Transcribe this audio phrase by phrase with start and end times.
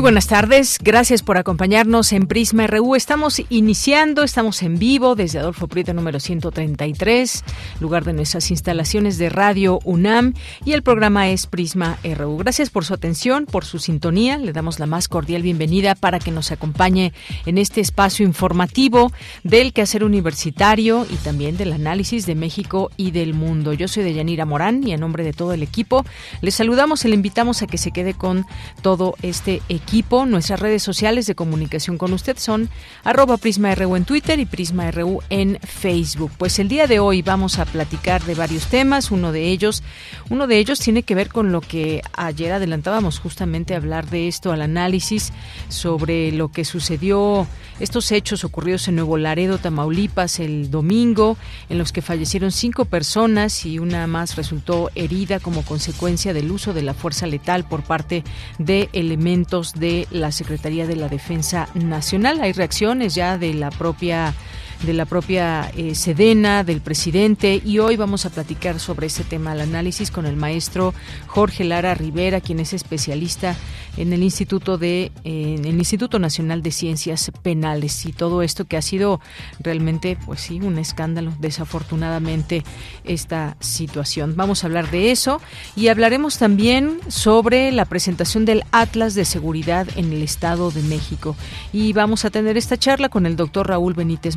[0.00, 2.94] Muy buenas tardes, gracias por acompañarnos en Prisma RU.
[2.94, 7.44] Estamos iniciando, estamos en vivo desde Adolfo Prieto número 133,
[7.80, 10.32] lugar de nuestras instalaciones de Radio UNAM
[10.64, 12.38] y el programa es Prisma RU.
[12.38, 14.38] Gracias por su atención, por su sintonía.
[14.38, 17.12] Le damos la más cordial bienvenida para que nos acompañe
[17.44, 19.12] en este espacio informativo
[19.44, 23.74] del quehacer universitario y también del análisis de México y del mundo.
[23.74, 26.06] Yo soy Deyanira Morán y en nombre de todo el equipo
[26.40, 28.46] les saludamos y le invitamos a que se quede con
[28.80, 32.70] todo este equipo Nuestras redes sociales de comunicación con usted son
[33.02, 36.30] arroba PrismaRU en Twitter y PrismaRU en Facebook.
[36.38, 39.10] Pues el día de hoy vamos a platicar de varios temas.
[39.10, 39.82] Uno de ellos,
[40.30, 44.52] uno de ellos tiene que ver con lo que ayer adelantábamos justamente hablar de esto,
[44.52, 45.32] al análisis
[45.68, 47.48] sobre lo que sucedió,
[47.80, 51.36] estos hechos ocurridos en Nuevo Laredo, Tamaulipas, el domingo,
[51.68, 56.74] en los que fallecieron cinco personas y una más resultó herida como consecuencia del uso
[56.74, 58.22] de la fuerza letal por parte
[58.58, 62.40] de elementos de la Secretaría de la Defensa Nacional.
[62.40, 64.34] Hay reacciones ya de la propia
[64.82, 69.52] de la propia eh, Sedena, del presidente, y hoy vamos a platicar sobre ese tema,
[69.52, 70.94] el análisis con el maestro
[71.26, 73.56] Jorge Lara Rivera, quien es especialista
[73.96, 78.82] en el Instituto de el Instituto Nacional de Ciencias Penales y todo esto que ha
[78.82, 79.20] sido
[79.58, 82.64] realmente, pues sí, un escándalo, desafortunadamente
[83.04, 84.34] esta situación.
[84.36, 85.40] Vamos a hablar de eso
[85.76, 91.36] y hablaremos también sobre la presentación del Atlas de Seguridad en el Estado de México
[91.72, 94.36] y vamos a tener esta charla con el doctor Raúl Benítez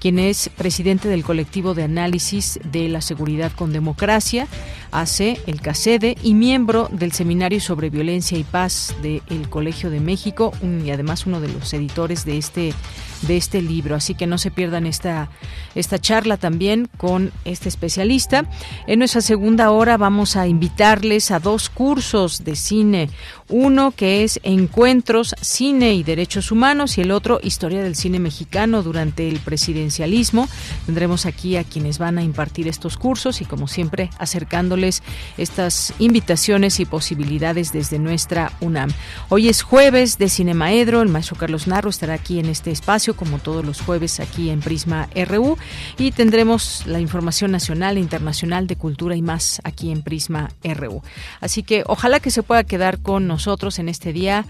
[0.00, 4.46] Quien es presidente del colectivo de análisis de la seguridad con democracia,
[4.90, 10.52] hace el CACEDE y miembro del Seminario sobre Violencia y Paz del Colegio de México
[10.84, 12.74] y además uno de los editores de este
[13.22, 13.96] de este libro.
[13.96, 15.30] Así que no se pierdan esta,
[15.74, 18.44] esta charla también con este especialista.
[18.86, 23.10] En nuestra segunda hora vamos a invitarles a dos cursos de cine.
[23.54, 28.82] Uno que es Encuentros, Cine y Derechos Humanos y el otro Historia del Cine Mexicano
[28.82, 30.48] durante el presidencialismo.
[30.86, 35.02] Tendremos aquí a quienes van a impartir estos cursos y como siempre acercándoles
[35.36, 38.90] estas invitaciones y posibilidades desde nuestra UNAM.
[39.28, 43.38] Hoy es jueves de Cinemaedro, el maestro Carlos Narro estará aquí en este espacio como
[43.38, 45.58] todos los jueves aquí en Prisma RU
[45.98, 51.02] y tendremos la información nacional e internacional de cultura y más aquí en Prisma RU.
[51.42, 53.41] Así que ojalá que se pueda quedar con nosotros
[53.78, 54.44] en este día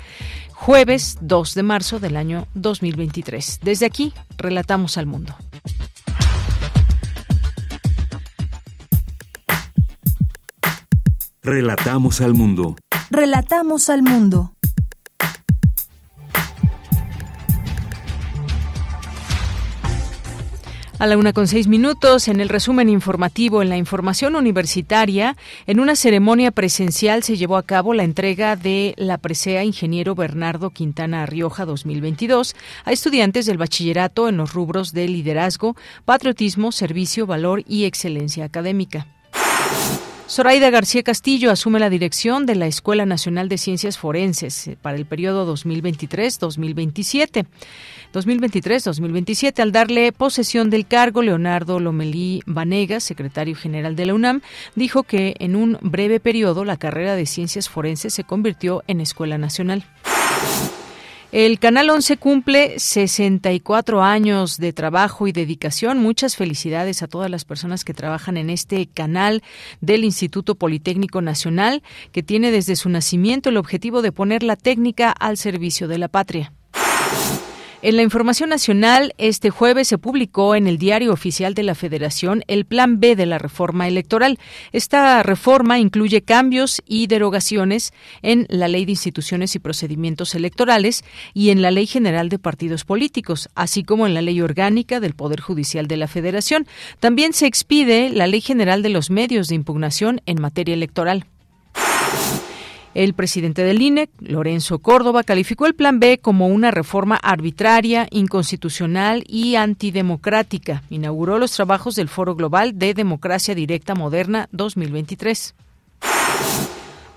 [0.53, 3.61] jueves 2 de marzo del año 2023.
[3.63, 5.35] Desde aquí, relatamos al mundo.
[11.43, 12.77] Relatamos al mundo.
[13.11, 14.53] Relatamos al mundo.
[21.03, 25.37] A la una con seis minutos, en el resumen informativo en la información universitaria,
[25.67, 30.71] en una ceremonia presencial se llevó a cabo la entrega de la presea Ingeniero Bernardo
[30.71, 32.55] Quintana Rioja 2022
[32.85, 35.75] a estudiantes del bachillerato en los rubros de liderazgo,
[36.05, 39.09] patriotismo, servicio, valor y excelencia académica.
[40.33, 45.05] Zoraida García Castillo asume la dirección de la Escuela Nacional de Ciencias Forenses para el
[45.05, 47.45] periodo 2023-2027.
[48.15, 49.61] 2023-2027.
[49.61, 54.41] Al darle posesión del cargo, Leonardo Lomelí Vanegas, secretario general de la UNAM,
[54.75, 59.37] dijo que en un breve periodo la carrera de ciencias forenses se convirtió en escuela
[59.37, 59.85] nacional.
[61.33, 65.99] El Canal 11 cumple 64 años de trabajo y dedicación.
[65.99, 69.43] Muchas felicidades a todas las personas que trabajan en este canal
[69.81, 71.83] del Instituto Politécnico Nacional,
[72.13, 76.09] que tiene desde su nacimiento el objetivo de poner la técnica al servicio de la
[76.09, 76.53] patria.
[77.85, 82.45] En la información nacional, este jueves se publicó en el Diario Oficial de la Federación
[82.47, 84.39] el Plan B de la reforma electoral.
[84.71, 87.93] Esta reforma incluye cambios y derogaciones
[88.23, 91.03] en la Ley de Instituciones y Procedimientos Electorales
[91.35, 95.15] y en la Ley General de Partidos Políticos, así como en la Ley Orgánica del
[95.15, 96.69] Poder Judicial de la Federación.
[97.01, 101.27] También se expide la Ley General de los Medios de Impugnación en materia electoral.
[102.95, 109.25] El presidente del INE, Lorenzo Córdoba, calificó el Plan B como una reforma arbitraria, inconstitucional
[109.27, 110.83] y antidemocrática.
[110.91, 115.55] Inauguró los trabajos del Foro Global de Democracia Directa Moderna 2023.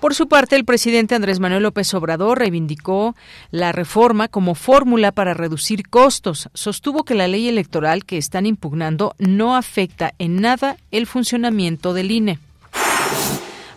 [0.00, 3.16] Por su parte, el presidente Andrés Manuel López Obrador reivindicó
[3.50, 6.48] la reforma como fórmula para reducir costos.
[6.54, 12.10] Sostuvo que la ley electoral que están impugnando no afecta en nada el funcionamiento del
[12.10, 12.38] INE.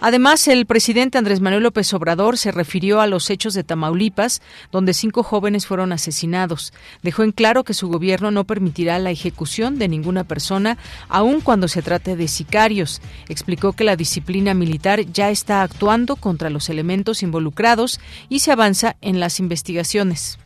[0.01, 4.41] Además, el presidente Andrés Manuel López Obrador se refirió a los hechos de Tamaulipas,
[4.71, 6.71] donde cinco jóvenes fueron asesinados.
[7.03, 10.77] Dejó en claro que su gobierno no permitirá la ejecución de ninguna persona,
[11.09, 13.01] aun cuando se trate de sicarios.
[13.27, 17.99] Explicó que la disciplina militar ya está actuando contra los elementos involucrados
[18.29, 20.39] y se avanza en las investigaciones.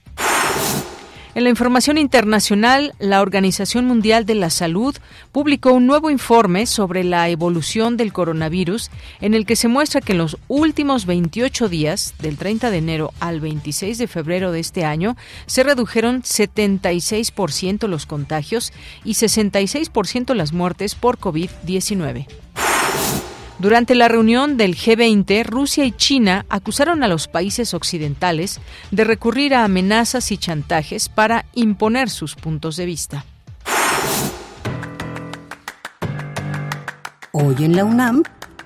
[1.36, 4.96] En la información internacional, la Organización Mundial de la Salud
[5.32, 10.12] publicó un nuevo informe sobre la evolución del coronavirus en el que se muestra que
[10.12, 14.86] en los últimos 28 días, del 30 de enero al 26 de febrero de este
[14.86, 18.72] año, se redujeron 76% los contagios
[19.04, 22.28] y 66% las muertes por COVID-19.
[23.60, 28.60] Durante la reunión del G20, Rusia y China acusaron a los países occidentales
[28.92, 33.26] de recurrir a amenazas y chantajes para imponer sus puntos de vista.
[37.32, 38.24] Hoy en la UNAM,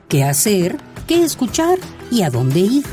[0.07, 0.77] ¿qué hacer?
[1.05, 1.77] ¿Qué escuchar?
[2.09, 2.85] ¿Y a dónde ir?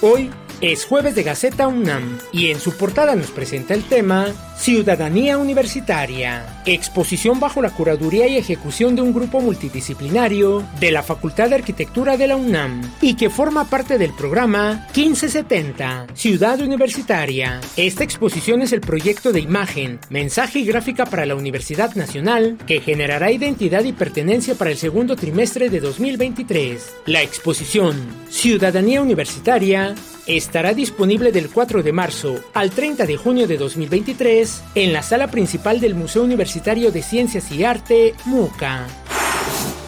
[0.00, 0.30] Hoy
[0.60, 4.26] es jueves de Gaceta UNAM y en su portada nos presenta el tema
[4.58, 11.48] Ciudadanía Universitaria, exposición bajo la curaduría y ejecución de un grupo multidisciplinario de la Facultad
[11.48, 17.60] de Arquitectura de la UNAM y que forma parte del programa 1570, Ciudad Universitaria.
[17.76, 22.80] Esta exposición es el proyecto de imagen, mensaje y gráfica para la Universidad Nacional que
[22.80, 26.96] generará identidad y pertenencia para el segundo trimestre de 2023.
[27.06, 27.96] La exposición
[28.28, 29.94] Ciudadanía Universitaria
[30.26, 35.28] estará disponible del 4 de marzo al 30 de junio de 2023 en la sala
[35.28, 38.86] principal del Museo Universitario de Ciencias y Arte, MUCA.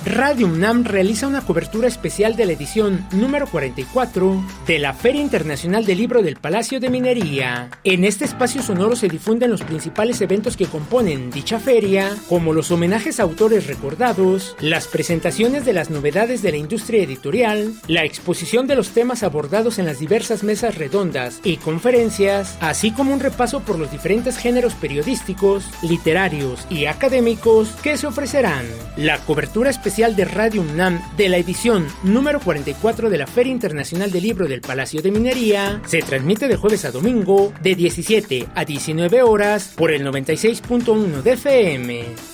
[0.06, 5.85] Radio UNAM realiza una cobertura especial de la edición número 44 de la Feria Internacional
[5.85, 7.69] del Libro del Palacio de Minería.
[7.85, 12.70] En este espacio sonoro se difunden los principales eventos que componen dicha feria, como los
[12.70, 18.67] homenajes a autores recordados, las presentaciones de las novedades de la industria editorial, la exposición
[18.67, 23.61] de los temas abordados en las diversas mesas redondas y conferencias, así como un repaso
[23.61, 28.64] por los diferentes géneros periodísticos, literarios y académicos que se ofrecerán.
[28.97, 34.12] La cobertura especial de Radio UNAM de la edición número 44 de la Feria Internacional
[34.12, 38.64] del Libro del Palacio de Minería se transmite de jueves a domingo de 17 a
[38.64, 42.29] 19 horas por el 96.1 de FM.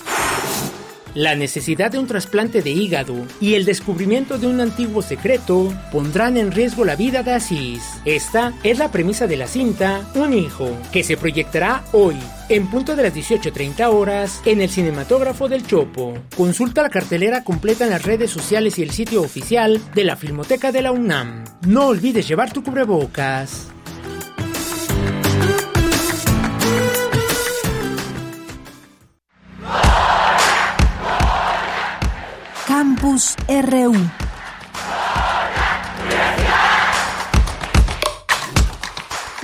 [1.16, 6.36] La necesidad de un trasplante de hígado y el descubrimiento de un antiguo secreto pondrán
[6.36, 7.82] en riesgo la vida de Asís.
[8.04, 12.16] Esta es la premisa de la cinta Un hijo, que se proyectará hoy,
[12.50, 16.18] en punto de las 18.30 horas, en el cinematógrafo del Chopo.
[16.36, 20.70] Consulta la cartelera completa en las redes sociales y el sitio oficial de la Filmoteca
[20.70, 21.44] de la UNAM.
[21.66, 23.68] No olvides llevar tu cubrebocas.
[32.96, 34.25] Campus RU.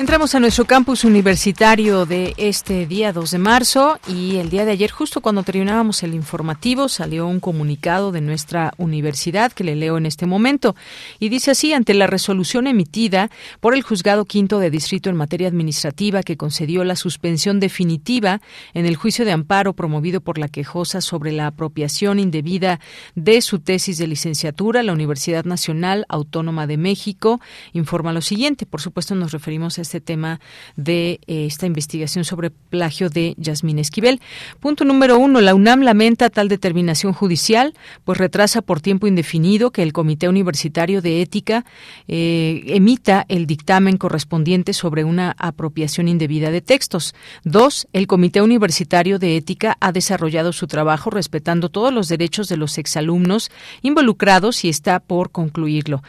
[0.02, 4.72] Entramos a nuestro campus universitario de este día 2 de marzo y el día de
[4.72, 9.96] ayer, justo cuando terminábamos el informativo, salió un comunicado de nuestra universidad que le leo
[9.98, 10.74] en este momento
[11.20, 13.30] y dice así, ante la resolución emitida
[13.60, 18.40] por el Juzgado Quinto de Distrito en materia administrativa que concedió la suspensión definitiva
[18.74, 22.80] en el juicio de amparo promovido por la quejosa sobre la apropiación indebida
[23.14, 27.40] de su tesis de licenciatura, la Universidad Nacional Autónoma de México
[27.72, 28.66] informa lo siguiente.
[28.66, 30.40] Por supuesto, nos referimos a este tema
[30.76, 34.20] de eh, esta investigación sobre plagio de Yasmín Esquivel.
[34.60, 39.82] Punto número uno, la UNAM lamenta tal determinación judicial, pues retrasa por tiempo indefinido que
[39.82, 41.64] el Comité Universitario de Ética
[42.08, 47.14] eh, emita el dictamen correspondiente sobre una apropiación indebida de textos.
[47.44, 52.56] Dos, el Comité Universitario de Ética ha desarrollado su trabajo respetando todos los derechos de
[52.56, 53.50] los exalumnos
[53.82, 56.02] involucrados y está por concluirlo.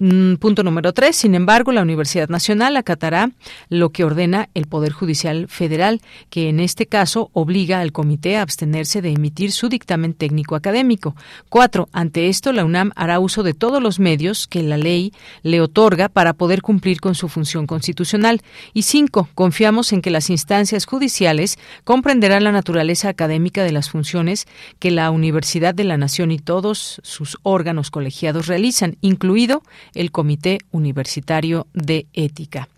[0.00, 1.16] Mm, punto número tres.
[1.16, 3.32] Sin embargo, la Universidad Nacional acatará
[3.68, 6.00] lo que ordena el Poder Judicial Federal,
[6.30, 11.16] que en este caso obliga al comité a abstenerse de emitir su dictamen técnico académico.
[11.48, 11.88] Cuatro.
[11.92, 15.12] Ante esto, la UNAM hará uso de todos los medios que la ley
[15.42, 18.42] le otorga para poder cumplir con su función constitucional.
[18.74, 19.28] Y cinco.
[19.34, 24.46] Confiamos en que las instancias judiciales comprenderán la naturaleza académica de las funciones
[24.78, 29.62] que la Universidad de la Nación y todos sus órganos colegiados realizan, incluido
[29.94, 32.68] el Comité Universitario de Ética.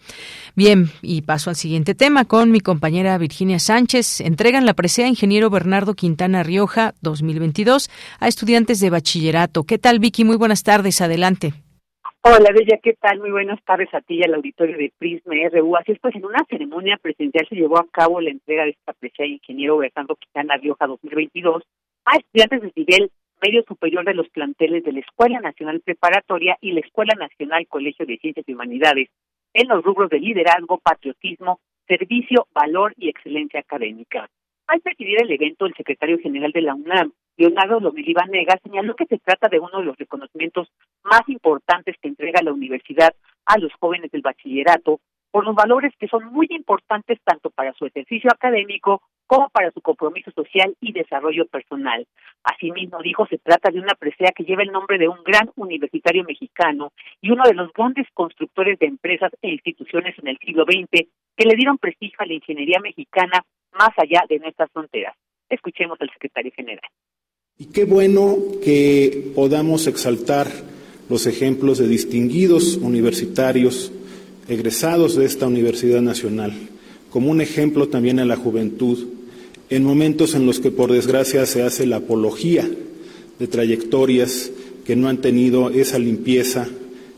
[0.57, 4.21] Bien, y paso al siguiente tema con mi compañera Virginia Sánchez.
[4.21, 9.65] Entregan la presea Ingeniero Bernardo Quintana Rioja 2022 a estudiantes de bachillerato.
[9.65, 10.25] ¿Qué tal, Vicky?
[10.25, 11.01] Muy buenas tardes.
[11.01, 11.53] Adelante.
[12.23, 13.19] Hola, Bella, ¿qué tal?
[13.19, 15.75] Muy buenas tardes a ti y al auditorio de Prisma RU.
[15.77, 18.93] Así es, pues en una ceremonia presencial se llevó a cabo la entrega de esta
[18.93, 21.63] presea Ingeniero Bernardo Quintana Rioja 2022
[22.05, 23.11] a estudiantes de nivel
[23.43, 28.07] medio superior de los planteles de la Escuela Nacional Preparatoria y la Escuela Nacional Colegio
[28.07, 29.09] de Ciencias y Humanidades
[29.55, 34.29] en los rubros de liderazgo, patriotismo, servicio, valor y excelencia académica.
[34.67, 39.07] Al presidir el evento, el secretario general de la UNAM, Leonardo Lomelí Vanega, señaló que
[39.07, 40.69] se trata de uno de los reconocimientos
[41.03, 43.13] más importantes que entrega la universidad
[43.47, 47.87] a los jóvenes del bachillerato por los valores que son muy importantes tanto para su
[47.87, 52.05] ejercicio académico como para su compromiso social y desarrollo personal.
[52.43, 56.25] Asimismo, dijo, se trata de una presea que lleva el nombre de un gran universitario
[56.25, 61.07] mexicano y uno de los grandes constructores de empresas e instituciones en el siglo XX
[61.37, 65.15] que le dieron prestigio a la ingeniería mexicana más allá de nuestras fronteras.
[65.49, 66.91] Escuchemos al secretario general.
[67.57, 68.35] Y qué bueno
[68.65, 70.49] que podamos exaltar
[71.09, 73.93] los ejemplos de distinguidos universitarios
[74.49, 76.53] egresados de esta Universidad Nacional,
[77.11, 79.20] como un ejemplo también a la juventud
[79.71, 82.69] en momentos en los que por desgracia se hace la apología
[83.39, 84.51] de trayectorias
[84.85, 86.69] que no han tenido esa limpieza,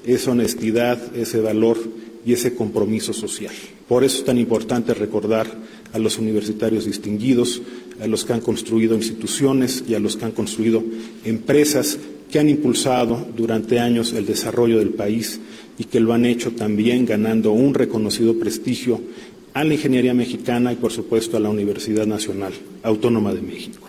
[0.07, 1.79] esa honestidad, ese valor
[2.25, 3.55] y ese compromiso social.
[3.89, 5.47] Por eso es tan importante recordar
[5.93, 7.63] a los universitarios distinguidos,
[8.01, 10.83] a los que han construido instituciones y a los que han construido
[11.25, 11.99] empresas
[12.31, 15.41] que han impulsado durante años el desarrollo del país
[15.79, 19.01] y que lo han hecho también ganando un reconocido prestigio
[19.55, 23.89] a la ingeniería mexicana y, por supuesto, a la Universidad Nacional Autónoma de México.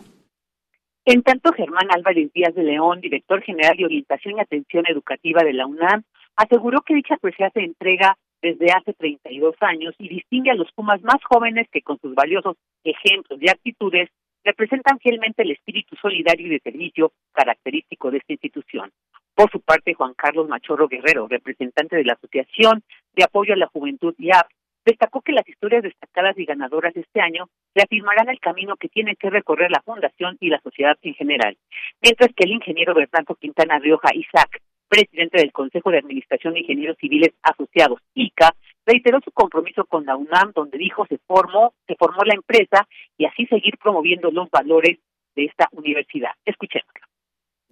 [1.05, 5.53] En tanto, Germán Álvarez Díaz de León, director general de Orientación y Atención Educativa de
[5.53, 6.03] la UNAM,
[6.35, 11.01] aseguró que dicha presea se entrega desde hace 32 años y distingue a los Pumas
[11.01, 14.09] más jóvenes que con sus valiosos ejemplos y actitudes
[14.43, 18.91] representan fielmente el espíritu solidario y de servicio característico de esta institución.
[19.35, 22.83] Por su parte, Juan Carlos Machorro Guerrero, representante de la Asociación
[23.15, 24.47] de Apoyo a la Juventud IAP,
[24.85, 29.15] destacó que las historias destacadas y ganadoras de este año reafirmarán el camino que tiene
[29.15, 31.57] que recorrer la Fundación y la sociedad en general,
[32.01, 36.97] mientras que el ingeniero Bernardo Quintana Rioja Isaac, presidente del Consejo de Administración de Ingenieros
[36.99, 38.53] Civiles Asociados, ICA,
[38.85, 42.87] reiteró su compromiso con la UNAM, donde dijo se formó, se formó la empresa
[43.17, 44.99] y así seguir promoviendo los valores
[45.35, 46.31] de esta universidad.
[46.45, 47.12] Escuchémoslo.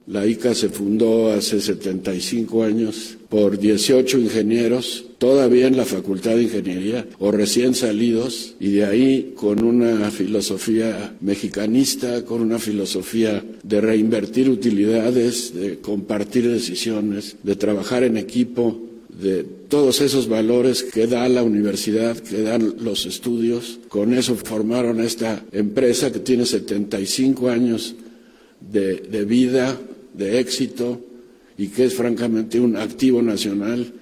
[0.08, 6.43] La ICA se fundó hace 75 años por 18 ingenieros, todavía en la Facultad de
[6.43, 13.79] Ingeniería o recién salidos, y de ahí con una filosofía mexicanista, con una filosofía de
[13.79, 21.29] reinvertir utilidades, de compartir decisiones, de trabajar en equipo, de todos esos valores que da
[21.29, 23.79] la universidad, que dan los estudios.
[23.88, 27.96] Con eso formaron esta empresa que tiene 75 años
[28.60, 29.79] de, de vida,
[30.13, 31.00] de éxito
[31.58, 33.94] y que es francamente un activo nacional.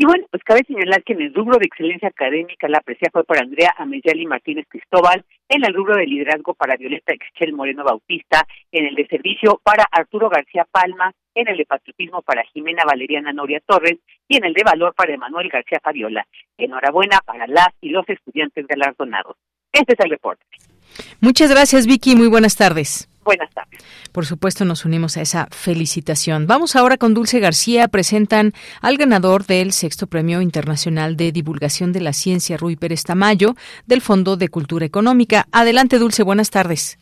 [0.00, 3.24] Y bueno, pues cabe señalar que en el rubro de excelencia académica la aprecia fue
[3.24, 8.46] para Andrea Ameyali Martínez Cristóbal, en el rubro de liderazgo para Violeta Excel Moreno Bautista,
[8.70, 13.32] en el de servicio para Arturo García Palma, en el de patriotismo para Jimena Valeriana
[13.32, 16.28] Noria Torres y en el de valor para Emanuel García Fabiola.
[16.56, 19.36] Enhorabuena para las y los estudiantes galardonados.
[19.72, 20.44] Este es el reporte.
[21.20, 22.14] Muchas gracias, Vicky.
[22.14, 23.08] Muy buenas tardes.
[23.28, 23.84] Buenas tardes.
[24.10, 26.46] Por supuesto, nos unimos a esa felicitación.
[26.46, 27.86] Vamos ahora con Dulce García.
[27.88, 33.54] Presentan al ganador del sexto Premio Internacional de Divulgación de la Ciencia, Rui Pérez Tamayo,
[33.86, 35.44] del Fondo de Cultura Económica.
[35.52, 36.22] Adelante, Dulce.
[36.22, 36.98] Buenas tardes.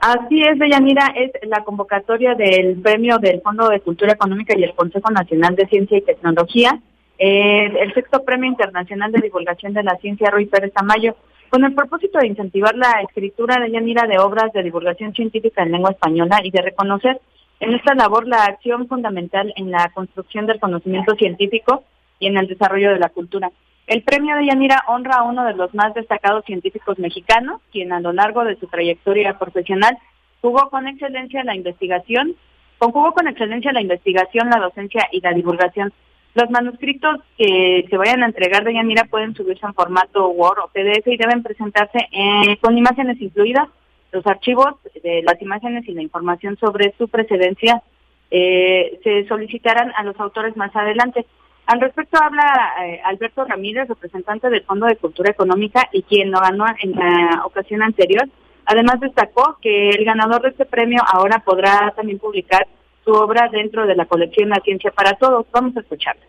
[0.00, 4.74] Así es, Deyanira, es la convocatoria del premio del Fondo de Cultura Económica y el
[4.74, 6.80] Consejo Nacional de Ciencia y Tecnología.
[7.16, 11.14] Eh, el sexto Premio Internacional de Divulgación de la Ciencia, Rui Pérez Tamayo,
[11.52, 15.72] con el propósito de incentivar la escritura de Yanira de obras de divulgación científica en
[15.72, 17.20] lengua española y de reconocer
[17.60, 21.84] en esta labor la acción fundamental en la construcción del conocimiento científico
[22.18, 23.50] y en el desarrollo de la cultura.
[23.86, 28.00] El premio de Yanira honra a uno de los más destacados científicos mexicanos, quien a
[28.00, 29.98] lo largo de su trayectoria profesional
[30.40, 32.34] jugó con excelencia la investigación,
[32.82, 35.92] Conjugó con excelencia la investigación, la docencia y la divulgación.
[36.34, 40.68] Los manuscritos que se vayan a entregar de Yanira pueden subirse en formato Word o
[40.68, 42.08] PDF y deben presentarse
[42.60, 43.68] con imágenes incluidas.
[44.12, 47.82] Los archivos de las imágenes y la información sobre su precedencia
[48.30, 51.26] eh, se solicitarán a los autores más adelante.
[51.66, 56.40] Al respecto habla eh, Alberto Ramírez, representante del Fondo de Cultura Económica y quien lo
[56.40, 58.26] ganó en la ocasión anterior.
[58.64, 62.66] Además destacó que el ganador de este premio ahora podrá también publicar
[63.04, 65.46] su obra dentro de la colección La Ciencia para Todos.
[65.52, 66.22] Vamos a escucharla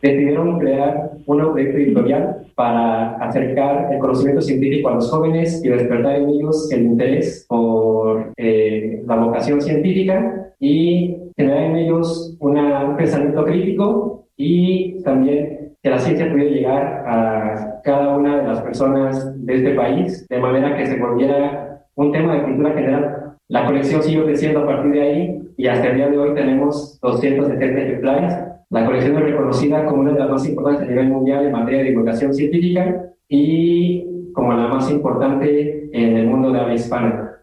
[0.00, 6.16] decidieron crear un proyecto editorial para acercar el conocimiento científico a los jóvenes y despertar
[6.16, 13.44] en ellos el interés por eh, la vocación científica y generar en ellos un pensamiento
[13.44, 19.54] crítico y también que la ciencia pudiera llegar a cada una de las personas de
[19.56, 23.17] este país de manera que se volviera un tema de cultura general.
[23.48, 27.00] La colección siguió creciendo a partir de ahí y hasta el día de hoy tenemos
[27.00, 31.46] 270 ejemplares la colección es reconocida como una de las más importantes a nivel mundial
[31.46, 36.74] en materia de divulgación científica y como la más importante en el mundo de habla
[36.74, 37.40] hispana.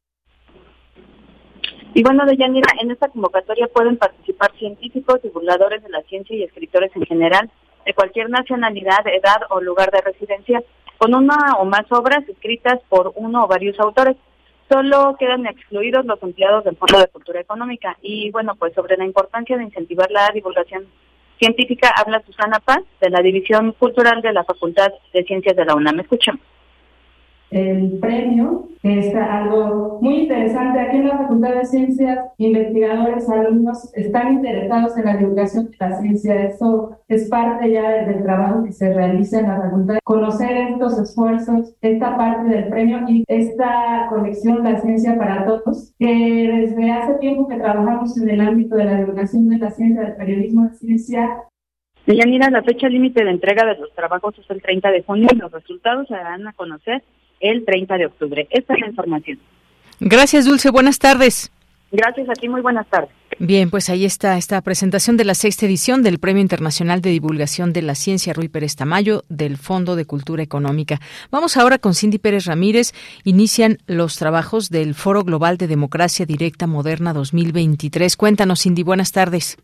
[1.95, 6.91] Y bueno, Deyanira, en esta convocatoria pueden participar científicos, divulgadores de la ciencia y escritores
[6.95, 7.49] en general,
[7.83, 10.61] de cualquier nacionalidad, edad o lugar de residencia,
[10.99, 14.15] con una o más obras escritas por uno o varios autores.
[14.69, 17.97] Solo quedan excluidos los empleados del Fondo de Cultura Económica.
[18.01, 20.87] Y bueno, pues sobre la importancia de incentivar la divulgación
[21.37, 25.75] científica habla Susana Paz, de la División Cultural de la Facultad de Ciencias de la
[25.75, 25.99] UNAM.
[25.99, 26.41] Escuchemos
[27.55, 30.77] el premio, que es algo muy interesante.
[30.77, 36.01] Aquí en la Facultad de Ciencias, investigadores, alumnos están interesados en la divulgación de la
[36.01, 36.43] ciencia.
[36.43, 39.99] Eso es parte ya del trabajo que se realiza en la facultad.
[40.03, 46.65] Conocer estos esfuerzos, esta parte del premio y esta colección La Ciencia para Todos, que
[46.67, 50.15] desde hace tiempo que trabajamos en el ámbito de la divulgación de la ciencia, del
[50.15, 51.29] periodismo de ciencia,
[52.07, 55.37] Yanira, la fecha límite de entrega de los trabajos es el 30 de junio y
[55.37, 57.01] los resultados se darán a conocer
[57.39, 58.47] el 30 de octubre.
[58.49, 59.39] Esta es la información.
[59.99, 60.69] Gracias, Dulce.
[60.71, 61.51] Buenas tardes.
[61.91, 63.11] Gracias a ti, muy buenas tardes.
[63.37, 67.73] Bien, pues ahí está esta presentación de la sexta edición del Premio Internacional de Divulgación
[67.73, 70.99] de la Ciencia Rui Pérez Tamayo del Fondo de Cultura Económica.
[71.31, 72.93] Vamos ahora con Cindy Pérez Ramírez.
[73.25, 78.15] Inician los trabajos del Foro Global de Democracia Directa Moderna 2023.
[78.15, 79.57] Cuéntanos, Cindy, buenas tardes.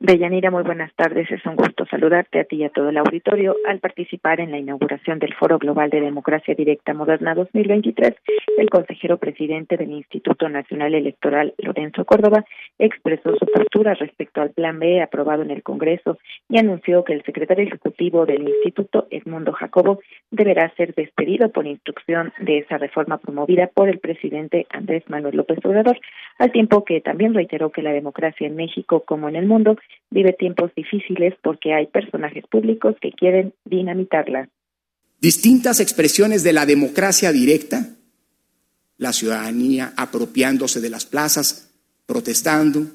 [0.00, 1.30] Deyanira, muy buenas tardes.
[1.30, 4.58] Es un gusto saludarte a ti y a todo el auditorio al participar en la
[4.58, 8.12] inauguración del Foro Global de Democracia Directa Moderna 2023.
[8.58, 12.44] El consejero presidente del Instituto Nacional Electoral, Lorenzo Córdoba,
[12.76, 17.22] expresó su postura respecto al Plan B aprobado en el Congreso y anunció que el
[17.22, 20.00] secretario ejecutivo del instituto, Edmundo Jacobo,
[20.32, 25.64] deberá ser despedido por instrucción de esa reforma promovida por el presidente Andrés Manuel López
[25.64, 26.00] Obrador,
[26.40, 29.76] al tiempo que también reiteró que la democracia en México, como en el mundo,
[30.10, 34.48] vive tiempos difíciles porque hay personajes públicos que quieren dinamitarla.
[35.20, 37.96] Distintas expresiones de la democracia directa,
[38.96, 41.72] la ciudadanía apropiándose de las plazas,
[42.06, 42.86] protestando,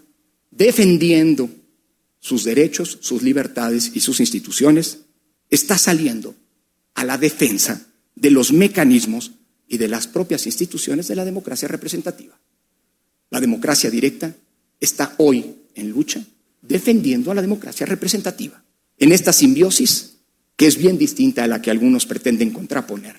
[0.49, 1.49] defendiendo
[2.19, 5.06] sus derechos, sus libertades y sus instituciones,
[5.49, 6.36] está saliendo
[6.95, 9.32] a la defensa de los mecanismos
[9.67, 12.39] y de las propias instituciones de la democracia representativa.
[13.30, 14.36] La democracia directa
[14.80, 16.23] está hoy en lucha
[16.69, 18.63] defendiendo a la democracia representativa.
[18.97, 20.17] En esta simbiosis,
[20.55, 23.15] que es bien distinta a la que algunos pretenden contraponer,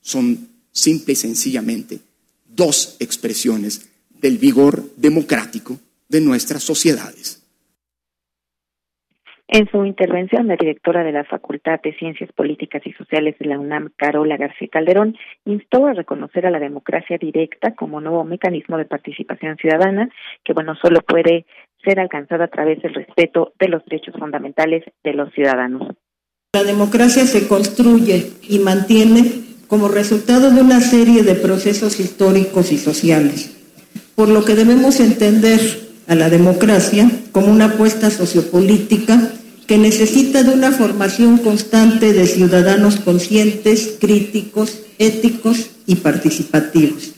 [0.00, 2.00] son simple y sencillamente
[2.46, 3.82] dos expresiones
[4.20, 7.39] del vigor democrático de nuestras sociedades.
[9.52, 13.58] En su intervención, la directora de la Facultad de Ciencias Políticas y Sociales de la
[13.58, 18.84] UNAM, Carola García Calderón, instó a reconocer a la democracia directa como nuevo mecanismo de
[18.84, 20.08] participación ciudadana
[20.44, 21.46] que, bueno, solo puede
[21.84, 25.96] ser alcanzada a través del respeto de los derechos fundamentales de los ciudadanos.
[26.52, 29.24] La democracia se construye y mantiene
[29.66, 33.50] como resultado de una serie de procesos históricos y sociales,
[34.14, 35.58] por lo que debemos entender
[36.10, 39.32] a la democracia como una apuesta sociopolítica
[39.68, 47.12] que necesita de una formación constante de ciudadanos conscientes, críticos, éticos y participativos.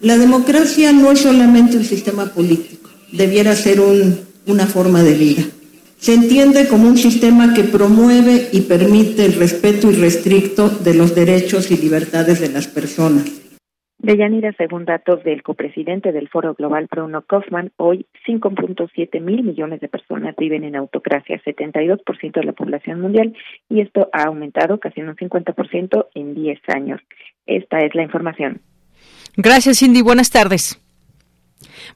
[0.00, 3.82] La democracia no es solamente un sistema político, debiera ser
[4.46, 5.42] una forma de vida.
[5.98, 11.72] Se entiende como un sistema que promueve y permite el respeto irrestricto de los derechos
[11.72, 13.24] y libertades de las personas.
[14.04, 19.88] Deyanira, según datos del copresidente del Foro Global, Bruno Kaufman, hoy 5.7 mil millones de
[19.88, 23.34] personas viven en autocracia, 72% de la población mundial,
[23.70, 27.00] y esto ha aumentado casi en un 50% en 10 años.
[27.46, 28.60] Esta es la información.
[29.38, 30.02] Gracias, Cindy.
[30.02, 30.83] Buenas tardes.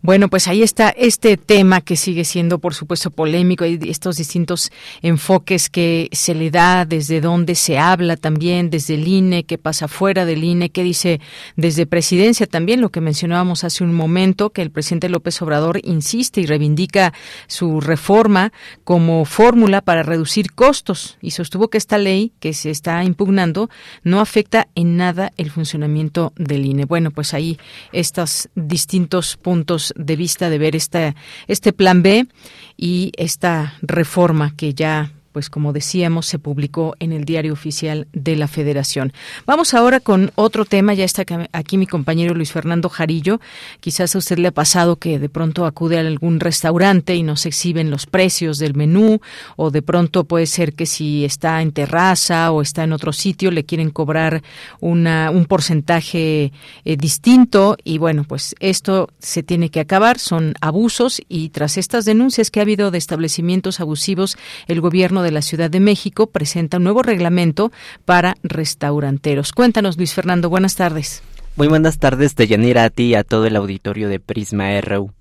[0.03, 3.65] Bueno, pues ahí está este tema que sigue siendo, por supuesto, polémico.
[3.65, 4.71] Hay estos distintos
[5.03, 9.89] enfoques que se le da, desde dónde se habla también, desde el INE, qué pasa
[9.89, 11.21] fuera del INE, qué dice
[11.57, 16.41] desde presidencia también, lo que mencionábamos hace un momento, que el presidente López Obrador insiste
[16.41, 17.13] y reivindica
[17.47, 18.53] su reforma
[18.85, 23.71] como fórmula para reducir costos y sostuvo que esta ley que se está impugnando
[24.03, 26.85] no afecta en nada el funcionamiento del INE.
[26.85, 27.59] Bueno, pues ahí
[27.93, 31.15] estos distintos puntos de vista de ver esta,
[31.47, 32.27] este plan B
[32.77, 38.35] y esta reforma que ya pues como decíamos, se publicó en el diario oficial de
[38.35, 39.13] la Federación.
[39.47, 40.95] Vamos ahora con otro tema.
[40.95, 43.41] Ya está aquí mi compañero Luis Fernando Jarillo.
[43.79, 47.37] Quizás a usted le ha pasado que de pronto acude a algún restaurante y no
[47.37, 49.21] se exhiben los precios del menú,
[49.55, 53.53] o de pronto puede ser que si está en terraza o está en otro sitio
[53.53, 54.43] le quieren cobrar
[54.81, 56.51] una, un porcentaje
[56.85, 57.77] eh, distinto.
[57.85, 60.19] Y bueno, pues esto se tiene que acabar.
[60.19, 65.28] Son abusos y tras estas denuncias que ha habido de establecimientos abusivos, el gobierno de
[65.29, 67.71] de la Ciudad de México presenta un nuevo reglamento
[68.07, 69.53] para restauranteros.
[69.53, 71.23] Cuéntanos, Luis Fernando, buenas tardes.
[71.57, 75.13] Muy buenas tardes, Deyanira, a ti y a todo el auditorio de Prisma RU.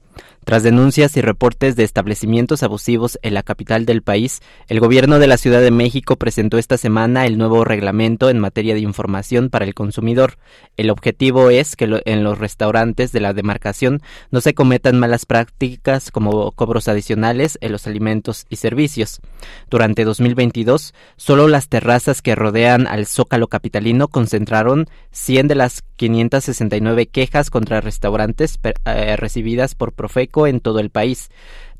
[0.47, 5.27] Tras denuncias y reportes de establecimientos abusivos en la capital del país, el gobierno de
[5.27, 9.65] la Ciudad de México presentó esta semana el nuevo reglamento en materia de información para
[9.65, 10.37] el consumidor.
[10.77, 16.11] El objetivo es que en los restaurantes de la demarcación no se cometan malas prácticas
[16.11, 19.19] como cobros adicionales en los alimentos y servicios.
[19.69, 27.07] Durante 2022, solo las terrazas que rodean al Zócalo capitalino concentraron 100 de las 569
[27.07, 31.31] quejas contra restaurantes eh, recibidas por Profeco en todo el país.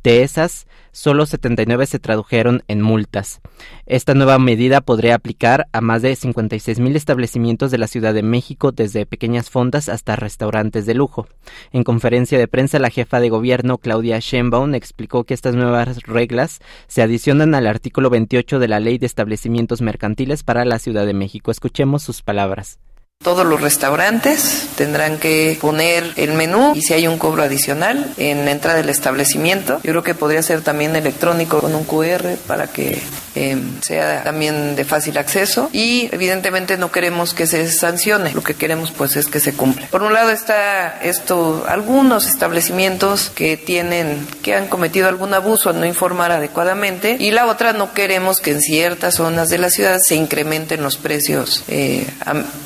[0.08, 3.42] De esas, solo 79 se tradujeron en multas.
[3.88, 8.24] Esta nueva medida podría aplicar a más de 56 mil establecimientos de la Ciudad de
[8.24, 11.28] México, desde pequeñas fondas hasta restaurantes de lujo.
[11.74, 16.62] En conferencia de prensa, la jefa de gobierno, Claudia Sheinbaum, explicó que estas nuevas reglas
[16.88, 21.14] se adicionan al artículo 28 de la Ley de Establecimientos Mercantiles para la Ciudad de
[21.14, 21.52] México.
[21.52, 22.80] Escuchemos sus palabras.
[23.24, 28.46] Todos los restaurantes tendrán que poner el menú y si hay un cobro adicional en
[28.46, 29.82] la entrada del establecimiento.
[29.84, 33.02] Yo creo que podría ser también electrónico con un QR para que
[33.36, 38.56] eh, sea también de fácil acceso y evidentemente no queremos que se sancione, lo que
[38.56, 39.88] queremos pues es que se cumpla.
[39.88, 45.80] Por un lado está esto, algunos establecimientos que tienen, que han cometido algún abuso al
[45.80, 50.00] no informar adecuadamente y la otra no queremos que en ciertas zonas de la ciudad
[50.00, 52.08] se incrementen los precios eh,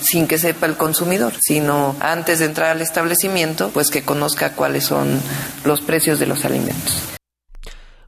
[0.01, 4.83] sin que sepa el consumidor, sino antes de entrar al establecimiento, pues que conozca cuáles
[4.83, 5.19] son
[5.63, 7.20] los precios de los alimentos.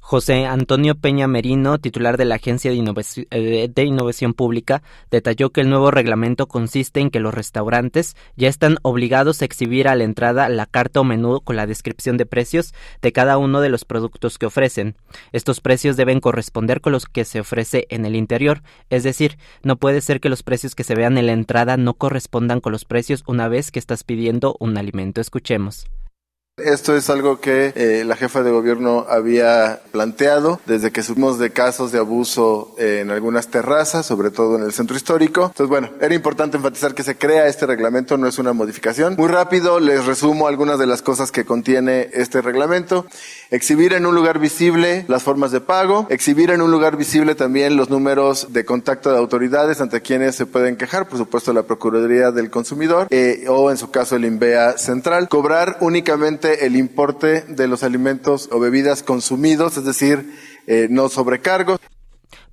[0.05, 5.69] José Antonio Peña Merino, titular de la Agencia eh, de Innovación, Pública, detalló que el
[5.69, 10.49] nuevo reglamento consiste en que los restaurantes ya están obligados a exhibir a la entrada
[10.49, 14.37] la carta o menú con la descripción de precios de cada uno de los productos
[14.37, 14.97] que ofrecen.
[15.31, 19.77] Estos precios deben corresponder con los que se ofrece en el interior, es decir, no
[19.77, 22.83] puede ser que los precios que se vean en la entrada no correspondan con los
[22.83, 25.21] precios una vez que estás pidiendo un alimento.
[25.21, 25.87] Escuchemos.
[26.57, 31.49] Esto es algo que eh, la jefa de gobierno había planteado desde que subimos de
[31.49, 35.45] casos de abuso en algunas terrazas, sobre todo en el centro histórico.
[35.45, 39.15] Entonces, bueno, era importante enfatizar que se crea este reglamento, no es una modificación.
[39.17, 43.07] Muy rápido les resumo algunas de las cosas que contiene este reglamento.
[43.53, 47.77] Exhibir en un lugar visible las formas de pago, exhibir en un lugar visible también
[47.77, 52.31] los números de contacto de autoridades ante quienes se pueden quejar, por supuesto la Procuraduría
[52.31, 57.67] del Consumidor eh, o en su caso el INVEA Central, cobrar únicamente el importe de
[57.67, 60.33] los alimentos o bebidas consumidos, es decir,
[60.65, 61.79] eh, no sobrecargos.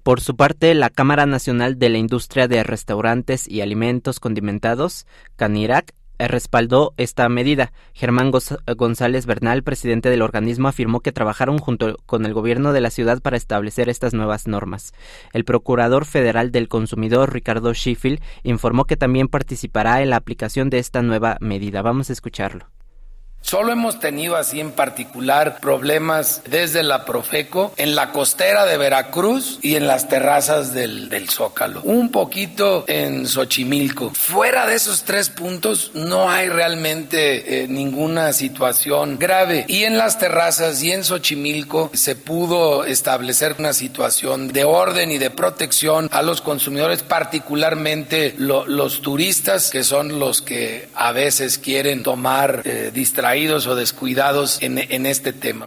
[0.03, 5.95] Por su parte, la Cámara Nacional de la Industria de Restaurantes y Alimentos Condimentados, CANIRAC,
[6.28, 7.72] respaldó esta medida.
[7.94, 8.30] Germán
[8.76, 13.20] González Bernal, presidente del organismo, afirmó que trabajaron junto con el gobierno de la ciudad
[13.20, 14.92] para establecer estas nuevas normas.
[15.33, 20.78] El procurador federal del consumidor, Ricardo Schiffel, informó que también participará en la aplicación de
[20.78, 21.83] esta nueva medida.
[21.83, 22.66] Vamos a escucharlo.
[23.42, 29.59] Solo hemos tenido así en particular problemas desde la Profeco en la costera de Veracruz
[29.62, 31.81] y en las terrazas del, del, Zócalo.
[31.83, 34.11] Un poquito en Xochimilco.
[34.11, 39.64] Fuera de esos tres puntos no hay realmente eh, ninguna situación grave.
[39.66, 45.18] Y en las terrazas y en Xochimilco se pudo establecer una situación de orden y
[45.18, 52.03] de protección a los consumidores, particularmente los turistas, que son los que a veces quieren
[52.03, 52.90] tomar eh,
[53.35, 55.66] distracción o descuidados en, este tema.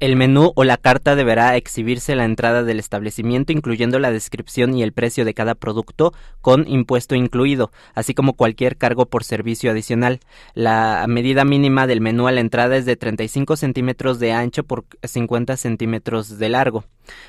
[0.00, 4.82] El menú o la carta deberá exhibirse la entrada del establecimiento, incluyendo la descripción y
[4.82, 10.20] el precio de cada producto, con impuesto incluido, así como cualquier cargo por servicio adicional.
[10.54, 14.84] La medida mínima del menú a la entrada es de 35 centímetros de ancho por
[15.02, 16.84] 50 centímetros de largo.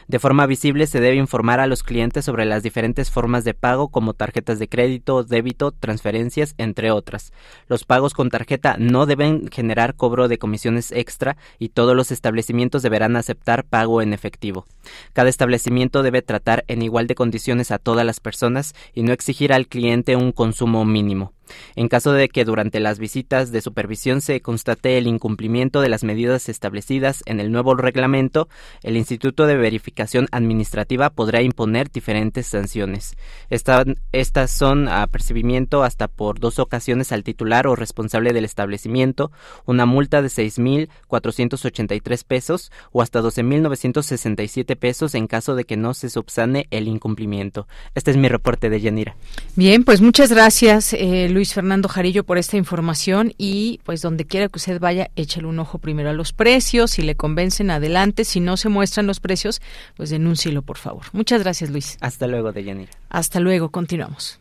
[0.08, 3.90] De forma visible se debe informar a los clientes sobre las diferentes formas de pago
[3.90, 7.34] como tarjetas de crédito, débito, transferencias, entre otras.
[7.68, 12.82] Los pagos con tarjeta no deben generar cobro de comisiones extra y todos los establecimientos
[12.82, 14.66] deberán aceptar pago en efectivo.
[15.14, 19.54] Cada establecimiento debe tratar en igual de condiciones a todas las personas y no exigir
[19.54, 21.35] al cliente un consumo mínimo.
[21.76, 26.04] En caso de que durante las visitas de supervisión se constate el incumplimiento de las
[26.04, 28.48] medidas establecidas en el nuevo reglamento,
[28.84, 33.16] el Instituto de Verificación Administrativa podrá imponer diferentes sanciones.
[33.50, 39.32] estas son a percibimiento hasta por dos ocasiones al titular o responsable del establecimiento,
[39.66, 46.10] una multa de 6.483 pesos o hasta 12.967 pesos en caso de que no se
[46.10, 47.68] subsane el incumplimiento.
[47.94, 49.16] Este es mi reporte de Yanira.
[49.56, 50.94] Bien, pues muchas gracias.
[50.94, 55.48] Eh, Luis Fernando Jarillo por esta información y pues donde quiera que usted vaya, échale
[55.48, 59.20] un ojo primero a los precios, si le convencen adelante, si no se muestran los
[59.20, 59.62] precios,
[59.98, 61.04] pues denúncielo por favor.
[61.12, 61.98] Muchas gracias Luis.
[62.00, 62.94] Hasta luego, Deyanira.
[63.10, 64.40] Hasta luego, continuamos.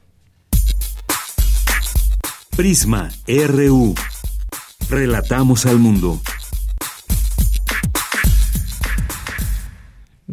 [2.57, 3.97] Prisma RU.
[4.89, 6.21] Relatamos al mundo.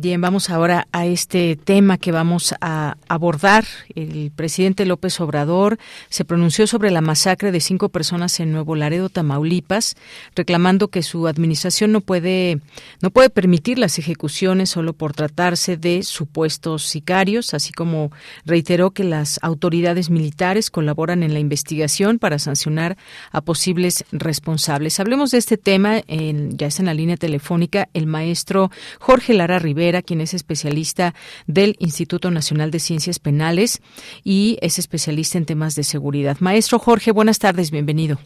[0.02, 3.66] Bien, vamos ahora a este tema que vamos a abordar.
[3.94, 5.78] El presidente López Obrador
[6.10, 9.96] se pronunció sobre la masacre de cinco personas en Nuevo Laredo, Tamaulipas,
[10.36, 12.62] reclamando que su administración no puede,
[13.04, 18.12] no puede permitir las ejecuciones solo por tratarse de supuestos sicarios, así como
[18.44, 22.98] reiteró que las autoridades militares colaboran en la investigación para sancionar
[23.32, 25.00] a posibles responsables.
[25.00, 29.60] Hablemos de este tema, en, ya está en la línea telefónica el maestro Jorge Lara
[29.60, 31.14] Rivera quien es especialista
[31.48, 33.82] del Instituto Nacional de Ciencias Penales
[34.24, 36.38] y es especialista en temas de seguridad.
[36.40, 38.18] Maestro Jorge, buenas tardes, bienvenido.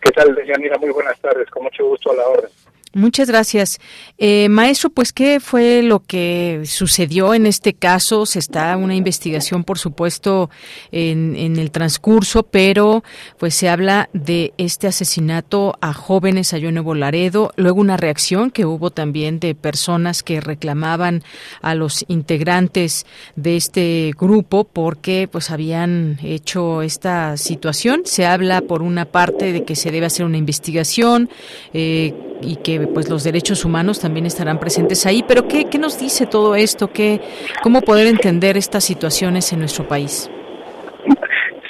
[0.00, 0.78] ¿Qué tal, Yanira?
[0.78, 2.50] Muy buenas tardes, con mucho gusto a la orden.
[2.94, 3.80] Muchas gracias.
[4.18, 8.24] Eh, maestro, pues, ¿qué fue lo que sucedió en este caso?
[8.24, 10.48] Se está una investigación, por supuesto,
[10.92, 13.02] en, en, el transcurso, pero
[13.38, 18.52] pues se habla de este asesinato a jóvenes allá en Nuevo Laredo, luego una reacción
[18.52, 21.24] que hubo también de personas que reclamaban
[21.62, 28.02] a los integrantes de este grupo porque pues habían hecho esta situación.
[28.04, 31.28] Se habla por una parte de que se debe hacer una investigación
[31.72, 35.24] eh, y que pues los derechos humanos también estarán presentes ahí.
[35.26, 36.88] Pero ¿qué, qué nos dice todo esto?
[36.92, 37.20] ¿Qué,
[37.62, 40.30] ¿Cómo poder entender estas situaciones en nuestro país?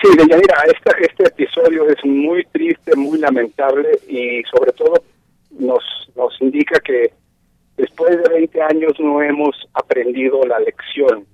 [0.03, 5.03] Sí, Deyanira, este, este episodio es muy triste, muy lamentable y sobre todo
[5.59, 5.83] nos,
[6.15, 7.13] nos indica que
[7.77, 11.27] después de 20 años no hemos aprendido la lección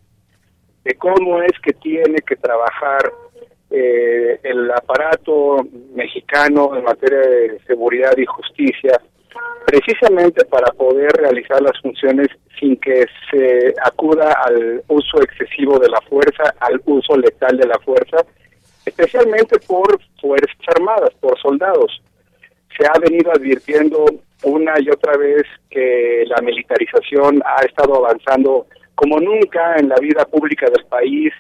[0.85, 3.13] de cómo es que tiene que trabajar
[3.71, 9.01] eh, el aparato mexicano en materia de seguridad y justicia
[9.67, 16.01] precisamente para poder realizar las funciones sin que se acuda al uso excesivo de la
[16.03, 18.19] fuerza, al uso letal de la fuerza,
[18.85, 22.03] especialmente por Fuerzas Armadas, por soldados.
[22.77, 24.07] Se ha venido advirtiendo
[24.43, 30.25] una y otra vez que la militarización ha estado avanzando como nunca en la vida
[30.25, 31.33] pública del país,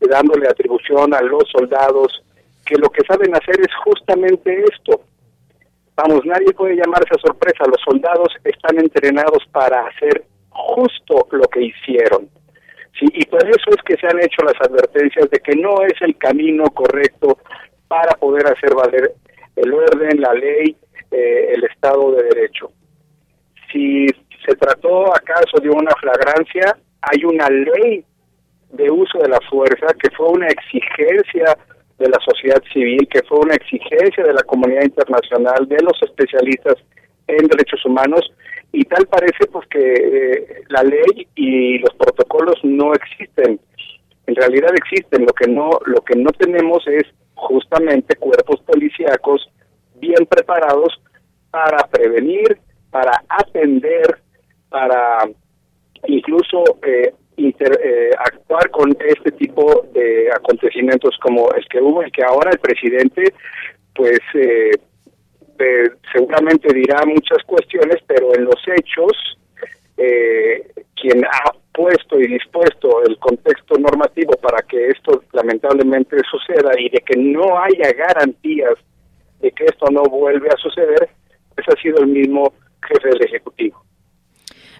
[0.00, 2.22] dándole atribución a los soldados,
[2.64, 5.00] que lo que saben hacer es justamente esto,
[5.94, 7.64] Vamos, nadie puede llamarse a sorpresa.
[7.66, 12.28] Los soldados están entrenados para hacer justo lo que hicieron.
[12.98, 15.94] Sí, y por eso es que se han hecho las advertencias de que no es
[16.02, 17.38] el camino correcto
[17.88, 19.12] para poder hacer valer
[19.56, 20.76] el orden, la ley,
[21.10, 22.70] eh, el Estado de Derecho.
[23.70, 24.06] Si
[24.46, 28.04] se trató acaso de una flagrancia, hay una ley
[28.70, 31.56] de uso de la fuerza que fue una exigencia
[31.98, 36.76] de la sociedad civil, que fue una exigencia de la comunidad internacional, de los especialistas
[37.26, 38.32] en derechos humanos,
[38.72, 43.60] y tal parece pues que eh, la ley y los protocolos no existen.
[44.26, 49.50] En realidad existen, lo que no lo que no tenemos es justamente cuerpos policíacos
[49.96, 51.00] bien preparados
[51.50, 52.58] para prevenir,
[52.90, 54.20] para atender,
[54.70, 55.28] para
[56.06, 57.12] incluso eh,
[57.48, 62.58] eh, actuar con este tipo de acontecimientos como el que hubo y que ahora el
[62.58, 63.34] presidente
[63.94, 64.70] pues eh,
[65.58, 69.38] eh, seguramente dirá muchas cuestiones pero en los hechos
[71.00, 76.98] quien ha puesto y dispuesto el contexto normativo para que esto lamentablemente suceda y de
[76.98, 78.74] que no haya garantías
[79.42, 81.10] de que esto no vuelve a suceder,
[81.54, 82.52] pues ha sido el mismo
[82.88, 83.81] jefe del Ejecutivo.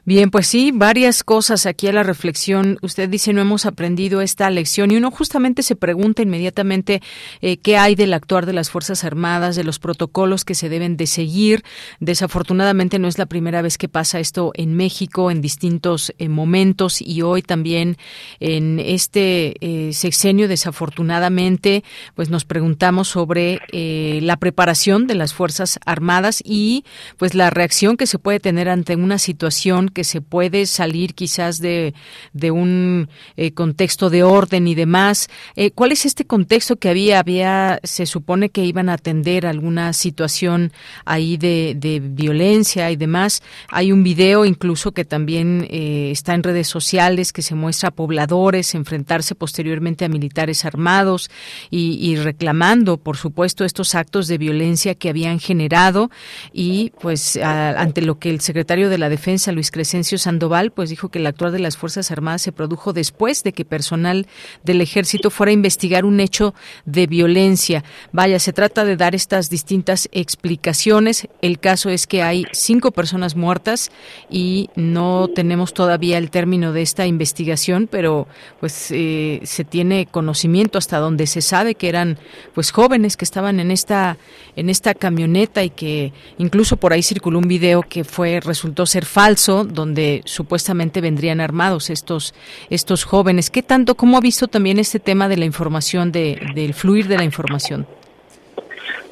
[0.05, 2.77] Bien, pues sí, varias cosas aquí a la reflexión.
[2.83, 7.01] Usted dice no hemos aprendido esta lección y uno justamente se pregunta inmediatamente
[7.41, 10.97] eh, qué hay del actuar de las Fuerzas Armadas, de los protocolos que se deben
[10.97, 11.62] de seguir.
[12.01, 17.01] Desafortunadamente no es la primera vez que pasa esto en México en distintos eh, momentos
[17.01, 17.97] y hoy también
[18.41, 21.85] en este eh, sexenio desafortunadamente
[22.17, 26.85] pues nos preguntamos sobre la preparación de las Fuerzas Armadas y
[27.19, 31.59] pues la reacción que se puede tener ante una situación que se puede salir quizás
[31.59, 31.95] de,
[32.33, 35.29] de un eh, contexto de orden y demás.
[35.57, 37.19] Eh, ¿Cuál es este contexto que había?
[37.19, 40.73] Había, se supone que iban a atender alguna situación
[41.05, 43.43] ahí de, violencia y demás.
[43.69, 47.93] Hay un video incluso que también eh, está en redes sociales que se muestra a
[47.93, 51.31] pobladores enfrentarse posteriormente a militares armados
[51.71, 56.11] y, reclamando, por supuesto, estos actos de violencia que habían generado
[56.53, 61.09] y pues ante lo que el secretario de la Defensa, Luis Crescencio Sandoval, pues dijo
[61.09, 64.29] que el actuar de las Fuerzas Armadas se produjo después de que personal
[64.62, 67.83] del ejército fuera a investigar un hecho de violencia.
[68.12, 71.27] Vaya, se trata de dar estas distintas explicaciones.
[71.40, 73.90] El caso es que hay cinco personas muertas
[74.31, 78.29] y no tenemos todavía el término de esta investigación, pero
[78.61, 82.21] pues eh, se tiene conocimiento hasta donde se sabe que eran
[82.55, 84.16] pues jóvenes que estaban en esta
[84.55, 89.07] en esta camioneta y que incluso por ahí circuló un video que fue resultó ser
[89.07, 92.35] falso donde supuestamente vendrían armados estos
[92.71, 93.51] estos jóvenes.
[93.51, 97.17] ¿Qué tanto, cómo ha visto también este tema de la información, de, del fluir de
[97.17, 97.87] la información?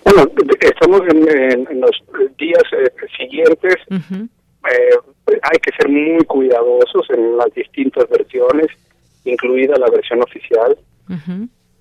[0.05, 2.03] Bueno, estamos en, los
[2.39, 3.77] días eh, siguientes.
[3.91, 8.67] eh, hay que ser muy cuidadosos en las distintas versiones,
[9.25, 10.77] incluida la versión oficial.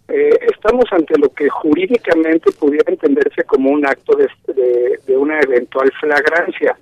[0.08, 5.92] Eh, estamos ante lo que jurídicamente pudiera entenderse como un acto de, de una eventual
[6.00, 6.76] flagrancia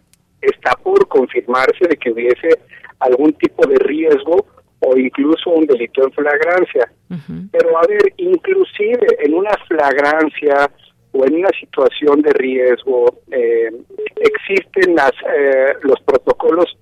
[0.49, 2.49] está por confirmarse de que hubiese
[2.99, 4.45] algún tipo de riesgo
[4.79, 6.91] o incluso un delito en flagrancia.
[7.51, 10.69] Pero a ver, inclusive en una flagrancia
[11.11, 13.71] o en una situación de riesgo, eh,
[14.17, 16.77] existen las, eh, los protocolos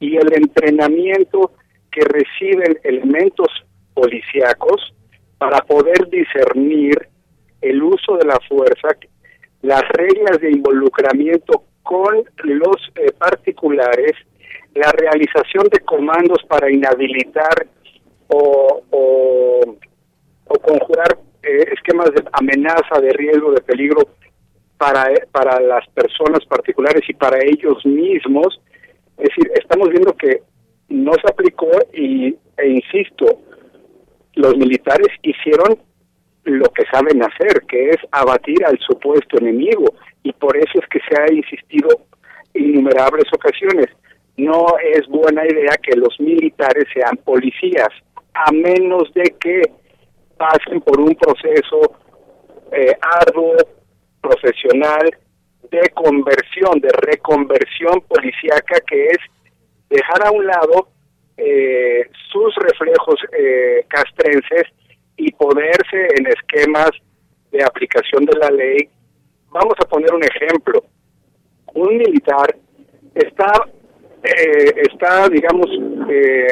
[0.00, 1.52] y el entrenamiento
[1.90, 3.48] que reciben elementos
[3.94, 4.94] policíacos
[5.38, 7.08] para poder discernir
[7.60, 8.88] el uso de la fuerza,
[9.62, 14.12] las reglas de involucramiento con los eh, particulares
[14.74, 17.66] la realización de comandos para inhabilitar
[18.26, 19.76] o, o,
[20.60, 24.08] conjurar eh, esquemas de amenaza, de riesgo, de peligro
[24.78, 28.60] para, para las personas particulares y para ellos mismos.
[29.18, 30.42] Es decir, estamos viendo que
[30.88, 33.26] no se aplicó y, e insisto,
[34.34, 35.78] los militares hicieron
[36.44, 41.00] lo que saben hacer, que es abatir al supuesto enemigo y por eso es que
[41.08, 41.88] se ha insistido
[42.54, 43.86] innumerables ocasiones.
[44.36, 47.88] No es buena idea que los militares sean policías,
[48.34, 49.62] a menos de que
[50.36, 51.96] pasen por un proceso
[52.72, 53.56] eh, arduo,
[54.20, 55.10] profesional,
[55.70, 59.18] de conversión, de reconversión policíaca, que es
[59.88, 60.88] dejar a un lado
[61.36, 64.64] eh, sus reflejos eh, castrenses
[65.16, 66.90] y ponerse en esquemas
[67.50, 68.88] de aplicación de la ley
[69.54, 70.84] Vamos a poner un ejemplo.
[71.74, 72.56] Un militar
[73.14, 73.52] está,
[74.24, 75.68] eh, está digamos,
[76.10, 76.48] eh,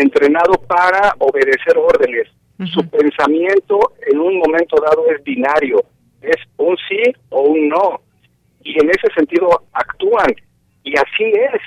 [0.00, 2.26] entrenado para obedecer órdenes.
[2.74, 5.84] Su pensamiento en un momento dado es binario,
[6.20, 8.00] es un sí o un no.
[8.62, 10.34] Y en ese sentido actúan.
[10.82, 11.60] Y así es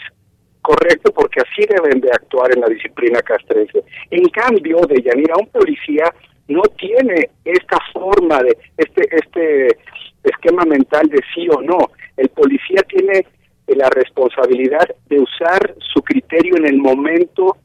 [0.61, 3.83] correcto porque así deben de actuar en la disciplina castrense.
[4.11, 6.13] En cambio, de Yanira, un policía
[6.47, 9.77] no tiene esta forma de este este
[10.23, 11.77] esquema mental de sí o no.
[12.17, 13.25] El policía tiene
[13.67, 17.57] la responsabilidad de usar su criterio en el momento,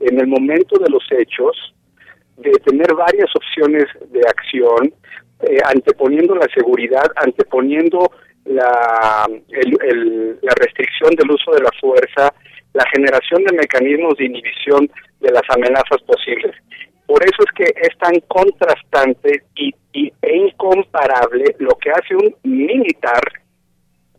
[0.00, 1.74] en el momento de los hechos,
[2.36, 4.92] de tener varias opciones de acción,
[5.40, 8.10] eh, anteponiendo la seguridad, anteponiendo
[8.44, 12.32] la, la restricción del uso de la fuerza,
[12.78, 14.88] la generación de mecanismos de inhibición
[15.20, 16.54] de las amenazas posibles.
[17.06, 19.74] Por eso es que es tan contrastante y,
[20.22, 23.22] e incomparable lo que hace un militar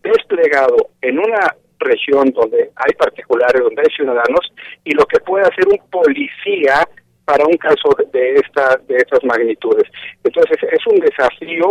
[0.04, 4.52] desplegado en una región donde hay particulares, donde hay ciudadanos,
[4.84, 6.86] y lo que puede hacer un policía
[7.24, 9.88] para un caso de esta de estas magnitudes.
[10.24, 11.70] Entonces es un desafío.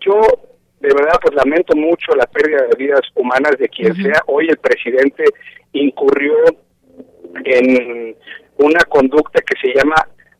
[0.00, 0.20] Yo
[0.82, 4.20] de verdad pues lamento mucho la pérdida de vidas humanas de quien sea.
[4.26, 5.24] Hoy el presidente
[5.72, 6.34] incurrió
[7.44, 8.16] en
[8.58, 9.94] una conducta que se llama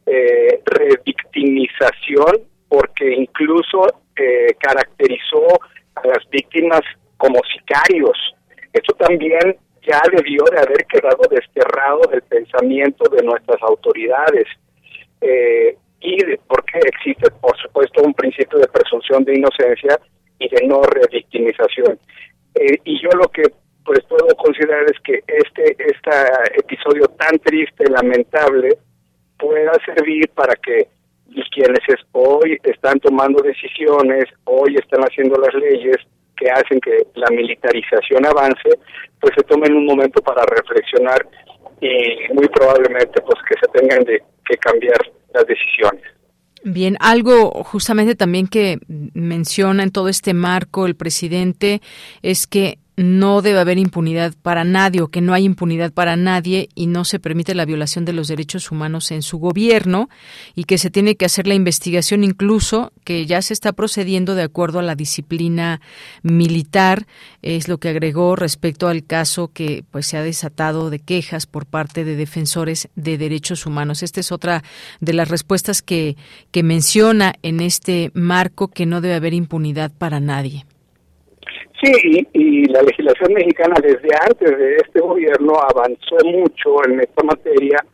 [0.05, 3.87] eh, revictimización porque incluso
[4.17, 5.47] eh, caracterizó
[5.95, 6.81] a las víctimas
[7.19, 8.19] como sicarios.
[8.73, 9.57] Esto también
[9.87, 14.47] ya debió de haber quedado desterrado del pensamiento de nuestras autoridades.
[15.21, 16.17] Eh, y
[16.49, 20.01] porque existe, por supuesto, un principio de presunción de inocencia
[20.43, 21.99] y de no revictimización.
[22.55, 23.43] Eh, y yo lo que
[23.85, 26.11] pues puedo considerar es que este, este
[26.59, 28.79] episodio tan triste, lamentable,
[29.39, 30.87] pueda servir para que
[31.53, 31.81] quienes
[32.13, 35.97] hoy están tomando decisiones, hoy están haciendo las leyes
[36.37, 38.71] que hacen que la militarización avance,
[39.21, 41.27] pues se tomen un momento para reflexionar
[41.81, 44.99] y muy probablemente pues que se tengan de, que cambiar
[45.35, 46.03] las decisiones.
[46.65, 51.83] Bien, algo justamente también que menciona en todo este marco el presidente
[52.23, 56.69] es que no debe haber impunidad para nadie o que no hay impunidad para nadie
[56.75, 60.11] y no se permite la violación de los derechos humanos en su gobierno
[60.55, 64.43] y que se tiene que hacer la investigación incluso que ya se está procediendo de
[64.43, 65.81] acuerdo a la disciplina
[66.23, 67.07] militar
[67.41, 71.67] es lo que agregó respecto al caso que pues se ha desatado de quejas por
[71.67, 74.03] parte de defensores de derechos humanos.
[74.03, 74.63] Esta es otra
[75.01, 76.17] de las respuestas que
[76.51, 80.67] que menciona en este marco que no debe haber impunidad para nadie.
[81.83, 87.85] Sí, y, la legislación mexicana desde antes de este gobierno avanzó mucho en esta materia,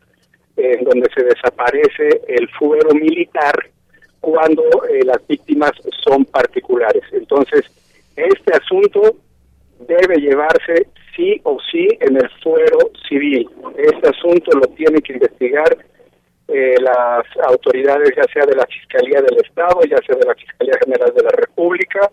[0.59, 3.55] en donde se desaparece el fuero militar
[4.21, 5.73] cuando eh, las víctimas
[6.05, 7.03] son particulares.
[7.13, 7.65] Entonces,
[8.15, 9.17] este asunto
[9.87, 13.49] debe llevarse sí o sí en el fuero civil.
[13.77, 15.79] Este asunto lo tienen que investigar
[16.49, 20.75] eh, las autoridades, ya sea de la Fiscalía del Estado, ya sea de la Fiscalía
[20.85, 22.11] General de la República,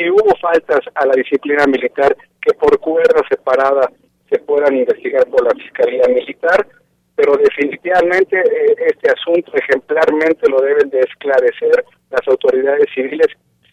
[0.00, 3.90] si hubo faltas a la disciplina militar que por cuerda separada
[4.30, 6.66] se puedan investigar por la Fiscalía Militar,
[7.14, 13.26] pero definitivamente eh, este asunto ejemplarmente lo deben de esclarecer las autoridades civiles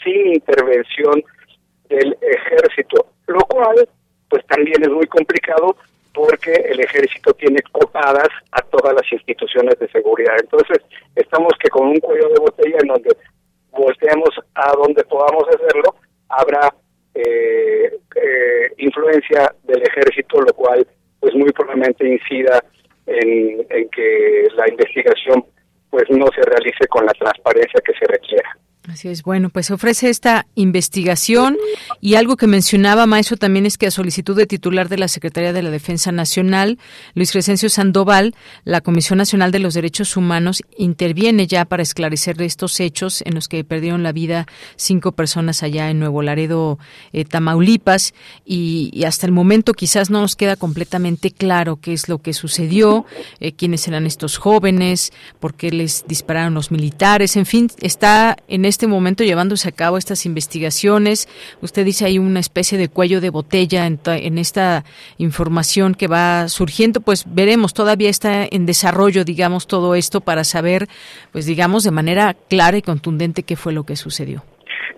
[0.03, 1.23] sin intervención
[1.87, 3.87] del ejército, lo cual
[4.29, 5.77] pues también es muy complicado
[6.13, 10.35] porque el ejército tiene copadas a todas las instituciones de seguridad.
[10.41, 10.79] Entonces,
[11.15, 13.15] estamos que con un cuello de botella en donde
[13.71, 15.95] volteemos a donde podamos hacerlo,
[16.29, 16.73] habrá
[17.13, 20.87] eh, eh, influencia del ejército, lo cual
[21.19, 22.63] pues muy probablemente incida
[23.05, 25.43] en, en que la investigación
[25.89, 28.57] pues no se realice con la transparencia que se requiera.
[28.89, 31.57] Así es, bueno, pues ofrece esta investigación
[32.01, 35.53] y algo que mencionaba Maestro también es que a solicitud de titular de la Secretaría
[35.53, 36.77] de la Defensa Nacional,
[37.15, 42.79] Luis Crescencio Sandoval, la Comisión Nacional de los Derechos Humanos interviene ya para esclarecer estos
[42.79, 44.45] hechos en los que perdieron la vida
[44.75, 46.79] cinco personas allá en Nuevo Laredo,
[47.13, 48.13] eh, Tamaulipas,
[48.45, 53.05] y, hasta el momento quizás no nos queda completamente claro qué es lo que sucedió,
[53.39, 58.65] eh, quiénes eran estos jóvenes, por qué les dispararon los militares, en fin, está en
[58.65, 61.27] este momento llevándose a cabo estas investigaciones.
[61.61, 64.83] Usted dice hay una especie de cuello de botella en, en esta
[65.17, 70.87] información que va surgiendo, pues veremos, todavía está en desarrollo, digamos, todo esto para saber,
[71.31, 74.43] pues digamos, de manera clara y contundente qué fue lo que sucedió.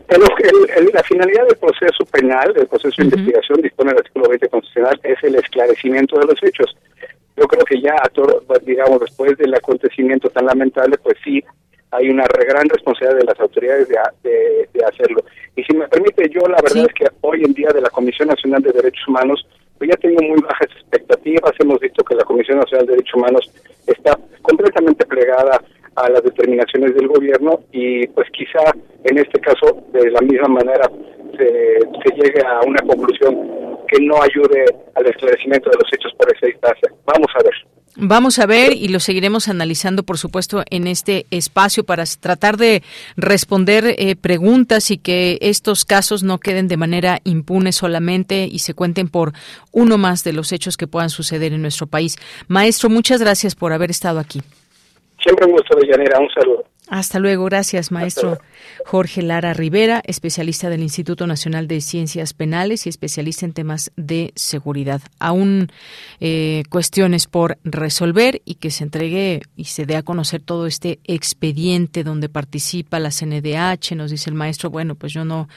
[0.10, 5.18] la finalidad del proceso penal, del proceso de investigación, dispone el artículo 20 constitucional, es
[5.24, 6.76] el esclarecimiento de los hechos.
[7.38, 7.95] Yo creo que ya,
[8.66, 11.43] digamos, después del acontecimiento tan lamentable, pues sí,
[11.92, 14.00] hay una gran responsabilidad de las autoridades de,
[14.74, 15.24] de, hacerlo.
[15.56, 18.28] Y si me permite, yo la verdad es que hoy en día de la Comisión
[18.28, 19.46] Nacional de Derechos Humanos,
[19.78, 21.52] pues ya tengo muy bajas expectativas.
[21.60, 23.52] Hemos visto que la Comisión Nacional de Derechos Humanos
[23.88, 25.62] está completamente plegada
[25.96, 28.72] a las determinaciones del gobierno y pues quizá
[29.04, 30.90] en este caso de la misma manera
[31.38, 34.66] se, se llegue a una conclusión que no ayude
[34.96, 36.90] al esclarecimiento de los hechos por esa distancia.
[37.06, 37.78] Vamos a ver.
[37.96, 42.84] Vamos a ver y lo seguiremos analizando, por supuesto, en este espacio para tratar de
[43.18, 48.74] responder eh, preguntas y que estos casos no queden de manera impune solamente y se
[48.74, 49.34] cuenten por
[49.72, 52.16] uno más de los hechos que puedan suceder en nuestro país.
[52.48, 54.42] Maestro, muchas gracias por haber estado aquí.
[55.22, 56.20] Siempre un gusto, Llanera.
[56.20, 56.64] Un saludo.
[56.90, 58.40] Hasta luego, gracias, maestro
[58.84, 64.34] Jorge Lara Rivera, especialista del Instituto Nacional de Ciencias Penales y especialista en temas de
[64.36, 65.00] seguridad.
[65.20, 65.72] Aún
[66.20, 71.00] eh, cuestiones por resolver y que se entregue y se dé a conocer todo este
[71.04, 74.72] expediente donde participa la CNDH, nos dice el maestro.
[74.72, 75.48] Bueno, pues yo no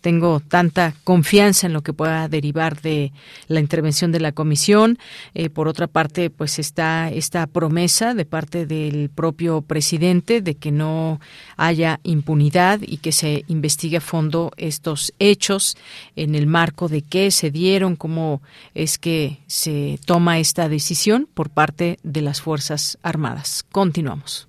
[0.00, 3.12] tengo tanta confianza en lo que pueda derivar de
[3.48, 4.98] la intervención de la comisión.
[5.34, 10.72] Eh, por otra parte, pues está esta promesa de parte del propio presidente de que
[10.72, 11.20] no
[11.56, 15.76] haya impunidad y que se investigue a fondo estos hechos
[16.16, 18.42] en el marco de qué se dieron, cómo
[18.74, 23.64] es que se toma esta decisión por parte de las Fuerzas Armadas.
[23.70, 24.48] Continuamos.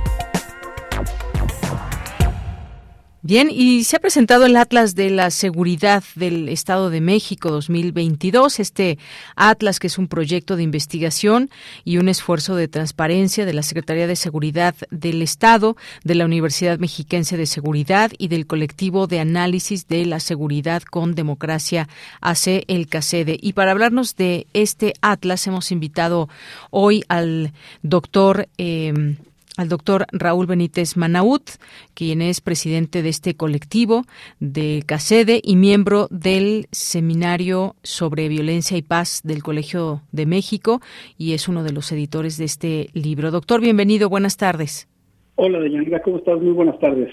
[3.23, 8.59] Bien, y se ha presentado el Atlas de la Seguridad del Estado de México 2022,
[8.59, 8.97] este
[9.35, 11.51] Atlas que es un proyecto de investigación
[11.83, 16.79] y un esfuerzo de transparencia de la Secretaría de Seguridad del Estado, de la Universidad
[16.79, 21.87] Mexiquense de Seguridad y del colectivo de análisis de la seguridad con democracia
[22.21, 23.37] AC el CACEDE.
[23.39, 26.27] Y para hablarnos de este Atlas hemos invitado
[26.71, 27.53] hoy al
[27.83, 29.15] doctor eh,
[29.57, 31.49] al doctor Raúl Benítez Manaut,
[31.93, 34.03] quien es presidente de este colectivo
[34.39, 40.79] de CACEDE y miembro del Seminario sobre Violencia y Paz del Colegio de México
[41.17, 43.31] y es uno de los editores de este libro.
[43.31, 44.87] Doctor, bienvenido, buenas tardes.
[45.35, 46.39] Hola, doña ¿cómo estás?
[46.39, 47.09] Muy buenas tardes.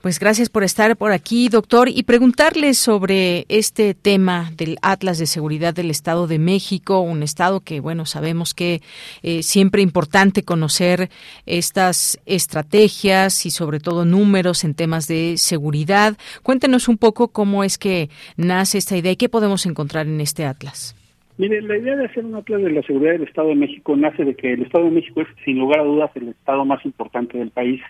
[0.00, 5.26] Pues gracias por estar por aquí, doctor, y preguntarle sobre este tema del Atlas de
[5.26, 8.80] Seguridad del Estado de México, un estado que, bueno, sabemos que
[9.24, 11.08] eh, siempre importante conocer
[11.46, 16.16] estas estrategias y sobre todo números en temas de seguridad.
[16.44, 20.44] Cuéntenos un poco cómo es que nace esta idea y qué podemos encontrar en este
[20.44, 20.94] Atlas.
[21.38, 24.24] Mire, la idea de hacer un atlas de la seguridad del Estado de México nace
[24.24, 27.36] de que el Estado de México es, sin lugar a dudas, el estado más importante
[27.36, 27.80] del país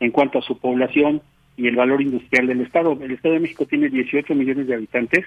[0.00, 1.22] en cuanto a su población
[1.56, 2.98] y el valor industrial del Estado.
[3.00, 5.24] El Estado de México tiene 18 millones de habitantes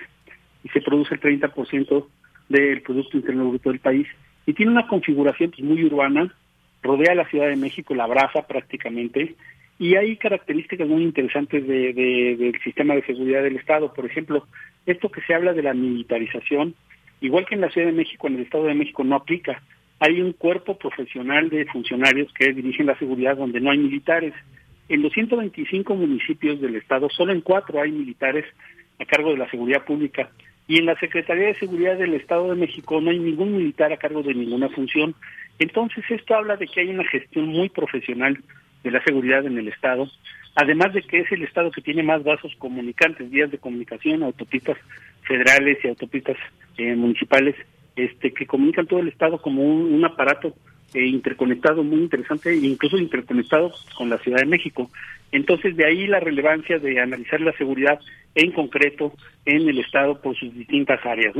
[0.63, 2.05] y se produce el 30%
[2.49, 4.07] del Producto Interno Bruto del país
[4.45, 6.33] y tiene una configuración pues, muy urbana,
[6.81, 9.35] rodea la Ciudad de México, la abraza prácticamente
[9.77, 13.93] y hay características muy interesantes de, del sistema de seguridad del Estado.
[13.93, 14.45] Por ejemplo,
[14.85, 16.75] esto que se habla de la militarización,
[17.21, 19.61] igual que en la Ciudad de México, en el Estado de México no aplica.
[20.01, 24.33] Hay un cuerpo profesional de funcionarios que dirigen la seguridad donde no hay militares.
[24.89, 28.43] En los 125 municipios del estado, solo en cuatro hay militares
[28.99, 30.31] a cargo de la seguridad pública.
[30.67, 33.97] Y en la Secretaría de Seguridad del Estado de México no hay ningún militar a
[33.97, 35.13] cargo de ninguna función.
[35.59, 38.39] Entonces esto habla de que hay una gestión muy profesional
[38.83, 40.09] de la seguridad en el Estado,
[40.55, 44.77] además de que es el Estado que tiene más vasos comunicantes, vías de comunicación, autopistas
[45.21, 46.37] federales y autopistas
[46.77, 47.55] eh, municipales,
[47.95, 50.55] este, que comunican todo el Estado como un aparato
[50.93, 54.89] eh, interconectado muy interesante incluso interconectado con la Ciudad de México.
[55.31, 57.99] Entonces, de ahí la relevancia de analizar la seguridad
[58.35, 59.13] en concreto
[59.45, 61.35] en el Estado por sus distintas áreas.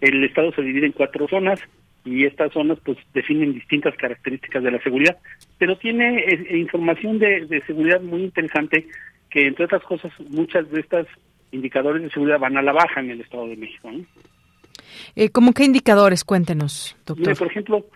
[0.00, 1.60] El Estado se divide en cuatro zonas
[2.04, 5.16] y estas zonas pues definen distintas características de la seguridad,
[5.58, 8.86] pero tiene eh, información de, seguridad muy interesante
[9.30, 11.06] que, entre otras cosas, muchas de estas
[11.50, 13.90] indicadores de seguridad van a la baja en el Estado de México.
[15.16, 16.24] Eh, ¿Cómo qué indicadores?
[16.24, 17.36] Cuéntenos, doctor.
[17.36, 17.86] por ejemplo,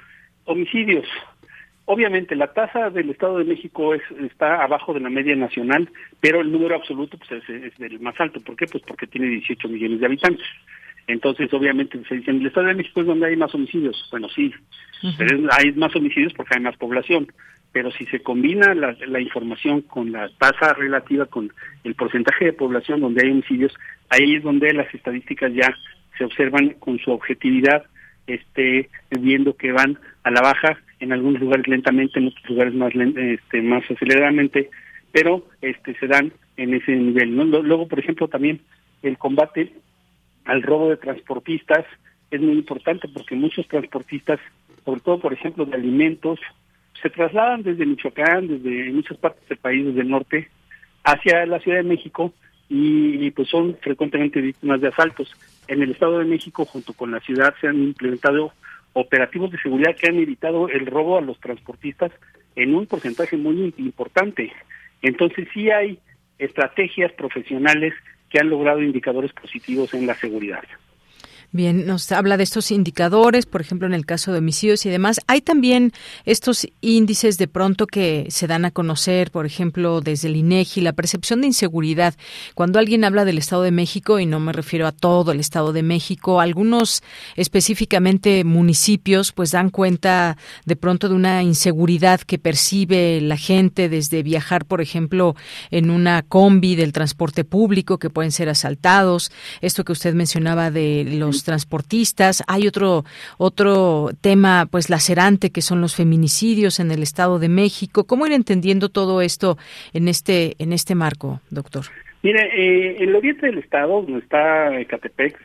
[0.48, 1.06] homicidios.
[1.84, 5.88] Obviamente la tasa del Estado de México es, está abajo de la media nacional,
[6.20, 8.40] pero el número absoluto pues, es, es el más alto.
[8.40, 8.66] ¿Por qué?
[8.66, 10.46] Pues porque tiene 18 millones de habitantes.
[11.06, 14.06] Entonces, obviamente, se dice, en el Estado de México es donde hay más homicidios.
[14.10, 14.52] Bueno, sí,
[15.16, 17.32] pero hay más homicidios porque hay más población.
[17.72, 21.50] Pero si se combina la, la, información con la tasa relativa, con
[21.84, 23.74] el porcentaje de población donde hay homicidios,
[24.10, 25.74] ahí es donde las estadísticas ya
[26.18, 27.86] se observan con su objetividad
[28.28, 29.98] este, viendo que van
[30.28, 34.68] a la baja, en algunos lugares lentamente, en otros lugares más este, más aceleradamente,
[35.10, 37.34] pero este se dan en ese nivel.
[37.34, 38.60] Luego, por ejemplo, también
[39.02, 39.72] el combate
[40.44, 41.86] al robo de transportistas
[42.30, 44.38] es muy importante porque muchos transportistas,
[44.84, 46.38] sobre todo, por ejemplo, de alimentos,
[47.00, 50.48] se trasladan desde Michoacán, desde muchas partes del país, desde el norte,
[51.04, 52.34] hacia la Ciudad de México
[52.68, 55.32] y pues son frecuentemente víctimas de asaltos.
[55.68, 58.52] En el Estado de México, junto con la ciudad, se han implementado
[59.00, 62.12] operativos de seguridad que han evitado el robo a los transportistas
[62.56, 64.52] en un porcentaje muy importante.
[65.02, 65.98] Entonces sí hay
[66.38, 67.94] estrategias profesionales
[68.30, 70.64] que han logrado indicadores positivos en la seguridad.
[71.50, 75.18] Bien, nos habla de estos indicadores, por ejemplo, en el caso de homicidios y demás.
[75.28, 75.92] Hay también
[76.26, 80.92] estos índices de pronto que se dan a conocer, por ejemplo, desde el INEGI, la
[80.92, 82.14] percepción de inseguridad.
[82.54, 85.72] Cuando alguien habla del Estado de México, y no me refiero a todo el Estado
[85.72, 87.02] de México, algunos
[87.34, 90.36] específicamente municipios, pues dan cuenta
[90.66, 95.34] de pronto de una inseguridad que percibe la gente desde viajar, por ejemplo,
[95.70, 99.32] en una combi del transporte público, que pueden ser asaltados.
[99.62, 102.42] Esto que usted mencionaba de los transportistas.
[102.46, 103.04] Hay otro
[103.36, 108.04] otro tema pues lacerante que son los feminicidios en el Estado de México.
[108.04, 109.58] ¿Cómo ir entendiendo todo esto
[109.92, 111.86] en este en este marco, doctor?
[112.22, 115.38] Mire, eh, en el oriente del estado, donde está Catepec,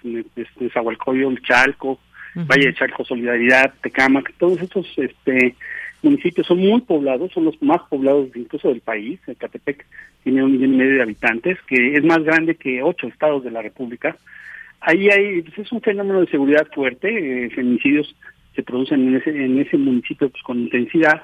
[0.74, 2.00] Zahualcoyo, Chalco,
[2.36, 5.56] Valle de Chalco, Solidaridad, Tecámac, todos estos este,
[6.02, 9.20] municipios son muy poblados, son los más poblados incluso del país.
[9.38, 9.86] Catepec
[10.24, 13.52] tiene un millón y medio de habitantes, que es más grande que ocho estados de
[13.52, 14.18] la República
[14.84, 18.16] ahí hay, pues, es un fenómeno de seguridad fuerte, eh, feminicidios
[18.56, 21.24] se producen en ese, en ese municipio pues, con intensidad,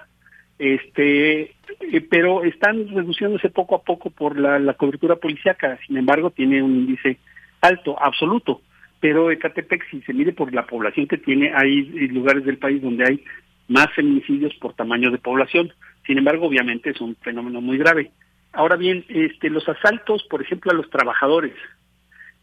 [0.57, 6.31] este eh, pero están reduciéndose poco a poco por la, la cobertura policíaca, sin embargo
[6.31, 7.17] tiene un índice
[7.61, 8.61] alto, absoluto,
[8.99, 13.05] pero Ecatepec si se mide por la población que tiene, hay lugares del país donde
[13.07, 13.23] hay
[13.67, 15.71] más feminicidios por tamaño de población,
[16.05, 18.11] sin embargo obviamente es un fenómeno muy grave.
[18.51, 21.53] Ahora bien, este los asaltos, por ejemplo, a los trabajadores,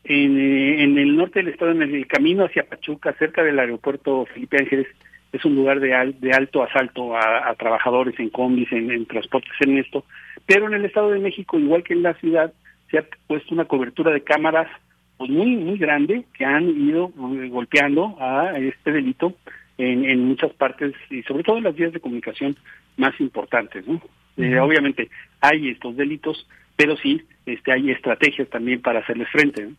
[0.09, 4.27] en, eh, en el norte del estado, en el camino hacia Pachuca, cerca del aeropuerto
[4.27, 4.87] Felipe Ángeles,
[5.33, 10.05] es un lugar de, de alto asalto a, trabajadores en combis, en, transportes en esto,
[10.47, 12.53] pero en el Estado de México, igual que en la ciudad,
[12.91, 14.69] se ha puesto una cobertura de cámaras
[15.17, 19.35] pues muy muy grande que han ido eh, golpeando a este delito
[19.79, 22.57] en, en muchas partes y sobre todo en las vías de comunicación
[22.97, 23.87] más importantes.
[23.87, 24.01] ¿no?
[24.37, 25.09] Eh, obviamente
[25.41, 26.47] hay estos delitos,
[26.77, 29.67] pero sí este, hay estrategias también para hacerles frente.
[29.67, 29.73] ¿no?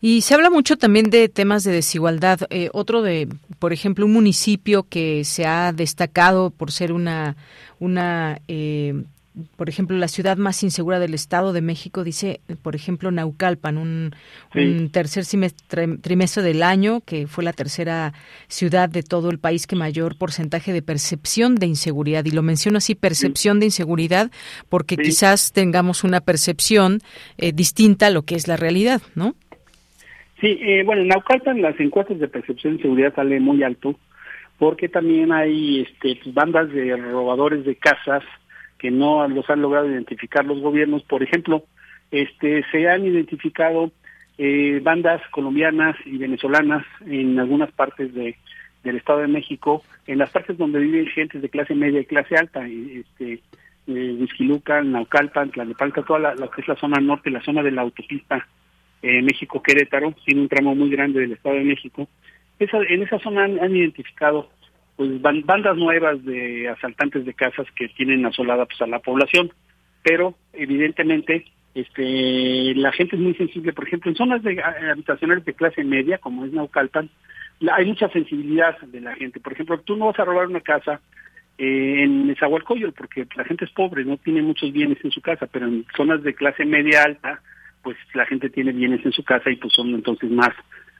[0.00, 2.40] Y se habla mucho también de temas de desigualdad.
[2.50, 3.28] Eh, otro de,
[3.58, 7.36] por ejemplo, un municipio que se ha destacado por ser una,
[7.78, 8.94] una eh,
[9.56, 14.14] por ejemplo, la ciudad más insegura del Estado de México, dice, por ejemplo, Naucalpan, un,
[14.90, 18.14] tercer trimestre del año, que fue la tercera
[18.48, 22.24] ciudad de todo el país que mayor porcentaje de percepción de inseguridad.
[22.24, 24.30] Y lo menciono así, percepción de inseguridad,
[24.70, 27.02] porque quizás tengamos una percepción
[27.36, 29.34] eh, distinta a lo que es la realidad, ¿no?
[30.40, 33.98] Sí, eh, bueno, en Naucalpan las encuestas de percepción de seguridad sale muy alto
[34.58, 38.22] porque también hay este, pues, bandas de robadores de casas
[38.78, 41.02] que no los han logrado identificar los gobiernos.
[41.04, 41.64] Por ejemplo,
[42.10, 43.90] este, se han identificado
[44.38, 48.36] eh, bandas colombianas y venezolanas en algunas partes de,
[48.84, 52.36] del Estado de México, en las partes donde viven gentes de clase media y clase
[52.36, 53.40] alta, este,
[53.86, 54.26] eh,
[54.84, 58.46] Naucalpan, Tlalnepalca, toda la, que es la zona norte, la zona de la autopista
[59.06, 62.08] eh, México-Querétaro, tiene un tramo muy grande del Estado de México.
[62.58, 64.50] Esa, en esa zona han, identificado
[64.96, 69.52] pues bandas nuevas de asaltantes de casas que tienen asolada pues, a la población,
[70.02, 71.44] pero evidentemente
[71.74, 75.84] este la gente es muy sensible, por ejemplo, en zonas de eh, habitacionales de clase
[75.84, 77.08] media, como es Naucalpan,
[77.70, 79.38] hay mucha sensibilidad de la gente.
[79.38, 81.00] Por ejemplo, tú no vas a robar una casa
[81.58, 85.46] eh, en Nezahualcóyotl porque la gente es pobre, no tiene muchos bienes en su casa,
[85.46, 87.40] pero en zonas de clase media alta
[87.86, 90.50] pues la gente tiene bienes en su casa y pues son entonces más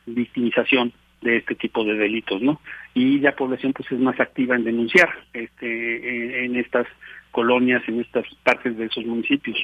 [0.07, 2.61] victimización de este tipo de delitos, ¿no?
[2.95, 6.87] Y la población pues es más activa en denunciar este en, estas
[7.33, 9.59] colonias, en estas partes de esos municipios.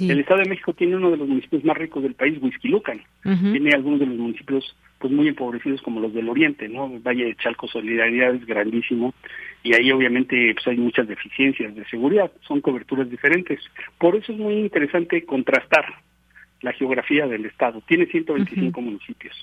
[0.00, 3.02] El Estado de México tiene uno de los municipios más ricos del país, Huizquilucan.
[3.22, 6.90] Tiene algunos de los municipios pues muy empobrecidos como los del Oriente, ¿no?
[7.06, 9.14] Valle de Chalco Solidaridad es grandísimo
[9.62, 13.60] y ahí obviamente pues hay muchas deficiencias de seguridad, son coberturas diferentes.
[13.98, 15.84] Por eso es muy interesante contrastar
[16.66, 17.80] la geografía del estado.
[17.86, 19.34] Tiene 125 municipios.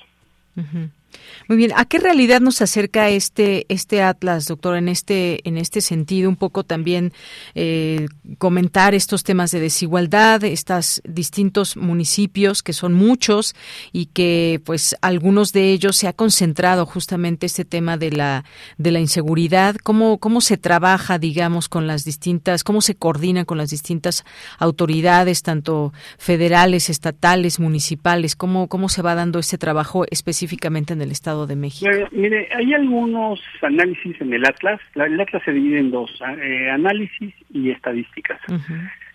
[1.48, 4.78] Muy bien, ¿a qué realidad nos acerca este este atlas, doctor?
[4.78, 7.14] En este en este sentido, un poco también
[7.54, 13.56] eh, comentar estos temas de desigualdad, estos distintos municipios que son muchos
[13.92, 18.46] y que, pues, algunos de ellos se ha concentrado justamente este tema de la
[18.78, 19.76] de la inseguridad.
[19.84, 24.24] ¿Cómo cómo se trabaja, digamos, con las distintas, cómo se coordina con las distintas
[24.60, 28.36] autoridades, tanto federales, estatales, municipales?
[28.36, 30.06] ¿Cómo cómo se va dando este trabajo
[30.44, 31.90] específicamente en el Estado de México?
[32.12, 34.80] mire, hay algunos análisis en el Atlas.
[34.96, 38.40] el Atlas se divide en dos, eh, análisis y estadísticas,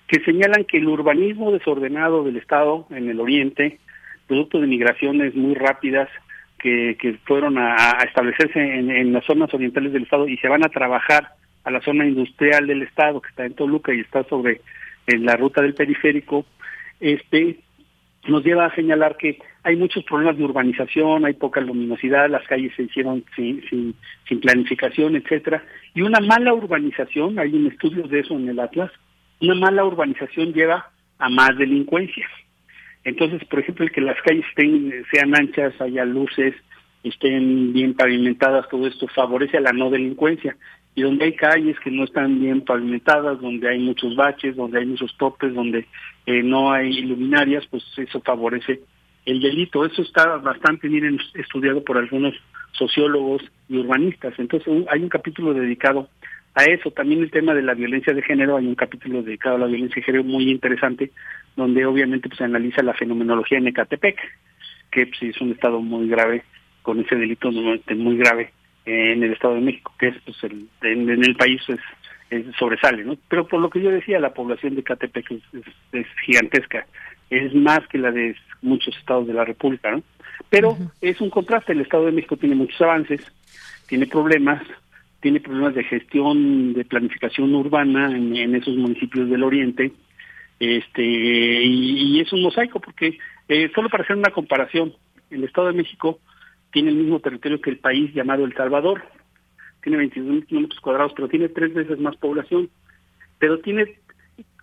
[0.07, 3.79] que señalan que el urbanismo desordenado del Estado en el Oriente,
[4.27, 6.09] producto de migraciones muy rápidas,
[6.59, 7.77] que, que fueron a,
[8.07, 12.07] establecerse en, las zonas orientales del Estado y se van a trabajar a la zona
[12.07, 14.63] industrial del Estado, que está en Toluca y está sobre
[15.07, 16.47] en la ruta del periférico,
[17.01, 17.59] este
[18.27, 22.73] nos lleva a señalar que hay muchos problemas de urbanización, hay poca luminosidad, las calles
[22.75, 25.63] se hicieron sin, sin, planificación, etcétera,
[25.95, 28.91] y una mala urbanización, hay un estudio de eso en el Atlas,
[29.43, 32.27] una mala urbanización lleva a más delincuencia.
[33.05, 36.55] Entonces, por ejemplo, el que las calles estén, sean anchas, haya luces,
[37.03, 40.57] estén bien pavimentadas, todo esto favorece a la no delincuencia.
[40.95, 44.87] Y donde hay calles que no están bien pavimentadas, donde hay muchos baches, donde hay
[44.87, 45.87] muchos topes, donde
[46.25, 48.81] eh, no hay luminarias, pues eso favorece
[49.29, 49.85] el delito.
[49.85, 52.35] Eso está bastante bien estudiado por algunos
[52.73, 54.35] sociólogos y urbanistas.
[54.39, 56.09] Entonces hay un capítulo dedicado
[56.55, 56.91] a eso.
[56.91, 59.97] También el tema de la violencia de género, hay un capítulo dedicado a la violencia
[59.97, 61.13] de género muy interesante,
[61.57, 64.19] donde obviamente pues, se analiza la fenomenología en Ecatepec,
[64.91, 66.45] que pues, es un estado muy grave,
[66.83, 68.53] con ese delito muy grave
[68.87, 71.79] en el Estado de México, que es pues, el, en, el país es,
[72.59, 73.17] sobresale, ¿no?
[73.29, 75.31] Pero por lo que yo decía, la población de Ecatepec
[75.93, 76.87] es gigantesca,
[77.31, 80.03] es más que la de muchos estados de la República, ¿no?
[80.51, 83.21] Pero es un contraste, el Estado de México tiene muchos avances,
[83.87, 84.63] tiene problemas,
[85.21, 89.93] tiene problemas de gestión, de planificación urbana en, esos municipios del oriente,
[90.59, 93.19] este y, es un mosaico porque
[93.49, 94.95] eh, solo para hacer una comparación,
[95.31, 96.19] el Estado de México
[96.73, 99.03] tiene el mismo territorio que el país llamado El Salvador,
[99.83, 102.71] tiene 22 kilómetros cuadrados, pero tiene tres veces más población,
[103.39, 103.99] pero tiene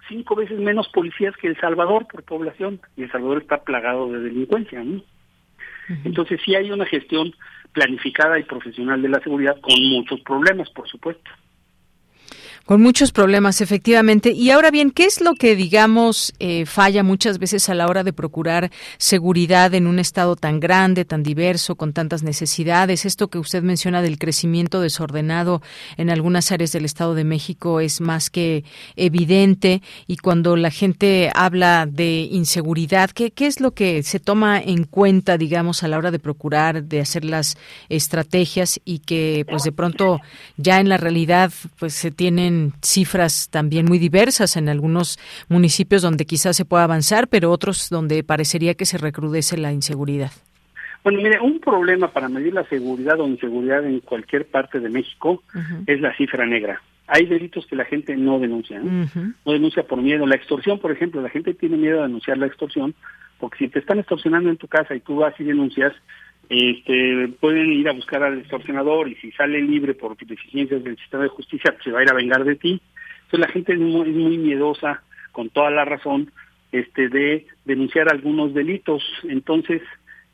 [0.08, 4.20] cinco veces menos policías que El Salvador por población, y El Salvador está plagado de
[4.20, 4.84] delincuencia.
[4.84, 5.02] ¿no?
[6.04, 7.34] Entonces sí hay una gestión
[7.74, 11.30] planificada y profesional de la seguridad con muchos problemas, por supuesto.
[12.66, 14.32] Con muchos problemas, efectivamente.
[14.32, 18.04] Y ahora bien, ¿qué es lo que, digamos, eh, falla muchas veces a la hora
[18.04, 23.06] de procurar seguridad en un estado tan grande, tan diverso, con tantas necesidades?
[23.06, 25.62] Esto que usted menciona del crecimiento desordenado
[25.98, 28.64] en algunas áreas del Estado de México es más que
[28.96, 29.84] evidente.
[30.08, 34.86] Y cuando la gente habla de inseguridad, ¿qué, qué es lo que se toma en
[34.86, 37.58] cuenta, digamos, a la hora de procurar, de hacer las
[37.90, 40.20] estrategias y que, pues, de pronto
[40.58, 45.18] ya en la realidad, pues, se tienen cifras también muy diversas en algunos
[45.50, 50.32] municipios donde quizás se pueda avanzar, pero otros donde parecería que se recrudece la inseguridad.
[51.04, 55.44] Bueno, mire, un problema para medir la seguridad o inseguridad en cualquier parte de México
[55.86, 56.82] es la cifra negra.
[57.08, 60.26] Hay delitos que la gente no denuncia, no denuncia por miedo.
[60.26, 62.96] La extorsión, por ejemplo, la gente tiene miedo a denunciar la extorsión
[63.40, 65.94] porque si te están extorsionando en tu casa y tú vas y denuncias,
[66.50, 71.24] este, pueden ir a buscar al extorsionador y si sale libre por deficiencias del sistema
[71.24, 72.82] de justicia, pues se va a ir a vengar de ti.
[73.26, 76.32] Entonces la gente es muy, muy miedosa, con toda la razón,
[76.72, 79.04] este, de denunciar algunos delitos.
[79.24, 79.82] Entonces,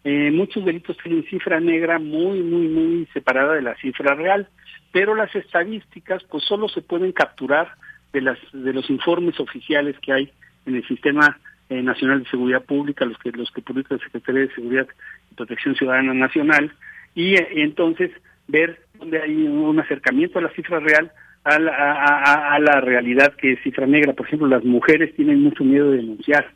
[0.04, 4.48] eh, muchos delitos tienen cifra negra muy, muy, muy separada de la cifra real,
[4.92, 7.76] pero las estadísticas pues solo se pueden capturar
[8.12, 10.32] de, las, de los informes oficiales que hay
[10.66, 11.40] en el sistema
[11.72, 14.88] eh, Nacional de Seguridad Pública, los que, los que publica la Secretaría de Seguridad
[15.32, 16.70] y Protección Ciudadana Nacional,
[17.16, 18.12] y, eh, entonces
[18.50, 21.14] ver dónde hay un acercamiento a la cifra real,
[21.46, 24.12] a la, a, la realidad que es cifra negra.
[24.12, 26.52] Por ejemplo, las mujeres tienen mucho miedo de denunciar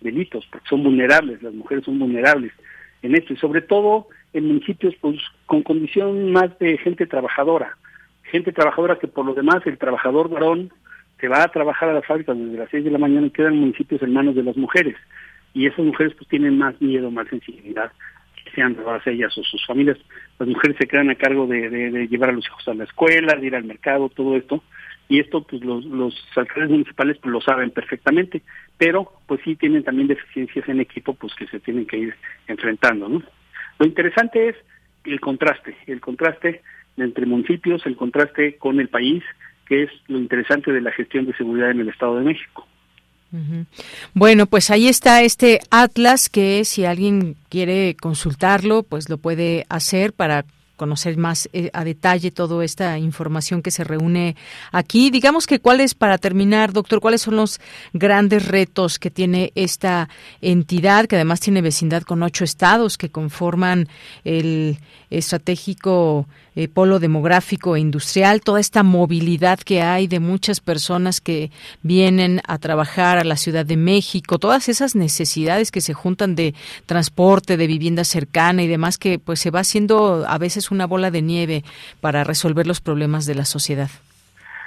[0.00, 2.52] delitos, porque son vulnerables, las mujeres son vulnerables
[3.02, 7.76] en esto, y sobre todo en municipios pues con condición más de gente trabajadora,
[8.24, 10.72] gente trabajadora que por lo demás el trabajador varón
[11.20, 13.56] se va a trabajar a la fábrica desde las 6 de la mañana y quedan
[13.56, 14.96] municipios en manos de las mujeres.
[15.54, 17.90] Y esas mujeres pues tienen más miedo, más sensibilidad,
[18.44, 19.96] que sean todas ellas o sus familias.
[20.38, 23.46] Las mujeres se quedan a cargo de, llevar a los hijos a la escuela, de
[23.46, 24.62] ir al mercado, todo esto.
[25.08, 28.42] Y esto pues los, los alcaldes municipales pues lo saben perfectamente,
[28.76, 32.14] pero pues sí tienen también deficiencias en equipo pues que se tienen que ir
[32.48, 33.22] enfrentando, ¿no?
[33.78, 34.56] Lo interesante es
[35.04, 36.62] el contraste, el contraste
[36.96, 39.22] entre municipios, el contraste con el país,
[39.68, 42.66] que es lo interesante de la gestión de seguridad en el Estado de México.
[44.14, 50.12] Bueno, pues ahí está este atlas que si alguien quiere consultarlo, pues lo puede hacer
[50.12, 50.44] para
[50.76, 54.36] conocer más eh, a detalle toda esta información que se reúne
[54.72, 55.10] aquí.
[55.10, 57.60] Digamos que cuáles, para terminar, doctor, cuáles son los
[57.92, 60.08] grandes retos que tiene esta
[60.40, 63.88] entidad, que además tiene vecindad con ocho estados que conforman
[64.24, 64.78] el
[65.10, 66.26] estratégico
[66.58, 71.50] eh, polo demográfico e industrial, toda esta movilidad que hay de muchas personas que
[71.82, 76.54] vienen a trabajar a la Ciudad de México, todas esas necesidades que se juntan de
[76.86, 81.10] transporte, de vivienda cercana y demás que pues se va haciendo a veces una bola
[81.10, 81.64] de nieve
[82.00, 83.90] para resolver los problemas de la sociedad.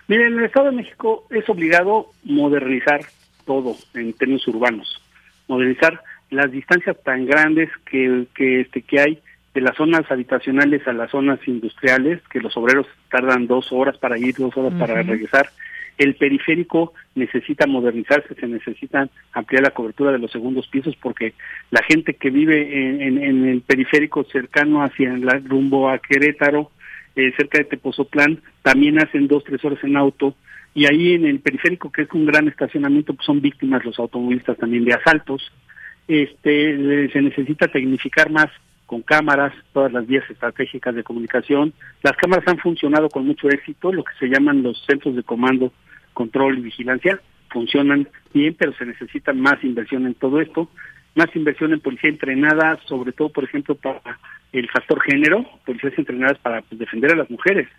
[0.07, 3.01] Miren, en el Estado de México es obligado modernizar
[3.45, 5.01] todo en términos urbanos,
[5.47, 9.19] modernizar las distancias tan grandes que, que, este, que hay
[9.53, 14.17] de las zonas habitacionales a las zonas industriales, que los obreros tardan dos horas para
[14.17, 15.49] ir, dos horas para regresar.
[15.99, 21.33] El periférico necesita modernizarse, se necesita ampliar la cobertura de los segundos pisos porque
[21.71, 26.71] la gente que vive en, el periférico cercano hacia el rumbo a Querétaro,
[27.17, 30.35] eh, cerca de Tepozotlán, también hacen dos, tres horas en auto
[30.73, 34.57] y ahí en el periférico, que es un gran estacionamiento, pues son víctimas los automovilistas
[34.57, 35.51] también de asaltos.
[36.07, 38.47] Este, se necesita tecnificar más
[38.85, 41.73] con cámaras, todas las vías estratégicas de comunicación.
[42.01, 45.73] Las cámaras han funcionado con mucho éxito, lo que se llaman los centros de comando,
[46.19, 50.69] control y vigilancia, funcionan bien, pero se necesita más inversión en todo esto,
[51.15, 54.19] más inversión en policía entrenada, sobre todo, por ejemplo, para
[54.51, 57.69] el factor género, policías entrenadas para pues, defender a las mujeres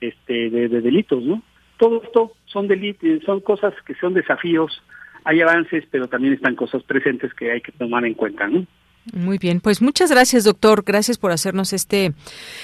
[0.00, 1.40] este, de, delitos, ¿no?
[1.78, 4.82] Todo esto son delitos, son cosas que son desafíos,
[5.22, 8.66] hay avances, pero también están cosas presentes que hay que tomar en cuenta, ¿no?
[9.12, 10.82] Muy bien, pues muchas gracias, doctor.
[10.84, 12.14] Gracias por hacernos este,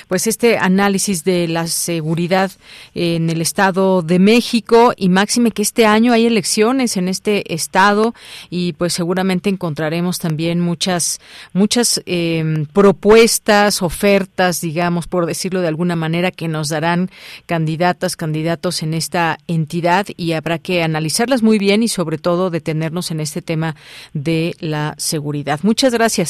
[0.08, 2.50] pues este análisis de la seguridad
[2.94, 8.14] en el Estado de México y máxime que este año hay elecciones en este estado
[8.48, 11.20] y pues seguramente encontraremos también muchas,
[11.52, 17.10] muchas eh, propuestas, ofertas, digamos, por decirlo de alguna manera, que nos darán
[17.44, 23.10] candidatas, candidatos en esta entidad y habrá que analizarlas muy bien y sobre todo detenernos
[23.10, 23.76] en este tema
[24.14, 25.60] de la seguridad.
[25.62, 26.29] Muchas gracias.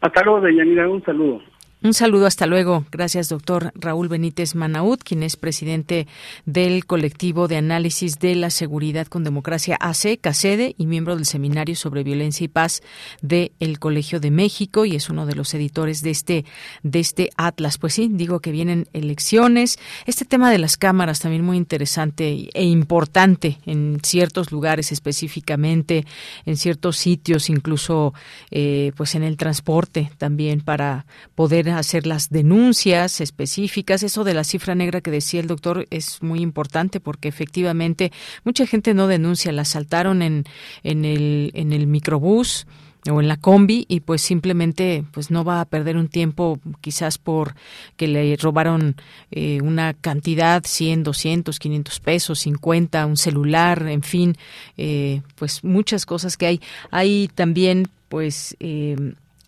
[0.00, 0.88] Hasta luego, Deyanira.
[0.88, 1.40] Un saludo.
[1.80, 2.84] Un saludo, hasta luego.
[2.90, 6.08] Gracias, doctor Raúl Benítez Manaud, quien es presidente
[6.44, 11.76] del colectivo de análisis de la seguridad con democracia AC, CACEDE, y miembro del Seminario
[11.76, 12.82] sobre Violencia y Paz
[13.22, 16.44] del el Colegio de México, y es uno de los editores de este,
[16.82, 17.78] de este Atlas.
[17.78, 19.78] Pues sí, digo que vienen elecciones.
[20.04, 26.04] Este tema de las cámaras también muy interesante e importante en ciertos lugares específicamente,
[26.44, 28.14] en ciertos sitios, incluso
[28.50, 31.06] eh, pues en el transporte también para
[31.36, 34.02] poder hacer las denuncias específicas.
[34.02, 38.12] Eso de la cifra negra que decía el doctor es muy importante porque efectivamente
[38.44, 40.44] mucha gente no denuncia, la saltaron en,
[40.82, 42.66] en, el, en el microbús
[43.10, 47.18] o en la combi y pues simplemente pues no va a perder un tiempo quizás
[47.18, 47.54] por
[47.96, 48.96] que le robaron
[49.30, 54.36] eh, una cantidad 100, 200, 500 pesos, 50, un celular, en fin,
[54.76, 56.60] eh, pues muchas cosas que hay.
[56.90, 58.96] Hay también pues eh,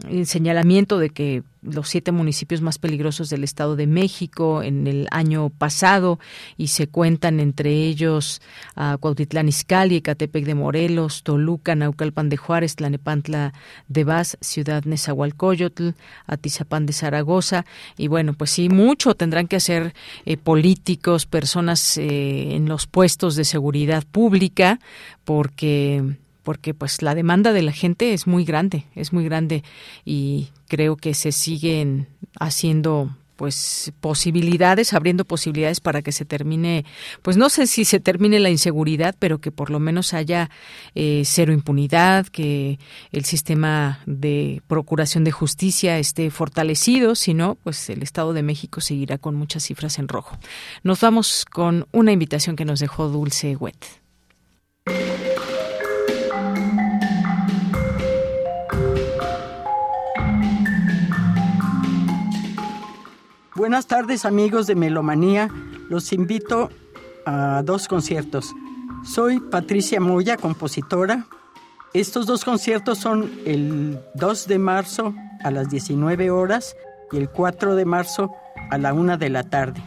[0.09, 5.07] el señalamiento de que los siete municipios más peligrosos del Estado de México en el
[5.11, 6.19] año pasado
[6.57, 8.41] y se cuentan entre ellos
[8.77, 13.53] a Cuautitlán Izcalli, Ecatepec de Morelos, Toluca, Naucalpan de Juárez, Tlanepantla
[13.89, 15.91] de Vaz, Ciudad Nezahualcóyotl,
[16.27, 17.67] Atizapán de Zaragoza.
[17.99, 19.95] Y bueno, pues sí, mucho tendrán que hacer
[20.25, 24.81] eh, políticos, personas eh, en los puestos de seguridad pública
[25.25, 26.17] porque
[26.51, 29.63] porque pues la demanda de la gente es muy grande, es muy grande
[30.05, 32.09] y creo que se siguen
[32.41, 36.85] haciendo pues posibilidades, abriendo posibilidades para que se termine,
[37.23, 40.51] pues no sé si se termine la inseguridad, pero que por lo menos haya
[40.97, 42.81] eh, cero impunidad, que
[43.13, 48.81] el sistema de procuración de justicia esté fortalecido, si no, pues el Estado de México
[48.81, 50.37] seguirá con muchas cifras en rojo.
[50.83, 54.00] Nos vamos con una invitación que nos dejó Dulce Wet.
[63.61, 65.51] Buenas tardes amigos de Melomanía,
[65.91, 66.71] los invito
[67.27, 68.55] a dos conciertos.
[69.05, 71.27] Soy Patricia Moya, compositora.
[71.93, 76.75] Estos dos conciertos son el 2 de marzo a las 19 horas
[77.13, 78.33] y el 4 de marzo
[78.71, 79.83] a la 1 de la tarde.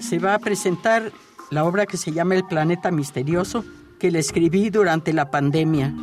[0.00, 1.12] Se va a presentar
[1.50, 3.66] la obra que se llama El Planeta Misterioso,
[4.00, 5.94] que le escribí durante la pandemia.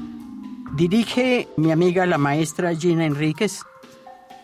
[0.76, 3.64] Dirige mi amiga la maestra Gina Enríquez.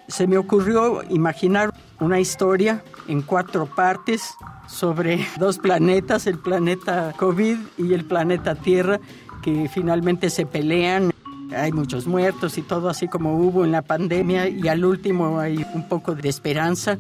[0.08, 4.36] Se me ocurrió imaginar una historia en cuatro partes
[4.68, 9.00] sobre dos planetas, el planeta COVID y el planeta Tierra,
[9.42, 11.12] que finalmente se pelean.
[11.56, 15.66] Hay muchos muertos y todo así como hubo en la pandemia y al último hay
[15.74, 16.98] un poco de esperanza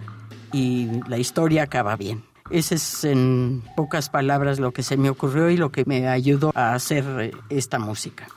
[0.53, 2.23] y la historia acaba bien.
[2.49, 6.53] Ese es en pocas palabras lo que se me ocurrió y lo que me ayudó
[6.55, 8.27] a hacer eh, esta música.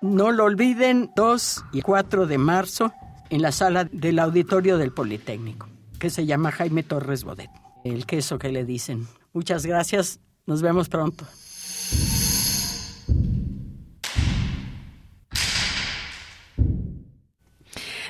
[0.00, 2.92] No lo olviden, 2 y 4 de marzo
[3.28, 5.68] en la sala del auditorio del Politécnico
[5.98, 7.50] que se llama Jaime Torres Bodet,
[7.84, 9.06] el queso que le dicen.
[9.32, 11.26] Muchas gracias, nos vemos pronto.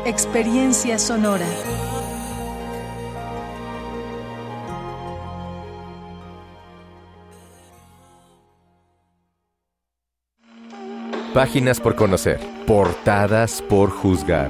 [0.05, 1.45] experiencia sonora.
[11.33, 14.49] Páginas por conocer, portadas por juzgar,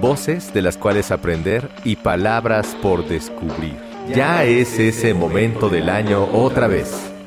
[0.00, 3.76] voces de las cuales aprender y palabras por descubrir.
[4.14, 7.17] Ya es ese momento del año otra vez.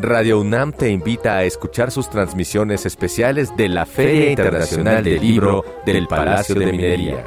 [0.00, 5.64] Radio UNAM te invita a escuchar sus transmisiones especiales de la Feria Internacional del Libro
[5.84, 7.24] del Palacio de Minería.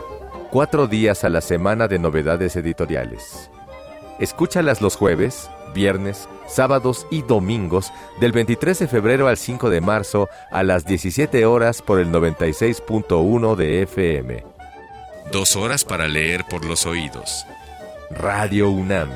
[0.51, 3.51] Cuatro días a la semana de novedades editoriales.
[4.22, 7.91] Escúchalas los jueves, viernes, sábados y domingos
[8.22, 13.55] del 23 de febrero al 5 de marzo a las 17 horas por el 96.1
[13.57, 14.45] de FM.
[15.30, 17.45] Dos horas para leer por los oídos.
[18.11, 19.09] Radio UNAM.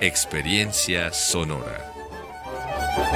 [0.00, 1.95] Experiencia sonora.
[2.76, 3.15] Bye.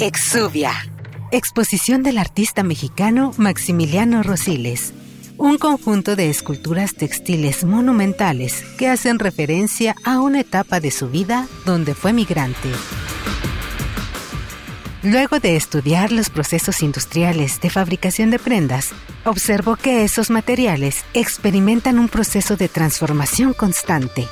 [0.00, 0.72] Exuvia.
[1.30, 4.94] Exposición del artista mexicano Maximiliano Rosiles.
[5.36, 11.46] Un conjunto de esculturas textiles monumentales que hacen referencia a una etapa de su vida
[11.66, 12.70] donde fue migrante.
[15.02, 18.92] Luego de estudiar los procesos industriales de fabricación de prendas,
[19.26, 24.26] observó que esos materiales experimentan un proceso de transformación constante.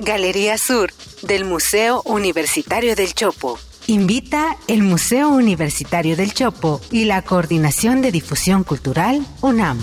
[0.00, 0.92] Galería Sur
[1.22, 3.58] del Museo Universitario del Chopo.
[3.86, 9.78] Invita el Museo Universitario del Chopo y la Coordinación de Difusión Cultural UNAM.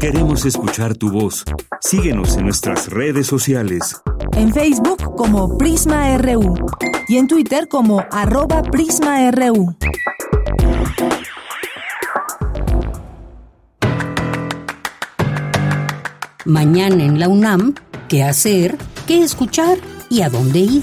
[0.00, 1.44] Queremos escuchar tu voz.
[1.80, 4.00] Síguenos en nuestras redes sociales.
[4.36, 6.54] En Facebook como Prisma RU
[7.08, 9.76] y en Twitter como arroba PrismaRU.
[16.48, 17.74] Mañana en la UNAM,
[18.08, 18.78] ¿qué hacer?
[19.06, 19.76] ¿Qué escuchar?
[20.08, 20.82] ¿Y a dónde ir?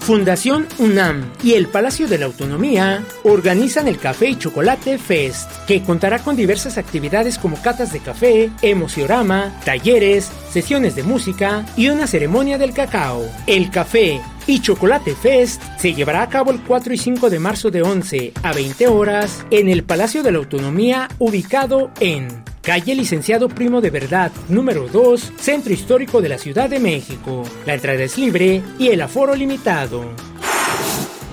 [0.00, 5.82] Fundación UNAM y el Palacio de la Autonomía organizan el Café y Chocolate Fest, que
[5.82, 12.06] contará con diversas actividades como catas de café, emociorama, talleres, sesiones de música y una
[12.06, 13.28] ceremonia del cacao.
[13.46, 17.70] El café y Chocolate Fest se llevará a cabo el 4 y 5 de marzo
[17.70, 23.48] de 11 a 20 horas en el Palacio de la Autonomía ubicado en calle Licenciado
[23.48, 27.44] Primo de Verdad, número 2, Centro Histórico de la Ciudad de México.
[27.64, 30.04] La entrada es libre y el aforo limitado.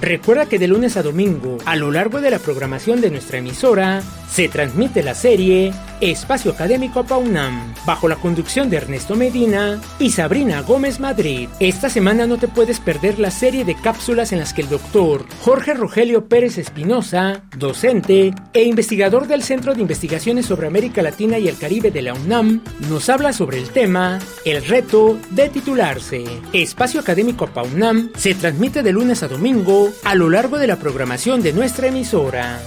[0.04, 4.04] Recuerda que de lunes a domingo, a lo largo de la programación de nuestra emisora,
[4.30, 10.62] se transmite la serie Espacio Académico Paunam, bajo la conducción de Ernesto Medina y Sabrina
[10.62, 11.48] Gómez Madrid.
[11.62, 15.26] Esta semana no te puedes perder la serie de cápsulas en las que el doctor
[15.40, 21.48] Jorge Rogelio Pérez Espinosa, docente e investigador del Centro de Investigaciones sobre América Latina y
[21.48, 26.26] el Caribe de la UNAM, nos habla sobre el tema El reto de titularse.
[26.52, 31.42] Espacio Académico Paunam se transmite de lunes a domingo a lo largo de la programación
[31.42, 32.60] de nuestra emisora.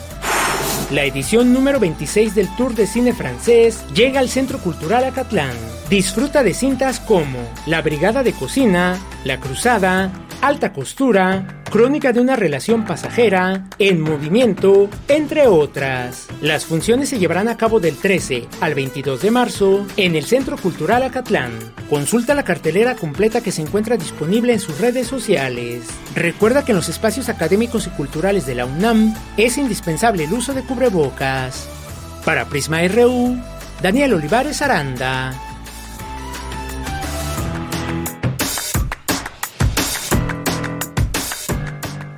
[0.90, 5.56] La edición número 26 del Tour de Cine Francés llega al Centro Cultural Acatlán.
[5.90, 10.12] Disfruta de cintas como La Brigada de Cocina, La Cruzada,
[10.46, 16.28] Alta Costura, Crónica de una relación pasajera, En movimiento, entre otras.
[16.40, 20.56] Las funciones se llevarán a cabo del 13 al 22 de marzo en el Centro
[20.56, 21.50] Cultural Acatlán.
[21.90, 25.88] Consulta la cartelera completa que se encuentra disponible en sus redes sociales.
[26.14, 30.54] Recuerda que en los espacios académicos y culturales de la UNAM es indispensable el uso
[30.54, 31.68] de cubrebocas.
[32.24, 33.36] Para Prisma RU,
[33.82, 35.45] Daniel Olivares Aranda.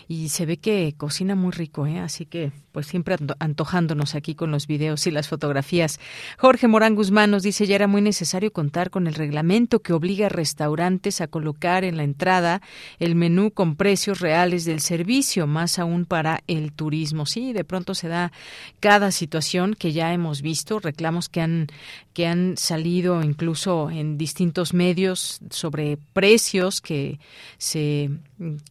[0.06, 1.98] y se ve que cocina muy rico, ¿eh?
[1.98, 5.98] así que pues siempre antojándonos aquí con los videos y las fotografías.
[6.38, 10.26] Jorge Morán Guzmán nos dice ya era muy necesario contar con el reglamento que obliga
[10.26, 12.62] a restaurantes a colocar en la entrada
[12.98, 17.26] el menú con precios reales del servicio, más aún para el turismo.
[17.26, 18.32] Sí, de pronto se da
[18.78, 21.66] cada situación que ya hemos visto, reclamos que han
[22.12, 27.18] que han salido incluso en distintos medios sobre precios que
[27.58, 28.10] se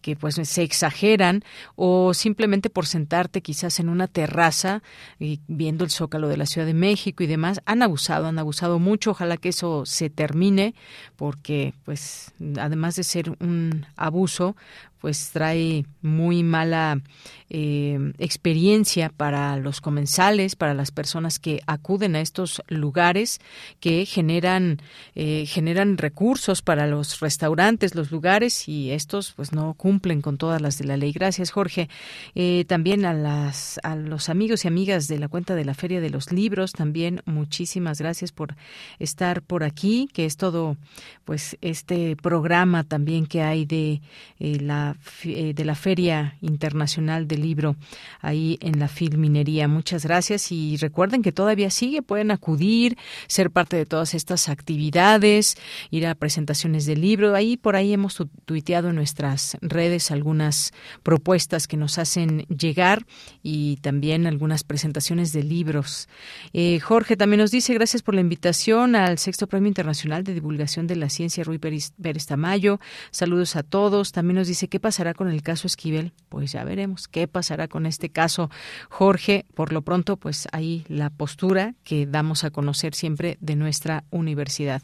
[0.02, 1.44] que pues se exageran
[1.76, 4.82] o simplemente por sentarte quizás en una terraza
[5.20, 8.80] y viendo el zócalo de la Ciudad de México y demás, han abusado, han abusado
[8.80, 9.12] mucho.
[9.12, 10.74] Ojalá que eso se termine,
[11.16, 14.56] porque, pues, además de ser un abuso,
[15.00, 17.02] pues trae muy mala
[17.50, 23.40] eh, experiencia para los comensales, para las personas que acuden a estos lugares
[23.80, 24.82] que generan
[25.16, 30.62] eh, generan recursos para los restaurantes, los lugares y estos pues no cumplen con todas
[30.62, 31.12] las de la ley.
[31.12, 31.90] Gracias Jorge.
[32.36, 36.02] Eh, también a las a los amigos y amigas de la cuenta de la Feria
[36.02, 38.56] de los Libros también muchísimas gracias por
[39.00, 40.78] estar por aquí, que es todo
[41.26, 44.02] pues este programa también que hay de
[44.40, 44.89] la
[45.24, 47.76] de la Feria Internacional de libro
[48.22, 49.68] ahí en la Filminería.
[49.68, 55.56] Muchas gracias y recuerden que todavía sigue, pueden acudir, ser parte de todas estas actividades,
[55.92, 57.36] ir a presentaciones de libro.
[57.36, 60.74] Ahí por ahí hemos tuiteado en nuestras redes algunas
[61.04, 63.06] propuestas que nos hacen llegar
[63.44, 66.08] y también algunas presentaciones de libros.
[66.54, 70.88] Eh, Jorge también nos dice gracias por la invitación al sexto Premio Internacional de Divulgación
[70.88, 71.94] de la Ciencia Rui Pérez,
[72.26, 72.80] Tamayo.
[73.12, 74.12] Saludos a todos.
[74.12, 76.14] También nos dice pasará con el caso Esquivel.
[76.30, 78.50] Pues ya veremos qué pasará con este caso,
[78.90, 79.46] Jorge.
[79.54, 84.82] Por lo pronto, pues ahí la postura que damos a conocer siempre de nuestra universidad.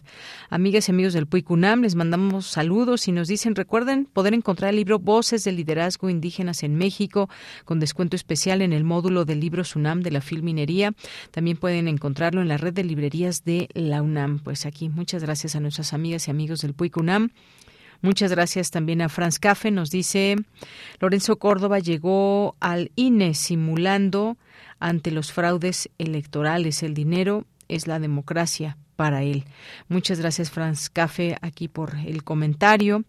[0.50, 4.78] Amigas y amigos del PUICUNAM, les mandamos saludos y nos dicen, recuerden poder encontrar el
[4.78, 7.30] libro Voces del Liderazgo Indígenas en México
[7.66, 10.94] con descuento especial en el módulo del libro UNAM de la Filminería.
[11.32, 14.40] También pueden encontrarlo en la red de librerías de la UNAM.
[14.40, 17.32] Pues aquí, muchas gracias a nuestras amigas y amigos del PUICUNAM.
[18.06, 19.72] Muchas gracias también a Franz Café.
[19.72, 20.36] Nos dice,
[21.00, 24.38] Lorenzo Córdoba llegó al INE simulando
[24.80, 26.84] ante los fraudes electorales.
[26.84, 29.44] El dinero es la democracia para él.
[29.88, 33.04] Muchas gracias, Franz Café, aquí por el comentario.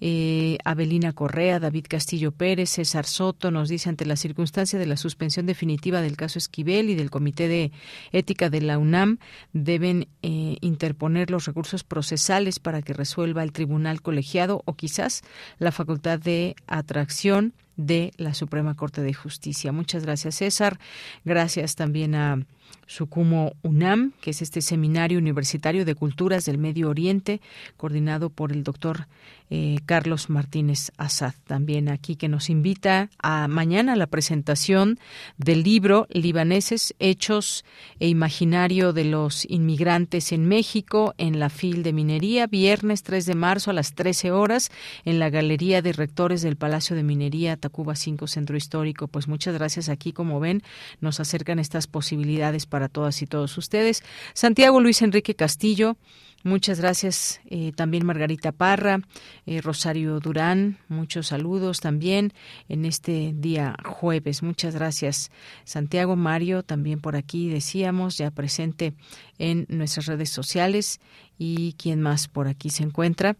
[0.00, 4.96] Eh, Abelina Correa, David Castillo Pérez, César Soto nos dice ante la circunstancia de la
[4.96, 7.72] suspensión definitiva del caso Esquivel y del Comité de
[8.12, 9.18] Ética de la UNAM,
[9.52, 15.22] deben eh, interponer los recursos procesales para que resuelva el tribunal colegiado o quizás
[15.58, 19.72] la facultad de atracción de la Suprema Corte de Justicia.
[19.72, 20.78] Muchas gracias, César.
[21.24, 22.44] Gracias también a
[22.86, 27.40] Sucumo UNAM, que es este seminario universitario de culturas del Medio Oriente,
[27.76, 29.06] coordinado por el doctor
[29.54, 34.98] eh, Carlos Martínez Azad, también aquí que nos invita a mañana a la presentación
[35.36, 37.62] del libro Libaneses, Hechos
[38.00, 43.34] e Imaginario de los Inmigrantes en México en la FIL de Minería, viernes 3 de
[43.34, 44.70] marzo a las 13 horas
[45.04, 49.06] en la Galería de Rectores del Palacio de Minería, Tacuba 5, Centro Histórico.
[49.06, 50.62] Pues muchas gracias aquí, como ven,
[51.02, 54.02] nos acercan estas posibilidades para todas y todos ustedes.
[54.32, 55.98] Santiago Luis Enrique Castillo,
[56.44, 59.00] Muchas gracias eh, también Margarita Parra,
[59.46, 62.32] eh, Rosario Durán, muchos saludos también
[62.68, 64.42] en este día jueves.
[64.42, 65.30] Muchas gracias
[65.64, 68.92] Santiago Mario, también por aquí decíamos, ya presente
[69.38, 71.00] en nuestras redes sociales
[71.38, 73.36] y quién más por aquí se encuentra.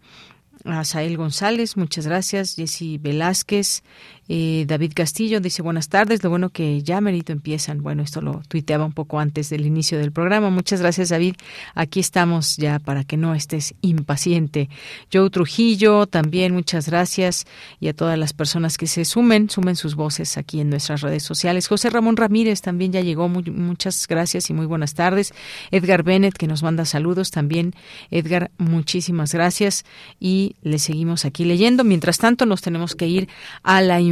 [0.64, 2.54] Asael González, muchas gracias.
[2.54, 3.82] Jessy Velázquez,
[4.28, 7.82] eh, David Castillo dice buenas tardes, lo bueno que ya merito empiezan.
[7.82, 10.48] Bueno, esto lo tuiteaba un poco antes del inicio del programa.
[10.50, 11.34] Muchas gracias, David.
[11.74, 14.68] Aquí estamos ya para que no estés impaciente.
[15.12, 17.46] Joe Trujillo, también muchas gracias.
[17.80, 21.24] Y a todas las personas que se sumen, sumen sus voces aquí en nuestras redes
[21.24, 21.66] sociales.
[21.66, 23.28] José Ramón Ramírez también ya llegó.
[23.28, 25.34] muchas gracias y muy buenas tardes.
[25.70, 27.74] Edgar Bennett, que nos manda saludos también.
[28.10, 29.84] Edgar, muchísimas gracias.
[30.20, 31.82] Y le seguimos aquí leyendo.
[31.82, 33.28] Mientras tanto, nos tenemos que ir
[33.64, 34.11] a la información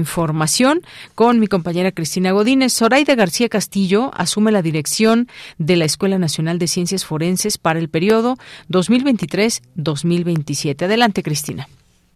[1.15, 2.73] con mi compañera Cristina Godínez.
[2.73, 5.27] Zoraida García Castillo asume la dirección
[5.59, 8.37] de la Escuela Nacional de Ciencias Forenses para el periodo
[8.71, 10.85] 2023-2027.
[10.85, 11.67] Adelante, Cristina.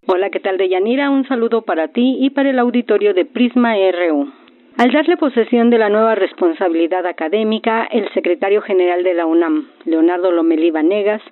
[0.07, 1.11] Hola, ¿qué tal, Deyanira?
[1.11, 4.31] Un saludo para ti y para el auditorio de Prisma RU.
[4.77, 10.33] Al darle posesión de la nueva responsabilidad académica, el secretario general de la UNAM, Leonardo
[10.33, 11.23] Lomelí Vanegas,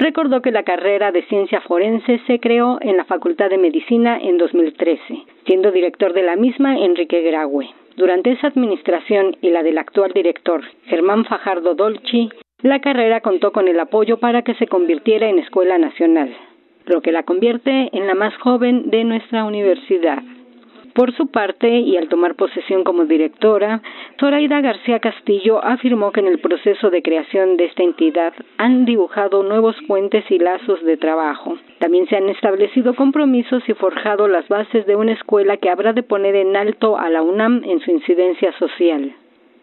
[0.00, 4.38] recordó que la carrera de ciencia forense se creó en la Facultad de Medicina en
[4.38, 5.00] 2013,
[5.46, 7.68] siendo director de la misma Enrique Graue.
[7.96, 12.30] Durante esa administración y la del actual director, Germán Fajardo Dolci,
[12.62, 16.34] la carrera contó con el apoyo para que se convirtiera en escuela nacional
[16.86, 20.22] lo que la convierte en la más joven de nuestra universidad.
[21.00, 23.80] Por su parte, y al tomar posesión como directora,
[24.18, 29.42] Zoraida García Castillo afirmó que en el proceso de creación de esta entidad han dibujado
[29.42, 31.56] nuevos puentes y lazos de trabajo.
[31.78, 36.02] También se han establecido compromisos y forjado las bases de una escuela que habrá de
[36.02, 39.14] poner en alto a la UNAM en su incidencia social.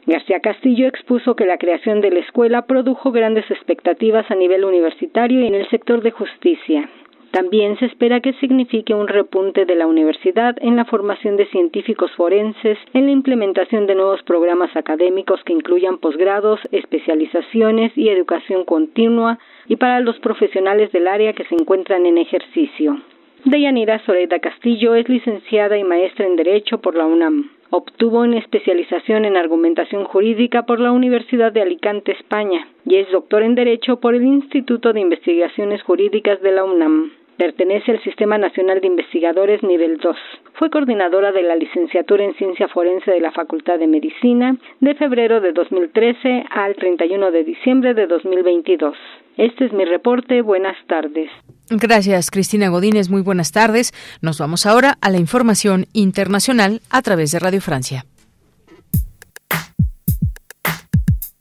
[0.08, 5.42] García Castillo expuso que la creación de la escuela produjo grandes expectativas a nivel universitario
[5.42, 6.90] y en el sector de justicia.
[7.32, 12.12] También se espera que signifique un repunte de la universidad en la formación de científicos
[12.16, 19.40] forenses, en la implementación de nuevos programas académicos que incluyan posgrados, especializaciones y educación continua,
[19.68, 22.98] y para los profesionales del área que se encuentran en ejercicio.
[23.46, 27.57] Deyanira Soledad Castillo es licenciada y maestra en Derecho por la UNAM.
[27.70, 33.44] Obtuvo una especialización en argumentación jurídica por la Universidad de Alicante, España, y es doctor
[33.44, 37.12] en Derecho por el Instituto de Investigaciones Jurídicas de la UNAM.
[37.36, 40.16] Pertenece al Sistema Nacional de Investigadores Nivel 2.
[40.58, 45.40] Fue coordinadora de la licenciatura en Ciencia Forense de la Facultad de Medicina de febrero
[45.40, 48.96] de 2013 al 31 de diciembre de 2022.
[49.38, 50.42] Este es mi reporte.
[50.42, 51.30] Buenas tardes.
[51.70, 53.12] Gracias, Cristina Godínez.
[53.12, 53.94] Muy buenas tardes.
[54.24, 58.06] Nos vamos ahora a la información internacional a través de Radio Francia.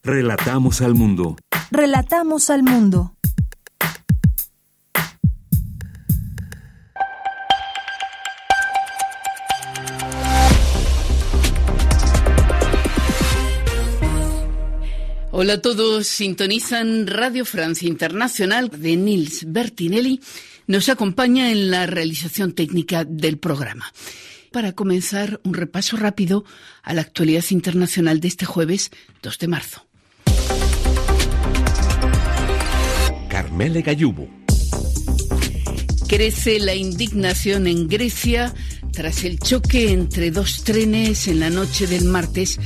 [0.05, 1.36] Relatamos al mundo.
[1.70, 3.15] Relatamos al mundo.
[15.38, 20.18] Hola a todos, sintonizan Radio Francia Internacional de Nils Bertinelli.
[20.66, 23.92] Nos acompaña en la realización técnica del programa.
[24.50, 26.46] Para comenzar, un repaso rápido
[26.82, 28.90] a la actualidad internacional de este jueves
[29.20, 29.86] 2 de marzo.
[33.28, 34.30] Carmele Gallubo.
[36.08, 38.54] Crece la indignación en Grecia
[38.90, 42.58] tras el choque entre dos trenes en la noche del martes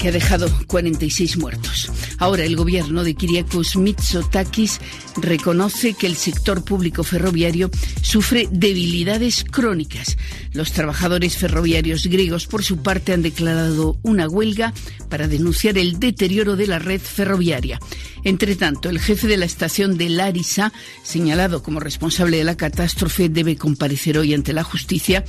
[0.00, 1.92] que ha dejado 46 muertos.
[2.16, 4.80] Ahora el gobierno de Kyriakos Mitsotakis
[5.16, 7.70] reconoce que el sector público ferroviario
[8.00, 10.16] sufre debilidades crónicas.
[10.54, 14.72] Los trabajadores ferroviarios griegos, por su parte, han declarado una huelga
[15.10, 17.78] para denunciar el deterioro de la red ferroviaria.
[18.24, 20.72] Entre tanto, el jefe de la estación de Larisa,
[21.02, 25.24] señalado como responsable de la catástrofe, debe comparecer hoy ante la justicia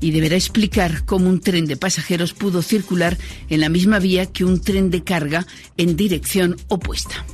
[0.00, 3.16] y deberá explicar cómo un tren de pasajeros pudo circular
[3.48, 5.46] en la misma vía que un tren de carga
[5.76, 7.24] en dirección opuesta.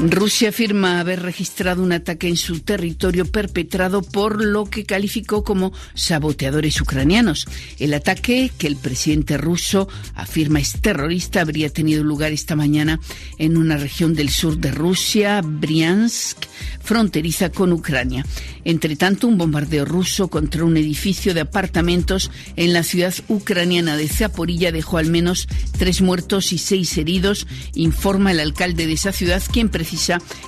[0.00, 5.72] Rusia afirma haber registrado un ataque en su territorio perpetrado por lo que calificó como
[5.94, 7.46] saboteadores ucranianos.
[7.80, 13.00] El ataque, que el presidente ruso afirma es terrorista, habría tenido lugar esta mañana
[13.38, 16.46] en una región del sur de Rusia, Briansk,
[16.80, 18.24] fronteriza con Ucrania.
[18.64, 24.06] Entre tanto, un bombardeo ruso contra un edificio de apartamentos en la ciudad ucraniana de
[24.08, 29.42] Zaporilla dejó al menos tres muertos y seis heridos, informa el alcalde de esa ciudad,
[29.50, 29.70] quien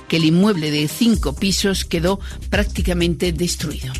[0.07, 2.19] que el inmueble de cinco pisos quedó
[2.49, 3.93] prácticamente destruido.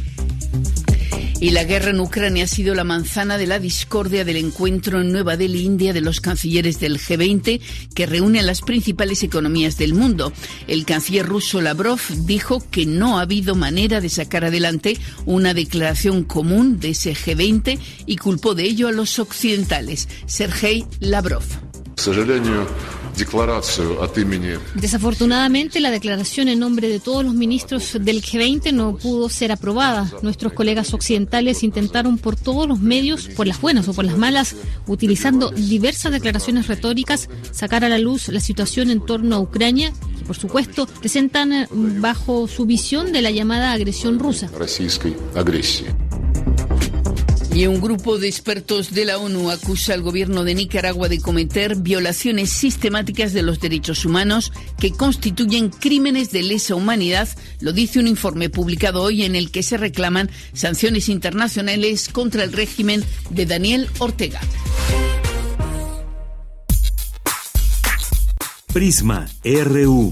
[1.42, 5.12] Y la guerra en Ucrania ha sido la manzana de la discordia del encuentro en
[5.12, 7.60] Nueva Delhi, India, de los cancilleres del G20,
[7.96, 10.32] que reúne a las principales economías del mundo.
[10.68, 16.26] El canciller ruso Lavrov dijo que no ha habido manera de sacar adelante una declaración
[16.26, 20.08] común de ese G20 y culpó de ello a los occidentales.
[20.28, 21.44] Sergei Lavrov.
[24.76, 30.12] Desafortunadamente, la declaración en nombre de todos los ministros del G20 no pudo ser aprobada.
[30.22, 34.56] Nuestros colegas occidentales intentaron por todos los medios, por las buenas o por las malas,
[34.88, 40.26] utilizando diversas declaraciones retóricas, sacar a la luz la situación en torno a Ucrania, que
[40.26, 41.68] por supuesto presentan
[42.00, 44.50] bajo su visión de la llamada agresión rusa.
[47.54, 51.76] Y un grupo de expertos de la ONU acusa al gobierno de Nicaragua de cometer
[51.76, 57.28] violaciones sistemáticas de los derechos humanos que constituyen crímenes de lesa humanidad,
[57.60, 62.54] lo dice un informe publicado hoy en el que se reclaman sanciones internacionales contra el
[62.54, 64.40] régimen de Daniel Ortega.
[68.72, 70.12] Prisma RU.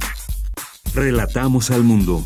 [0.93, 2.25] Relatamos al mundo.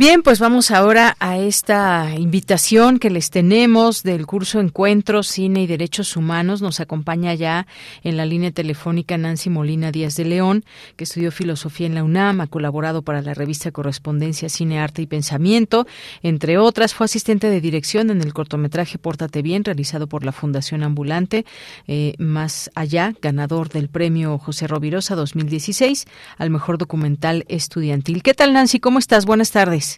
[0.00, 5.66] Bien, pues vamos ahora a esta invitación que les tenemos del curso Encuentros, Cine y
[5.66, 6.62] Derechos Humanos.
[6.62, 7.66] Nos acompaña ya
[8.02, 10.64] en la línea telefónica Nancy Molina Díaz de León,
[10.96, 15.06] que estudió filosofía en la UNAM, ha colaborado para la revista Correspondencia Cine, Arte y
[15.06, 15.86] Pensamiento,
[16.22, 16.94] entre otras.
[16.94, 21.44] Fue asistente de dirección en el cortometraje Pórtate Bien, realizado por la Fundación Ambulante.
[21.86, 26.06] Eh, más allá, ganador del premio José Rovirosa 2016
[26.38, 28.22] al mejor documental estudiantil.
[28.22, 28.80] ¿Qué tal, Nancy?
[28.80, 29.26] ¿Cómo estás?
[29.26, 29.89] Buenas tardes.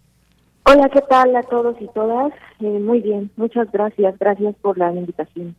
[0.65, 2.33] Hola, ¿qué tal a todos y todas?
[2.61, 5.57] Eh, muy bien, muchas gracias, gracias por la invitación.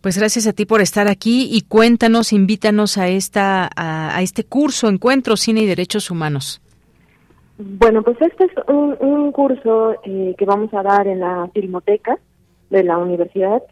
[0.00, 4.88] Pues gracias a ti por estar aquí y cuéntanos, invítanos a esta a, este curso
[4.88, 6.60] Encuentro Cine y Derechos Humanos.
[7.58, 12.18] Bueno, pues este es un, curso eh, que vamos a dar en la Filmoteca
[12.70, 13.62] de la Universidad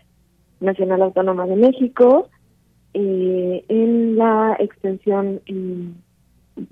[0.61, 2.29] Nacional Autónoma de México
[2.95, 5.41] eh, en la extensión,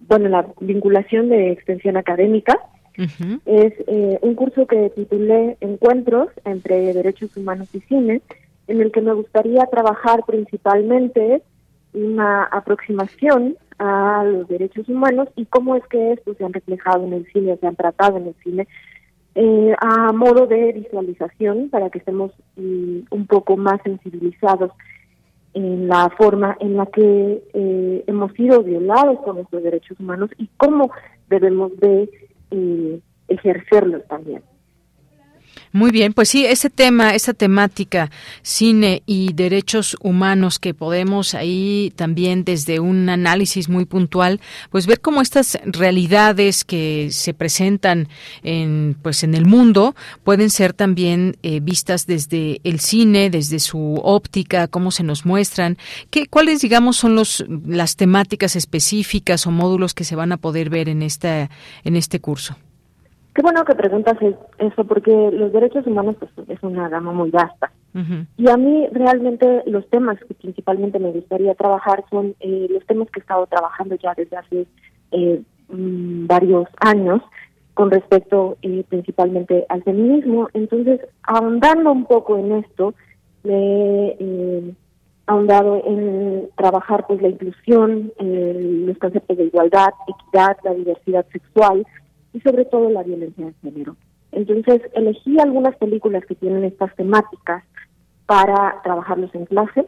[0.09, 2.59] bueno, la vinculación de extensión académica
[2.97, 8.23] es eh, un curso que titulé Encuentros entre Derechos Humanos y Cine,
[8.69, 11.43] en el que me gustaría trabajar principalmente
[11.93, 17.13] una aproximación a los derechos humanos y cómo es que estos se han reflejado en
[17.13, 18.67] el cine, se han tratado en el cine,
[19.35, 24.73] eh, a modo de visualización para que estemos mm, un poco más sensibilizados
[25.53, 30.49] en la forma en la que eh, hemos sido violados con nuestros derechos humanos y
[30.57, 30.91] cómo
[31.29, 32.11] debemos de
[32.51, 34.43] y ejercerlos también.
[35.77, 41.93] Muy bien, pues sí, ese tema, esa temática, cine y derechos humanos que podemos ahí
[41.97, 44.41] también desde un análisis muy puntual,
[44.71, 48.09] pues ver cómo estas realidades que se presentan
[48.43, 49.95] en, pues en el mundo
[50.25, 55.77] pueden ser también eh, vistas desde el cine, desde su óptica, cómo se nos muestran,
[56.09, 60.71] qué, cuáles digamos son los las temáticas específicas o módulos que se van a poder
[60.71, 61.51] ver en esta
[61.85, 62.57] en este curso.
[63.37, 64.17] Qué bueno que preguntas
[64.57, 67.71] eso, porque los derechos humanos pues, es una gama muy vasta.
[68.39, 73.11] Y a mí realmente los temas que principalmente me gustaría trabajar son eh, los temas
[73.11, 74.67] que he estado trabajando ya desde hace
[75.13, 77.21] eh, mm, varios años
[77.75, 80.49] con respecto eh, principalmente al feminismo.
[80.55, 82.95] Entonces, ahondando un poco en esto,
[83.45, 84.75] me he
[85.27, 91.85] ahondado en trabajar pues la inclusión, los conceptos de igualdad, equidad, la diversidad sexual,
[92.37, 93.97] y sobre todo la violencia de género.
[94.31, 97.65] Entonces elegí algunas películas que tienen estas temáticas
[98.27, 99.87] para trabajarlos en clase,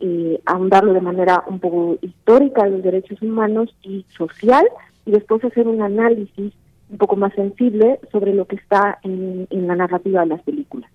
[0.00, 4.66] y ahondarlo de manera un poco histórica de los derechos humanos y social,
[5.06, 6.52] y después hacer un análisis
[6.90, 10.90] un poco más sensible sobre lo que está en la narrativa de las películas.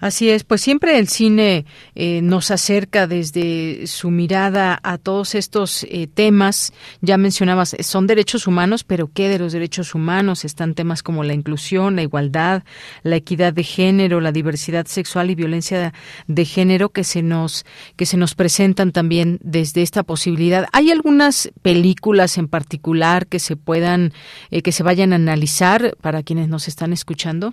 [0.00, 5.84] Así es, pues siempre el cine eh, nos acerca desde su mirada a todos estos
[5.84, 6.72] eh, temas.
[7.02, 10.46] Ya mencionabas, son derechos humanos, pero ¿qué de los derechos humanos?
[10.46, 12.62] Están temas como la inclusión, la igualdad,
[13.02, 15.92] la equidad de género, la diversidad sexual y violencia
[16.26, 17.66] de género que se nos
[17.96, 20.66] que se nos presentan también desde esta posibilidad.
[20.72, 24.14] ¿Hay algunas películas en particular que se puedan
[24.50, 27.52] eh, que se vayan a analizar para quienes nos están escuchando?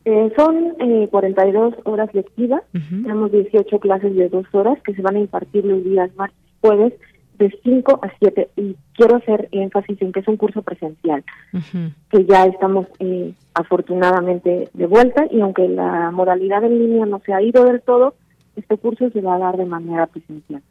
[0.05, 2.63] Eh, son eh, 42 horas lectivas.
[2.71, 6.93] Tenemos 18 clases de dos horas que se van a impartir los días martes, jueves,
[7.37, 8.49] de 5 a 7.
[8.55, 11.23] Y quiero hacer énfasis en que es un curso presencial,
[12.09, 17.33] que ya estamos eh, afortunadamente de vuelta y aunque la modalidad en línea no se
[17.33, 18.15] ha ido del todo,
[18.55, 20.61] este curso se va a dar de manera presencial.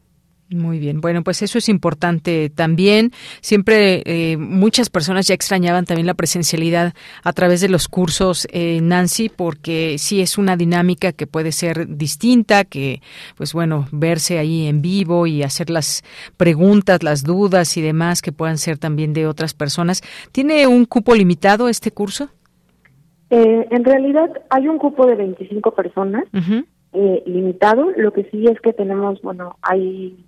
[0.52, 3.12] Muy bien, bueno, pues eso es importante también.
[3.40, 8.80] Siempre eh, muchas personas ya extrañaban también la presencialidad a través de los cursos, eh,
[8.82, 13.00] Nancy, porque sí es una dinámica que puede ser distinta, que
[13.36, 16.02] pues bueno, verse ahí en vivo y hacer las
[16.36, 20.02] preguntas, las dudas y demás que puedan ser también de otras personas.
[20.32, 22.28] ¿Tiene un cupo limitado este curso?
[23.30, 26.24] Eh, en realidad hay un cupo de 25 personas.
[27.24, 30.18] limitado, lo que sí es que tenemos, bueno, hay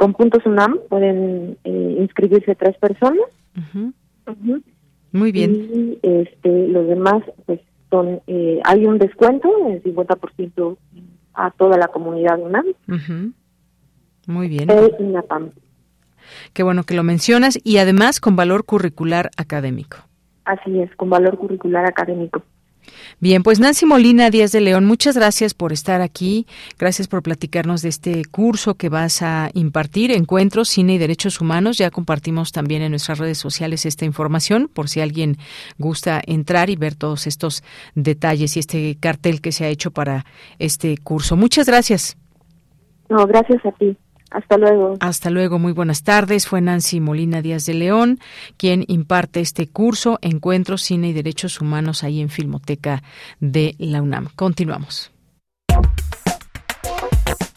[0.00, 3.20] con puntos UNAM pueden eh, inscribirse tres personas.
[5.12, 5.52] Muy bien.
[5.74, 7.60] Y este, los demás, pues
[7.90, 10.78] son, eh, hay un descuento del 50%
[11.34, 12.64] a toda la comunidad UNAM.
[14.26, 14.70] Muy bien.
[14.70, 15.52] Eh,
[16.54, 19.98] Qué bueno que lo mencionas y además con valor curricular académico.
[20.46, 22.42] Así es, con valor curricular académico.
[23.20, 26.46] Bien, pues Nancy Molina Díaz de León, muchas gracias por estar aquí.
[26.78, 31.78] Gracias por platicarnos de este curso que vas a impartir, Encuentros, Cine y Derechos Humanos.
[31.78, 35.36] Ya compartimos también en nuestras redes sociales esta información por si alguien
[35.78, 37.62] gusta entrar y ver todos estos
[37.94, 40.24] detalles y este cartel que se ha hecho para
[40.58, 41.36] este curso.
[41.36, 42.16] Muchas gracias.
[43.08, 43.96] No, gracias a ti.
[44.30, 44.94] Hasta luego.
[45.00, 46.46] Hasta luego, muy buenas tardes.
[46.46, 48.20] Fue Nancy Molina Díaz de León
[48.56, 53.02] quien imparte este curso Encuentros, Cine y Derechos Humanos ahí en Filmoteca
[53.40, 54.28] de la UNAM.
[54.36, 55.10] Continuamos.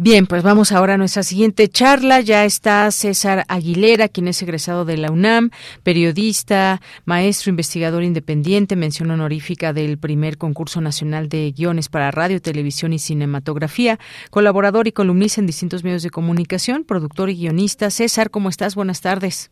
[0.00, 2.20] Bien, pues vamos ahora a nuestra siguiente charla.
[2.20, 5.50] Ya está César Aguilera, quien es egresado de la UNAM,
[5.82, 12.92] periodista, maestro, investigador independiente, mención honorífica del primer concurso nacional de guiones para radio, televisión
[12.92, 13.98] y cinematografía,
[14.30, 17.90] colaborador y columnista en distintos medios de comunicación, productor y guionista.
[17.90, 18.76] César, ¿cómo estás?
[18.76, 19.50] Buenas tardes.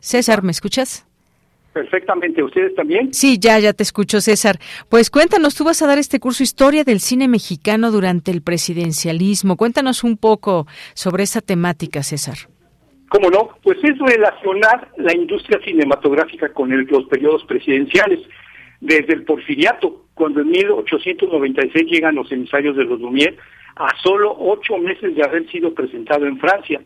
[0.00, 1.06] César, ¿me escuchas?
[1.72, 3.14] Perfectamente, ¿ustedes también?
[3.14, 4.58] Sí, ya, ya te escucho, César.
[4.88, 9.56] Pues cuéntanos, tú vas a dar este curso Historia del Cine Mexicano durante el presidencialismo.
[9.56, 12.36] Cuéntanos un poco sobre esa temática, César.
[13.08, 13.50] ¿Cómo no?
[13.62, 18.20] Pues es relacionar la industria cinematográfica con los periodos presidenciales.
[18.80, 23.36] Desde el porfiriato, cuando en 1896 llegan los emisarios de los Lumière,
[23.76, 26.80] a solo ocho meses de haber sido presentado en Francia.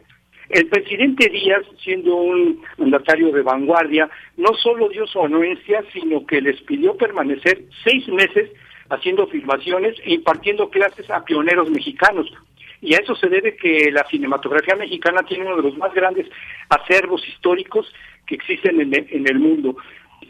[0.55, 6.41] El presidente Díaz, siendo un mandatario de vanguardia, no solo dio su anuencia, sino que
[6.41, 8.53] les pidió permanecer seis meses
[8.89, 12.33] haciendo filmaciones e impartiendo clases a pioneros mexicanos.
[12.81, 16.29] Y a eso se debe que la cinematografía mexicana tiene uno de los más grandes
[16.69, 17.93] acervos históricos
[18.25, 19.75] que existen en el, mundo.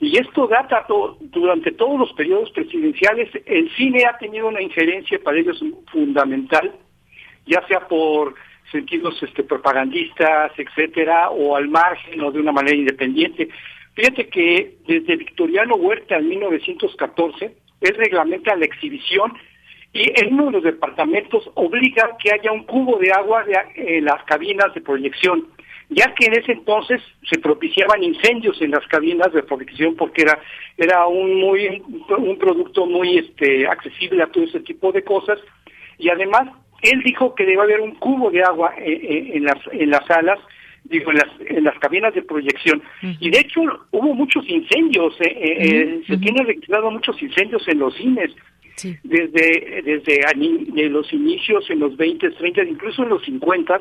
[0.00, 0.86] Y esto data
[1.20, 3.28] durante todos los periodos presidenciales.
[3.44, 6.72] El cine ha tenido una injerencia para ellos fundamental,
[7.44, 8.34] ya sea por
[8.74, 13.48] sentidos este, propagandistas, etcétera, o al margen o de una manera independiente.
[13.94, 19.32] Fíjate que desde Victoriano Huerta en 1914, él reglamenta la exhibición
[19.92, 23.44] y en uno de los departamentos obliga que haya un cubo de agua
[23.76, 25.46] en las cabinas de proyección,
[25.88, 30.40] ya que en ese entonces se propiciaban incendios en las cabinas de proyección porque era
[30.76, 31.80] era un muy
[32.18, 35.38] un producto muy este accesible a todo ese tipo de cosas
[35.98, 36.48] y además
[36.84, 40.04] él dijo que debe haber un cubo de agua eh, eh, en, las, en las
[40.06, 40.38] salas,
[40.84, 42.82] digo, en las, en las cabinas de proyección.
[43.20, 48.30] Y de hecho hubo muchos incendios, eh, se tienen registrado muchos incendios en los cines.
[49.04, 53.78] Desde, desde los inicios en los 20, 30, incluso en los 50,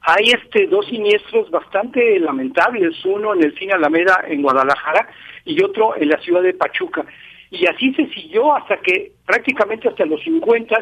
[0.00, 5.08] hay este dos siniestros bastante lamentables, uno en el cine Alameda en Guadalajara
[5.44, 7.04] y otro en la ciudad de Pachuca.
[7.50, 10.76] Y así se siguió hasta que prácticamente hasta los 50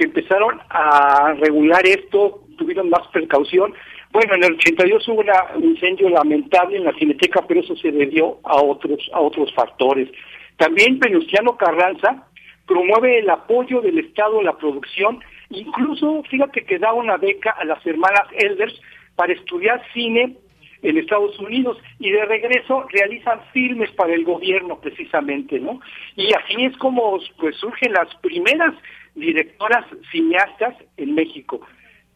[0.00, 3.74] que empezaron a regular esto, tuvieron más precaución.
[4.12, 5.22] Bueno, en el 82 hubo
[5.56, 10.08] un incendio lamentable en la Cineteca, pero eso se debió a otros a otros factores.
[10.56, 12.26] También Venustiano Carranza
[12.66, 15.20] promueve el apoyo del Estado en la producción,
[15.50, 18.80] incluso fíjate que da una beca a las hermanas Elders
[19.16, 20.38] para estudiar cine
[20.82, 25.78] en Estados Unidos y de regreso realizan filmes para el gobierno precisamente, ¿no?
[26.16, 28.74] Y así es como pues surgen las primeras
[29.14, 31.60] directoras cineastas en México.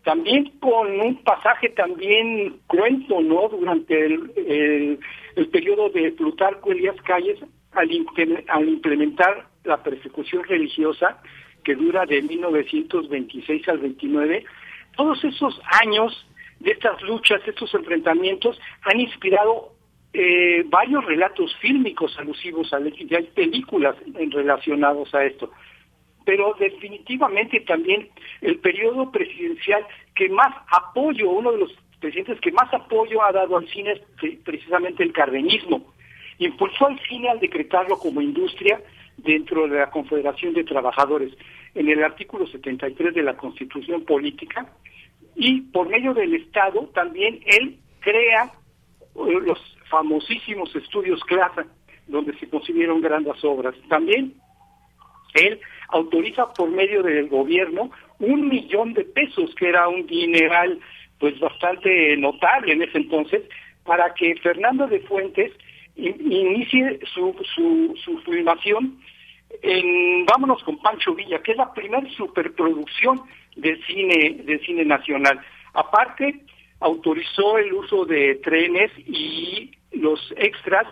[0.05, 3.49] También con un pasaje también cruento, ¿no?
[3.49, 4.99] Durante el,
[5.37, 7.39] el, periodo de Plutarco Elías Calles,
[7.73, 7.89] al,
[8.49, 11.23] al implementar la persecución religiosa,
[11.65, 14.45] que dura de 1926 al 29,
[14.97, 16.27] todos esos años
[16.61, 19.73] de estas luchas, estos enfrentamientos, han inspirado
[20.13, 23.97] eh, varios relatos fílmicos alusivos a y hay películas
[24.31, 25.51] relacionados a esto.
[26.25, 28.09] Pero definitivamente también
[28.41, 33.57] el periodo presidencial que más apoyo, uno de los presidentes que más apoyo ha dado
[33.57, 35.93] al cine es precisamente el cardenismo.
[36.39, 38.81] Impulsó al cine al decretarlo como industria
[39.17, 41.33] dentro de la Confederación de Trabajadores
[41.75, 44.67] en el artículo 73 de la Constitución Política
[45.35, 51.67] y por medio del Estado también él crea eh, los famosísimos estudios CLASA,
[52.07, 53.75] donde se concibieron grandes obras.
[53.89, 54.35] También
[55.35, 55.61] él
[55.95, 60.81] autoriza por medio del gobierno un millón de pesos, que era un dineral
[61.19, 63.43] pues bastante notable en ese entonces,
[63.85, 65.53] para que Fernando de Fuentes
[65.97, 68.99] inicie su, su, su filmación
[69.63, 73.23] en Vámonos con Pancho Villa, que es la primera superproducción
[73.55, 75.41] del cine, del cine nacional.
[75.75, 76.41] Aparte,
[76.81, 80.87] autorizó el uso de trenes y los extras,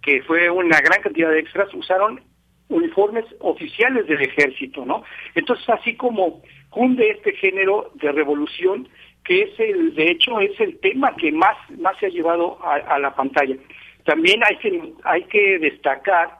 [0.00, 2.22] que fue una gran cantidad de extras, usaron
[2.68, 5.02] uniformes oficiales del ejército, ¿no?
[5.34, 8.88] Entonces, así como cunde este género de revolución,
[9.24, 12.98] que es el, de hecho, es el tema que más, más se ha llevado a,
[12.98, 13.56] la pantalla.
[14.04, 16.30] También hay que, hay que destacar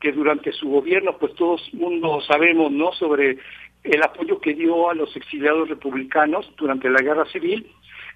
[0.00, 3.38] que durante su gobierno, pues todos mundo sabemos, ¿no?, sobre
[3.84, 7.66] el apoyo que dio a los exiliados republicanos durante la guerra civil,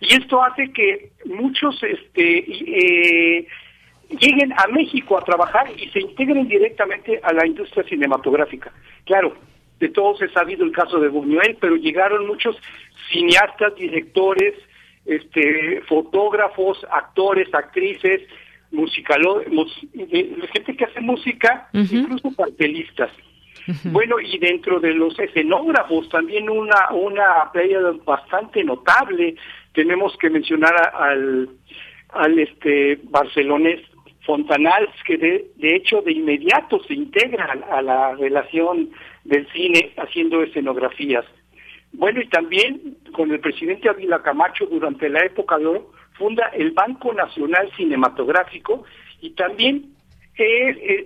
[0.01, 2.45] y esto hace que muchos este,
[3.39, 3.47] eh,
[4.09, 8.73] lleguen a México a trabajar y se integren directamente a la industria cinematográfica.
[9.05, 9.37] Claro,
[9.79, 12.57] de todos he sabido el caso de Buñuel, pero llegaron muchos
[13.11, 14.55] cineastas, directores,
[15.05, 18.23] este, fotógrafos, actores, actrices,
[18.73, 19.43] musicalo,
[20.53, 23.11] gente que hace música, incluso cartelistas.
[23.85, 29.35] Bueno, y dentro de los escenógrafos también una una playa bastante notable.
[29.73, 31.49] Tenemos que mencionar al
[32.11, 33.81] al este barcelonés
[34.27, 38.91] Fontanals, que de, de hecho de inmediato se integra a, la relación
[39.25, 41.25] del cine haciendo escenografías.
[41.93, 46.73] Bueno, y también con el presidente Ávila Camacho durante la época de oro, funda el
[46.73, 48.85] Banco Nacional Cinematográfico
[49.21, 49.97] y también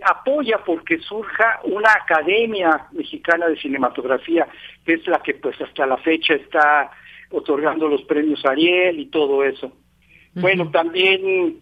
[0.02, 4.48] apoya porque surja una academia mexicana de cinematografía,
[4.84, 6.90] que es la que pues hasta la fecha está
[7.30, 9.72] otorgando los premios Ariel y todo eso.
[10.34, 11.60] Bueno, también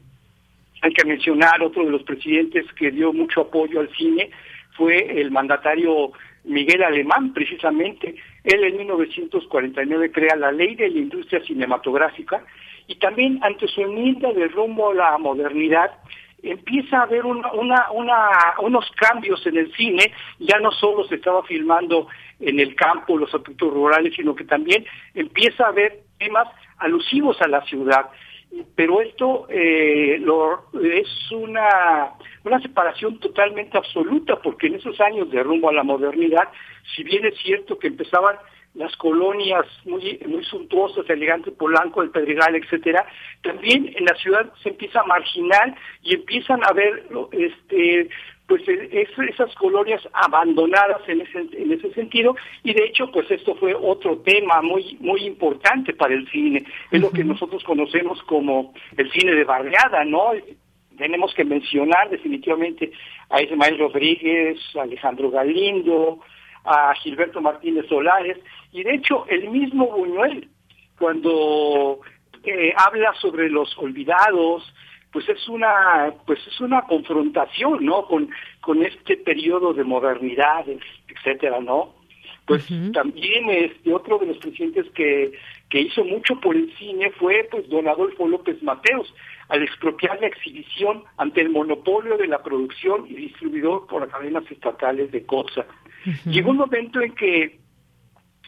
[0.82, 4.30] hay que mencionar otro de los presidentes que dio mucho apoyo al cine,
[4.76, 6.12] fue el mandatario
[6.44, 8.14] Miguel Alemán, precisamente.
[8.44, 12.44] Él en 1949 crea la ley de la industria cinematográfica
[12.86, 15.90] y también ante su enmienda de rumbo a la modernidad,
[16.42, 22.06] empieza a haber unos cambios en el cine, ya no solo se estaba filmando
[22.40, 26.48] en el campo los aspectos rurales, sino que también empieza a haber temas
[26.78, 28.06] alusivos a la ciudad.
[28.74, 32.12] Pero esto eh, lo, es una,
[32.44, 36.48] una separación totalmente absoluta, porque en esos años de rumbo a la modernidad,
[36.94, 38.36] si bien es cierto que empezaban
[38.74, 43.06] las colonias muy, muy suntuosas, elegantes, Polanco, el Pedregal, etcétera,
[43.42, 48.08] también en la ciudad se empieza a marginar y empiezan a ver este
[48.48, 52.34] pues e, esas colonias abandonadas en ese, en ese sentido
[52.64, 56.64] y de hecho pues esto fue otro tema muy muy importante para el cine.
[56.90, 60.32] Es lo que nosotros conocemos como el cine de barriada no
[60.96, 62.90] tenemos que mencionar definitivamente
[63.28, 66.20] a Ismael Rodríguez a Alejandro Galindo
[66.64, 68.38] a Gilberto Martínez Solares
[68.72, 70.48] y de hecho el mismo Buñuel
[70.98, 72.00] cuando
[72.44, 74.74] eh, habla sobre los olvidados
[75.12, 78.30] pues es una pues es una confrontación no con
[78.60, 80.64] con este periodo de modernidad
[81.08, 81.94] etcétera no
[82.46, 85.32] pues también este otro de los presidentes que
[85.68, 89.14] que hizo mucho por el cine fue pues don Adolfo López Mateos
[89.48, 94.44] al expropiar la exhibición ante el monopolio de la producción y distribuidor por las cadenas
[94.50, 95.66] estatales de COSA.
[96.26, 97.58] Llegó un momento en que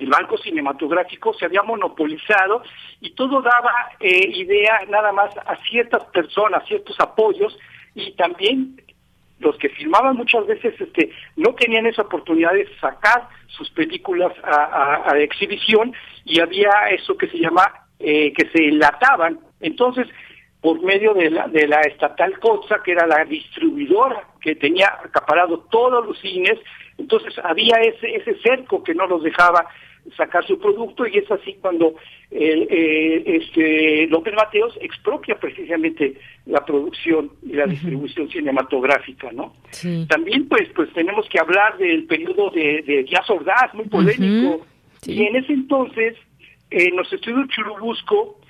[0.01, 2.62] el banco cinematográfico se había monopolizado
[3.01, 7.56] y todo daba eh, idea nada más a ciertas personas, ciertos apoyos
[7.94, 8.81] y también
[9.39, 15.16] los que filmaban muchas veces este no tenían esa oportunidad de sacar sus películas a,
[15.18, 15.94] exhibición
[16.24, 17.62] y había eso que se llama
[17.98, 19.39] eh, que se enlataban.
[19.60, 20.06] Entonces
[20.60, 25.60] por medio de la, de la estatal COTSA, que era la distribuidora que tenía acaparado
[25.70, 26.59] todos los cines,
[26.98, 29.66] entonces había ese, ese cerco que no los dejaba
[30.16, 31.94] sacar su producto y es así cuando
[32.31, 36.14] eh, este, López Mateos expropia precisamente
[36.47, 39.55] la producción y la distribución cinematográfica, ¿no?
[40.09, 44.66] También pues pues tenemos que hablar del periodo de, de Díaz Ordaz, muy polémico,
[45.06, 46.16] y en ese entonces
[46.70, 48.40] en los estudios Churubusco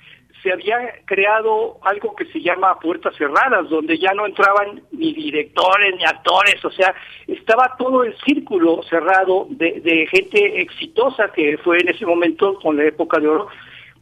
[0.41, 5.95] se había creado algo que se llama puertas cerradas, donde ya no entraban ni directores
[5.95, 6.93] ni actores, o sea,
[7.27, 12.85] estaba todo el círculo cerrado de, gente exitosa que fue en ese momento, con la
[12.85, 13.47] época de oro,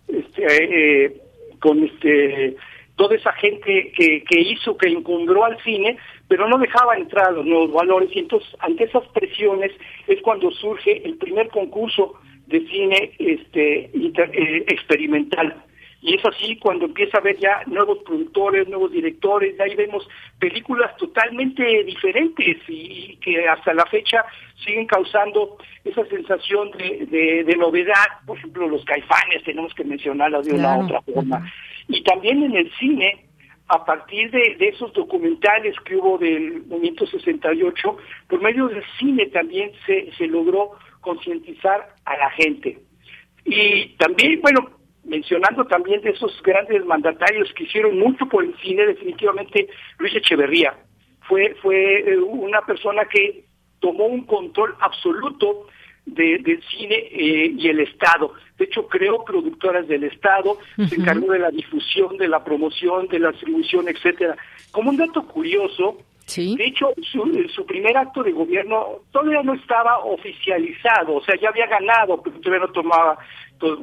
[0.07, 1.21] este, eh,
[1.59, 2.55] con este
[2.95, 5.97] toda esa gente que, hizo, que encumbró al cine,
[6.27, 9.71] pero no dejaba entrar los nuevos valores, y entonces ante esas presiones
[10.07, 12.15] es cuando surge el primer concurso
[12.47, 15.63] de cine este, eh, experimental
[16.01, 20.07] y es así cuando empieza a ver ya nuevos productores, nuevos directores, de ahí vemos
[20.39, 24.23] películas totalmente diferentes y, que hasta la fecha
[24.63, 30.55] siguen causando esa sensación de, de, novedad, por ejemplo los caifanes, tenemos que mencionarlas de
[30.55, 31.51] una u otra forma.
[31.89, 33.25] Y también en el cine,
[33.67, 37.97] a partir de, de, esos documentales que hubo del movimiento 68,
[38.27, 40.71] por medio del cine también se, se logró
[41.01, 42.79] concientizar a la gente.
[43.43, 44.78] Y también, bueno,
[45.09, 49.67] mencionando también de esos grandes mandatarios que hicieron mucho por el cine, definitivamente
[49.97, 50.77] Luis Echeverría
[51.27, 53.45] fue, fue eh, una persona que
[53.79, 55.67] tomó un control absoluto
[56.05, 58.33] del cine eh, y el Estado.
[58.57, 60.57] De hecho, creó productoras del Estado,
[60.87, 64.35] se encargó de la difusión, de la promoción, de la distribución, etcétera.
[64.71, 65.99] Como un dato curioso,
[66.35, 71.49] de hecho, su, su, primer acto de gobierno todavía no estaba oficializado, o sea, ya
[71.49, 73.17] había ganado, pero todavía no tomaba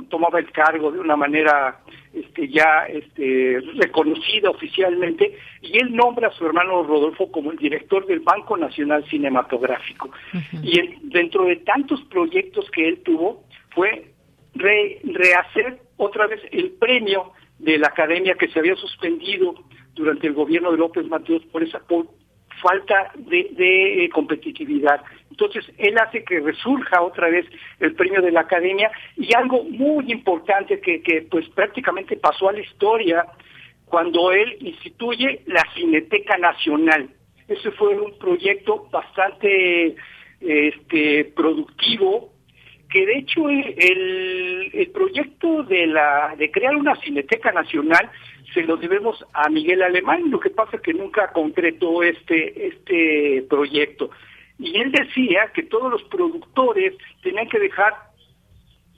[0.09, 1.81] tomaba el cargo de una manera
[2.13, 8.07] este, ya este, reconocida oficialmente y él nombra a su hermano Rodolfo como el director
[8.07, 10.11] del Banco Nacional Cinematográfico.
[10.63, 13.45] Y dentro de tantos proyectos que él tuvo
[13.75, 14.13] fue
[14.55, 19.55] rehacer otra vez el premio de la academia que se había suspendido
[19.95, 21.81] durante el gobierno de López Mateos por esa
[22.63, 25.03] falta de, eh, competitividad.
[25.31, 27.47] Entonces, él hace que resurja otra vez
[27.81, 32.53] el premio de la academia y algo muy importante que, que pues prácticamente pasó a
[32.53, 33.27] la historia
[33.85, 37.09] cuando él instituye la Cineteca Nacional.
[37.49, 39.95] Ese fue un proyecto bastante
[40.41, 42.33] este, productivo,
[42.91, 48.11] que de hecho el, el proyecto de, la, de crear una Cineteca Nacional
[48.57, 53.45] se lo debemos a Miguel Alemán, lo que pasa es que nunca concretó este, este
[53.51, 54.09] proyecto.
[54.59, 57.93] Y él decía que todos los productores tenían que dejar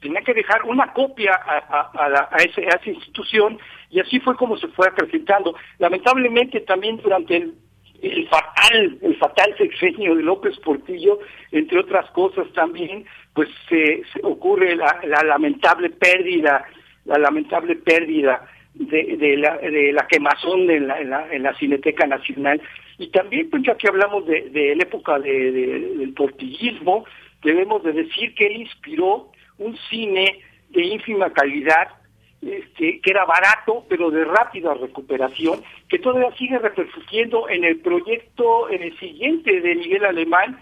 [0.01, 3.59] tenían que dejar una copia a, a, esa institución
[3.91, 5.57] y así fue como se fue acrecentando.
[5.81, 7.55] Lamentablemente también durante el,
[8.01, 11.19] el fatal, el fatal sexenio de López Portillo,
[11.51, 16.65] entre otras cosas también, pues se, ocurre la, la lamentable pérdida,
[17.05, 21.01] la lamentable pérdida de, la, de la quemazón en la,
[21.33, 22.61] en, la, Cineteca Nacional.
[22.99, 27.05] Y también, pues ya que hablamos de, de la época de, del portillismo,
[27.43, 30.41] debemos de decir que él inspiró un cine
[30.71, 31.89] de ínfima calidad,
[32.43, 38.71] este, que era barato, pero de rápida recuperación, que todavía sigue repercutiendo en el proyecto,
[38.71, 40.61] en el siguiente de Miguel Alemán,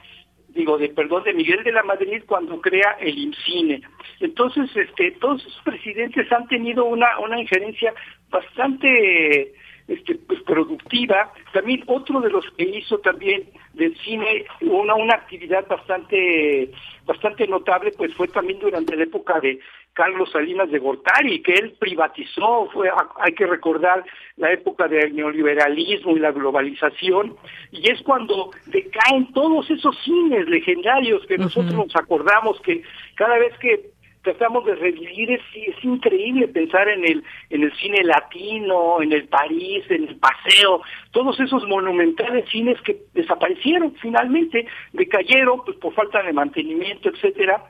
[0.56, 3.82] digo, de perdón, de Miguel de la Madrid cuando crea el IMCINE.
[4.20, 7.94] Entonces, este, todos esos presidentes han tenido una, una injerencia
[8.30, 9.52] bastante
[9.86, 11.32] este, pues, productiva.
[11.52, 16.72] También otro de los que hizo también del cine una, una actividad bastante,
[17.04, 19.60] bastante notable, pues fue también durante la época de
[19.96, 24.04] Carlos Salinas de Gortari, que él privatizó, fue, hay que recordar
[24.36, 27.34] la época del neoliberalismo y la globalización,
[27.72, 32.82] y es cuando decaen todos esos cines legendarios que nosotros nos acordamos que
[33.14, 38.02] cada vez que tratamos de revivir, es, es increíble pensar en el, en el cine
[38.04, 40.82] latino, en el París, en el Paseo,
[41.12, 47.62] todos esos monumentales cines que desaparecieron finalmente, decayeron pues por falta de mantenimiento, etcétera,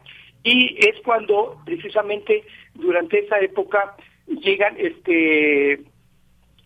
[0.46, 2.44] y es cuando precisamente
[2.74, 3.96] durante esa época
[4.28, 5.80] llegan este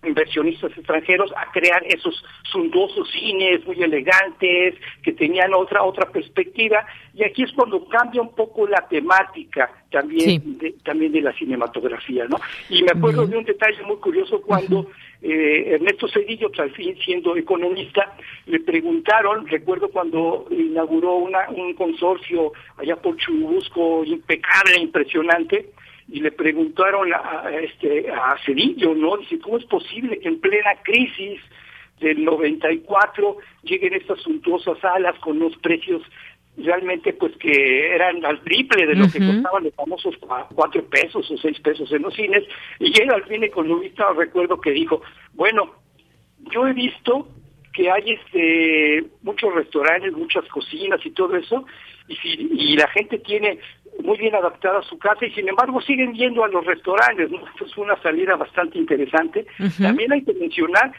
[0.02, 6.86] inversionistas extranjeros a crear esos suntuosos cines muy elegantes que tenían otra otra perspectiva.
[7.14, 12.26] Y aquí es cuando cambia un poco la temática también de, también de la cinematografía
[12.26, 12.38] no
[12.68, 14.90] y me acuerdo de un detalle muy curioso cuando
[15.22, 18.16] eh, Ernesto Cedillo al fin siendo economista
[18.46, 25.70] le preguntaron recuerdo cuando inauguró una, un consorcio allá por Churubusco impecable impresionante
[26.08, 29.16] y le preguntaron a, este a Cedillo, ¿no?
[29.18, 31.40] Dice, ¿cómo es posible que en plena crisis
[32.00, 36.02] del 94 lleguen estas suntuosas salas con unos precios
[36.56, 40.14] realmente pues que eran al triple de lo que costaban los famosos
[40.54, 42.44] cuatro pesos o seis pesos en los cines.
[42.78, 45.02] Y él al fin economista recuerdo que dijo
[45.32, 45.74] bueno
[46.52, 47.28] yo he visto
[47.72, 51.64] que hay este muchos restaurantes muchas cocinas y todo eso
[52.08, 53.58] y si y la gente tiene
[54.02, 57.46] muy bien adaptada su casa y sin embargo siguen yendo a los restaurantes ¿no?
[57.46, 59.46] Esto es una salida bastante interesante.
[59.78, 60.92] También hay que mencionar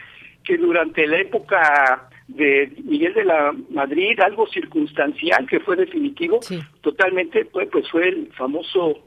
[0.44, 6.40] que durante la época de Miguel de la Madrid, algo circunstancial que fue definitivo,
[6.80, 9.06] totalmente pues, pues fue el famoso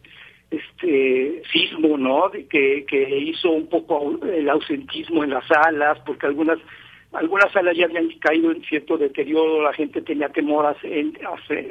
[0.52, 2.32] este sismo, ¿no?
[2.50, 6.60] Que, que hizo un poco el ausentismo en las salas, porque algunas
[7.14, 10.92] algunas salas ya habían caído en cierto deterioro, la gente tenía temor hacia,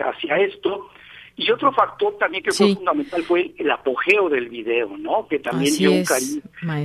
[0.09, 0.89] hacia esto,
[1.37, 5.27] y otro factor también que fue fundamental fue el apogeo del video, ¿no?
[5.29, 6.41] Que también dio un cariño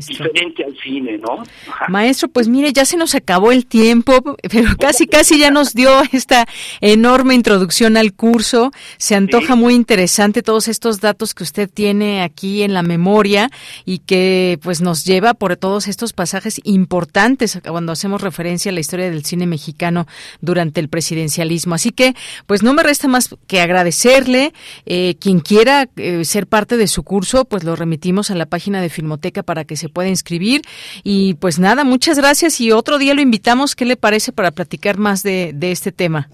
[0.07, 1.43] diferente al cine, ¿no?
[1.88, 4.13] Maestro, pues mire, ya se nos acabó el tiempo,
[4.51, 6.47] pero casi, casi ya nos dio esta
[6.81, 8.71] enorme introducción al curso.
[8.97, 13.51] Se antoja muy interesante todos estos datos que usted tiene aquí en la memoria
[13.85, 18.80] y que pues nos lleva por todos estos pasajes importantes cuando hacemos referencia a la
[18.80, 20.07] historia del cine mexicano
[20.41, 21.76] durante el presidencialismo.
[21.76, 22.15] Así que,
[22.47, 24.39] pues no me resta más que agradecerle
[24.86, 28.82] eh, quien quiera eh, ser parte de su curso, pues lo remitimos a la página
[28.82, 30.61] de Filmoteca para que se pueda inscribir.
[31.03, 33.76] Y pues nada, muchas gracias y otro día lo invitamos.
[33.76, 36.30] ¿Qué le parece para platicar más de este tema?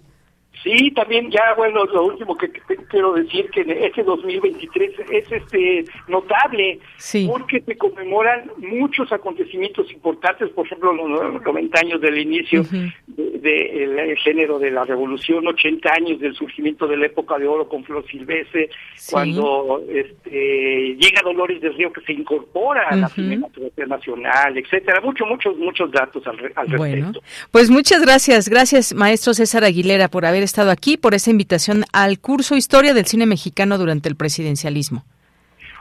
[0.66, 2.50] Sí, también ya, bueno, lo último que,
[2.90, 6.80] quiero decir que este 2023 es este notable
[7.28, 12.66] porque se conmemoran muchos acontecimientos importantes, por ejemplo, los 90 años del inicio
[13.06, 17.84] del género de la revolución, 80 años del surgimiento de la época de oro con
[17.84, 18.72] Flor Silvestre,
[19.12, 25.28] cuando este, llega Dolores del Río que se incorpora a la Cinematografía Nacional, etcétera, muchos,
[25.28, 26.78] muchos, muchos datos al, respecto.
[26.78, 27.12] Bueno,
[27.52, 31.84] pues muchas gracias, gracias maestro César Aguilera por haber estado estado aquí, por esa invitación
[31.92, 35.04] al curso Historia del Cine Mexicano durante el presidencialismo.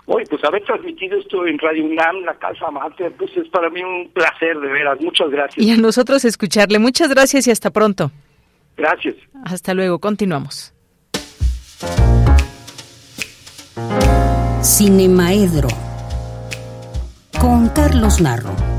[0.06, 3.80] Hoy, pues haber transmitido esto en Radio UNAM, la Casa Mate, pues es para mí
[3.84, 5.00] un placer, de veras.
[5.00, 5.64] Muchas gracias.
[5.64, 6.80] Y a nosotros escucharle.
[6.80, 8.10] Muchas gracias y hasta pronto.
[8.76, 9.14] Gracias.
[9.44, 10.00] Hasta luego.
[10.00, 10.74] Continuamos.
[14.60, 15.68] Cinemaedro
[17.40, 18.73] con Carlos Narro.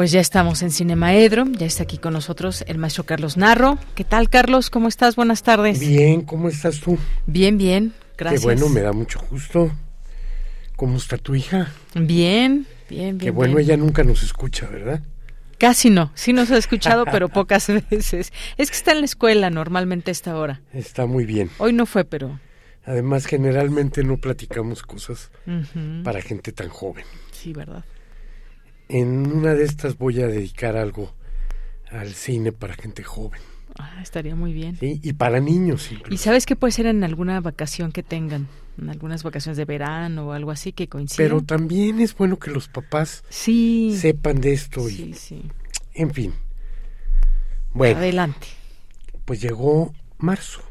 [0.00, 3.78] Pues ya estamos en Cinemaedro, ya está aquí con nosotros el maestro Carlos Narro.
[3.94, 4.70] ¿Qué tal, Carlos?
[4.70, 5.14] ¿Cómo estás?
[5.14, 5.78] Buenas tardes.
[5.78, 6.96] Bien, ¿cómo estás tú?
[7.26, 8.40] Bien, bien, gracias.
[8.40, 9.70] Qué bueno, me da mucho gusto.
[10.74, 11.70] ¿Cómo está tu hija?
[11.94, 13.18] Bien, bien, bien.
[13.18, 15.02] Qué bueno, ella nunca nos escucha, ¿verdad?
[15.58, 18.32] Casi no, sí nos ha escuchado, pero pocas veces.
[18.56, 20.62] Es que está en la escuela normalmente a esta hora.
[20.72, 21.50] Está muy bien.
[21.58, 22.40] Hoy no fue, pero...
[22.86, 25.30] Además, generalmente no platicamos cosas
[26.02, 27.04] para gente tan joven.
[27.32, 27.84] Sí, ¿verdad?
[28.90, 31.14] En una de estas voy a dedicar algo
[31.90, 33.40] al cine para gente joven.
[33.78, 34.76] Ah, estaría muy bien.
[34.78, 35.88] Sí, y para niños.
[36.10, 38.48] ¿Y sabes qué puede ser en alguna vacación que tengan?
[38.78, 41.18] En algunas vacaciones de verano o algo así que coincida.
[41.18, 43.96] Pero también es bueno que los papás sí.
[43.96, 44.88] sepan de esto.
[44.88, 45.42] Y, sí, sí.
[45.94, 46.34] En fin.
[47.72, 47.98] Bueno.
[47.98, 48.48] Adelante.
[49.24, 50.62] Pues llegó marzo.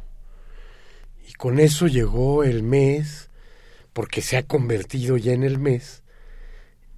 [1.27, 3.29] Y con eso llegó el mes,
[3.93, 6.03] porque se ha convertido ya en el mes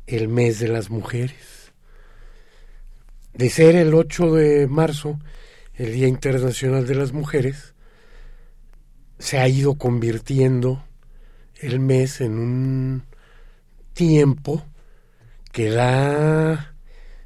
[0.08, 1.72] el mes de las mujeres.
[3.34, 5.20] De ser el 8 de marzo,
[5.76, 7.74] el Día Internacional de las Mujeres,
[9.20, 10.84] se ha ido convirtiendo
[11.56, 13.04] el mes en un
[13.94, 14.66] tiempo
[15.52, 16.76] que da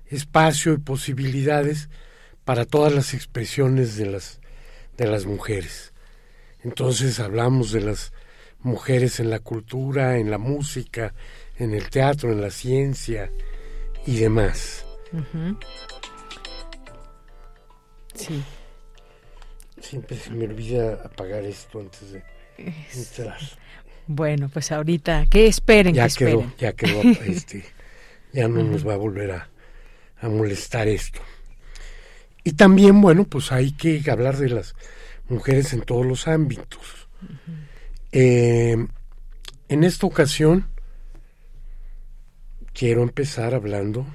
[0.07, 1.89] espacio y posibilidades
[2.43, 4.39] para todas las expresiones de las
[4.97, 5.93] de las mujeres.
[6.63, 8.13] Entonces hablamos de las
[8.59, 11.13] mujeres en la cultura, en la música,
[11.57, 13.31] en el teatro, en la ciencia
[14.05, 14.85] y demás.
[18.13, 18.43] Sí.
[19.79, 22.23] Siempre se me olvida apagar esto antes de
[22.57, 23.37] entrar.
[24.07, 25.95] Bueno, pues ahorita, ¿qué esperen?
[25.95, 27.63] Ya que quedó, ya quedó, este,
[28.33, 29.49] ya no nos va a volver a,
[30.23, 31.19] molestar esto.
[32.43, 34.73] Y también, bueno, pues hay que hablar de las
[35.29, 37.07] mujeres en todos los ámbitos.
[38.11, 38.75] Eh,
[39.69, 40.67] en esta ocasión
[42.75, 44.05] quiero empezar hablando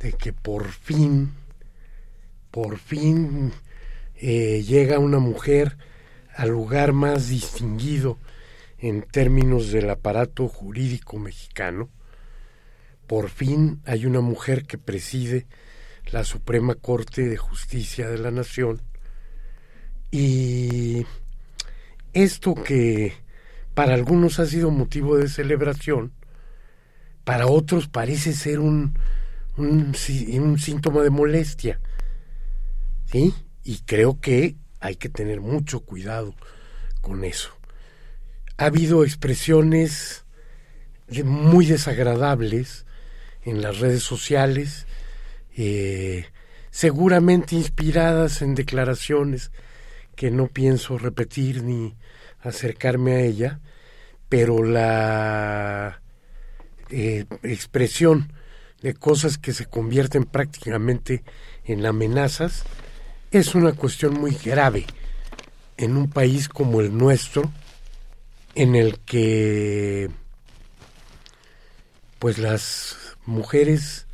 [0.00, 1.32] de que por fin,
[2.50, 3.52] por fin
[4.16, 5.78] eh, llega una mujer
[6.34, 8.18] al lugar más distinguido
[8.78, 11.88] en términos del aparato jurídico mexicano,
[13.06, 15.46] por fin hay una mujer que preside
[16.10, 18.82] la Suprema Corte de Justicia de la Nación.
[20.10, 21.06] Y
[22.12, 23.12] esto que
[23.74, 26.12] para algunos ha sido motivo de celebración,
[27.26, 28.96] para otros parece ser un,
[29.56, 29.92] un,
[30.40, 31.80] un síntoma de molestia.
[33.06, 33.34] ¿Sí?
[33.64, 36.36] Y creo que hay que tener mucho cuidado
[37.00, 37.50] con eso.
[38.58, 40.24] Ha habido expresiones
[41.24, 42.86] muy desagradables
[43.42, 44.86] en las redes sociales,
[45.56, 46.26] eh,
[46.70, 49.50] seguramente inspiradas en declaraciones
[50.14, 51.96] que no pienso repetir ni
[52.38, 53.58] acercarme a ella,
[54.28, 56.02] pero la
[56.90, 58.32] eh, expresión
[58.82, 61.24] de cosas que se convierten prácticamente
[61.64, 62.64] en amenazas
[63.30, 64.86] es una cuestión muy grave
[65.76, 67.50] en un país como el nuestro,
[68.54, 70.10] en el que
[72.18, 72.96] pues las
[73.26, 74.06] mujeres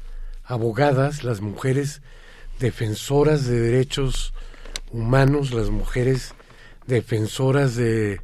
[0.44, 2.02] abogadas, las mujeres
[2.58, 4.34] defensoras de derechos
[4.90, 6.34] humanos, las mujeres
[6.86, 8.20] defensoras de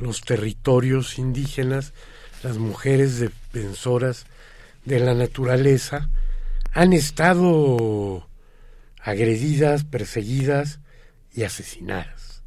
[0.00, 1.94] los territorios indígenas,
[2.44, 4.26] las mujeres defensoras
[4.84, 6.10] de la naturaleza,
[6.72, 8.28] han estado
[9.00, 10.80] agredidas, perseguidas
[11.32, 12.42] y asesinadas.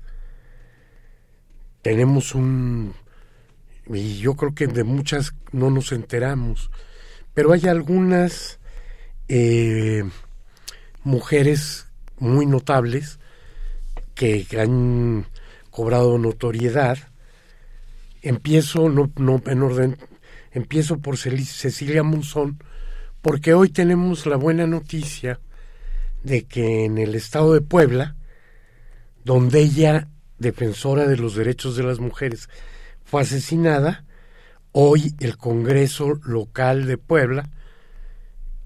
[1.82, 2.94] Tenemos un,
[3.88, 6.70] y yo creo que de muchas no nos enteramos,
[7.34, 8.60] pero hay algunas
[9.28, 10.04] eh,
[11.04, 11.88] mujeres
[12.20, 13.20] muy notables
[14.14, 15.26] que han
[15.72, 16.98] cobrado notoriedad.
[18.22, 19.98] Empiezo, no, no en orden,
[20.52, 22.60] empiezo por Cecilia Monzón,
[23.22, 25.40] porque hoy tenemos la buena noticia
[26.24, 28.16] de que en el estado de Puebla,
[29.24, 30.08] donde ella,
[30.40, 32.50] defensora de los derechos de las mujeres,
[33.04, 34.06] fue asesinada,
[34.72, 37.50] hoy el Congreso local de Puebla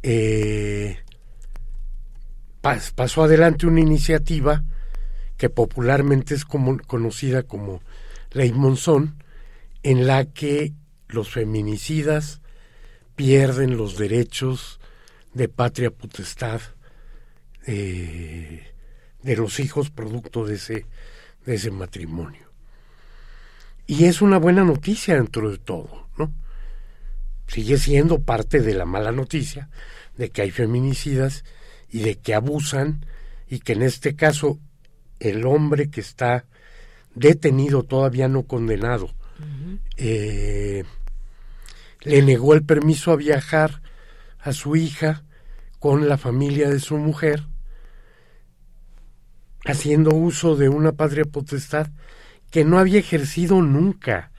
[0.03, 0.97] eh,
[2.61, 4.63] pasó adelante una iniciativa
[5.37, 7.81] que popularmente es conocida como
[8.31, 9.23] Ley Monzón,
[9.83, 10.73] en la que
[11.07, 12.41] los feminicidas
[13.15, 14.79] pierden los derechos
[15.33, 16.61] de patria potestad
[17.67, 18.73] eh,
[19.21, 20.85] de los hijos producto de ese,
[21.45, 22.51] de ese matrimonio.
[23.87, 26.33] Y es una buena noticia dentro de todo, ¿no?
[27.47, 29.69] Sigue siendo parte de la mala noticia
[30.15, 31.43] de que hay feminicidas
[31.89, 33.05] y de que abusan
[33.49, 34.59] y que en este caso
[35.19, 36.45] el hombre que está
[37.15, 39.13] detenido, todavía no condenado,
[39.97, 40.83] eh,
[42.01, 43.81] le negó el permiso a viajar
[44.39, 45.23] a su hija
[45.79, 47.47] con la familia de su mujer,
[49.65, 51.87] haciendo uso de una patria potestad
[52.49, 54.31] que no había ejercido nunca,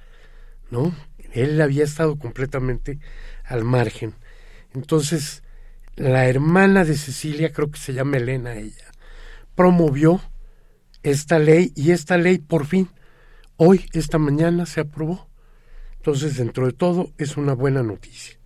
[0.71, 0.95] ¿no?
[1.33, 2.99] Él había estado completamente
[3.45, 4.15] al margen.
[4.75, 5.43] Entonces,
[5.97, 8.91] la hermana de Cecilia, creo que se llama Elena ella,
[9.55, 10.21] promovió
[11.03, 12.89] esta ley y esta ley por fin
[13.65, 15.29] hoy, esta mañana, se aprobó.
[15.99, 18.37] Entonces, dentro de todo, es una buena noticia.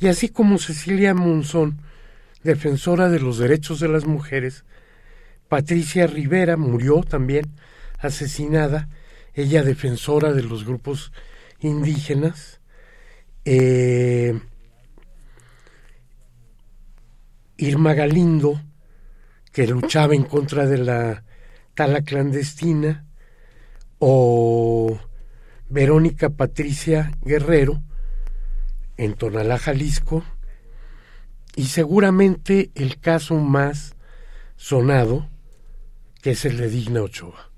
[0.00, 1.82] Y así como Cecilia Monzón,
[2.42, 4.64] defensora de los derechos de las mujeres,
[5.48, 7.52] Patricia Rivera murió también
[7.98, 8.88] asesinada,
[9.34, 11.12] ella defensora de los grupos
[11.60, 12.60] indígenas.
[13.44, 14.40] Eh,
[17.58, 18.60] Irma Galindo,
[19.52, 21.24] que luchaba en contra de la
[21.74, 23.03] Tala Clandestina
[23.98, 24.98] o
[25.68, 27.82] Verónica Patricia Guerrero
[28.96, 30.24] en Tonalá, Jalisco,
[31.56, 33.94] y seguramente el caso más
[34.56, 35.28] sonado,
[36.22, 37.50] que es el de Digna Ochoa.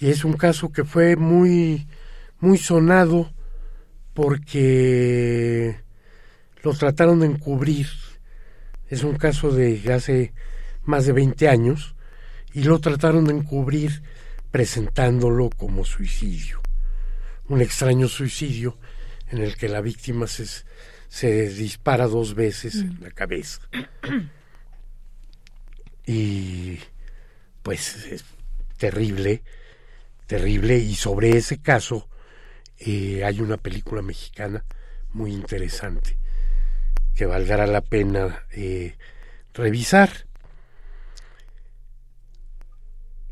[0.00, 1.86] Y es un caso que fue muy,
[2.40, 3.32] muy sonado
[4.14, 5.76] porque
[6.62, 7.86] lo trataron de encubrir.
[8.88, 10.32] Es un caso de hace
[10.84, 11.94] más de 20 años
[12.52, 14.02] y lo trataron de encubrir
[14.52, 16.60] presentándolo como suicidio.
[17.48, 18.78] Un extraño suicidio
[19.28, 23.60] en el que la víctima se, dispara dos veces en la cabeza.
[26.04, 26.78] Y
[27.62, 28.24] pues es
[28.76, 29.42] terrible,
[30.26, 30.78] terrible.
[30.78, 32.08] Y sobre ese caso
[32.78, 34.64] eh, hay una película mexicana
[35.12, 36.18] muy interesante
[37.14, 38.96] que valdrá la pena eh,
[39.54, 40.26] revisar.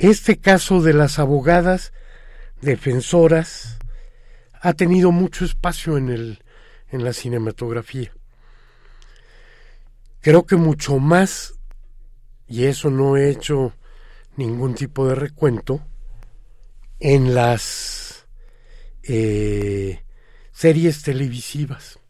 [0.00, 1.92] Este caso de las abogadas
[2.62, 3.78] defensoras
[4.60, 6.42] ha tenido mucho espacio en, el,
[6.90, 8.12] en la cinematografía.
[10.20, 11.54] Creo que mucho más,
[12.48, 13.74] y eso no he hecho
[14.36, 15.82] ningún tipo de recuento,
[16.98, 18.26] en las
[19.02, 20.02] eh,
[20.50, 22.00] series televisivas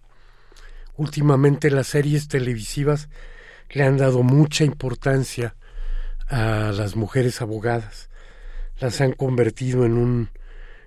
[1.01, 3.09] últimamente las series televisivas
[3.71, 5.57] le han dado mucha importancia
[6.31, 8.09] a las mujeres abogadas,
[8.79, 10.31] las han convertido en un,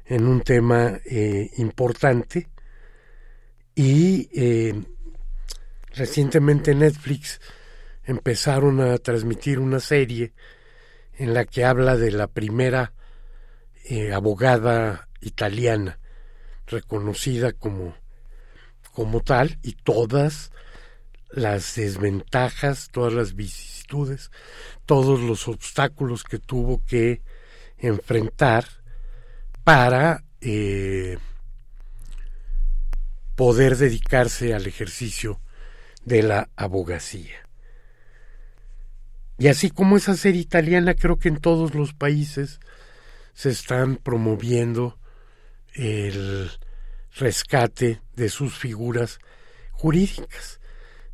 [0.05, 2.47] en un tema eh, importante.
[3.75, 4.73] Y eh,
[5.93, 7.41] recientemente Netflix
[8.05, 10.33] empezaron a transmitir una serie
[11.17, 12.93] en la que habla de la primera
[13.85, 15.99] eh, abogada italiana
[16.67, 17.95] reconocida como,
[18.93, 20.51] como tal y todas
[21.31, 23.35] las desventajas, todas las
[24.85, 27.21] todos los obstáculos que tuvo que
[27.77, 28.65] enfrentar
[29.63, 31.17] para eh,
[33.35, 35.39] poder dedicarse al ejercicio
[36.05, 37.47] de la abogacía.
[39.37, 42.59] Y así como esa serie italiana, creo que en todos los países
[43.33, 44.99] se están promoviendo
[45.73, 46.51] el
[47.15, 49.19] rescate de sus figuras
[49.71, 50.59] jurídicas.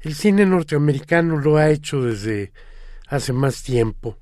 [0.02, 2.52] El cine norteamericano lo ha hecho desde
[3.10, 4.18] hace más tiempo.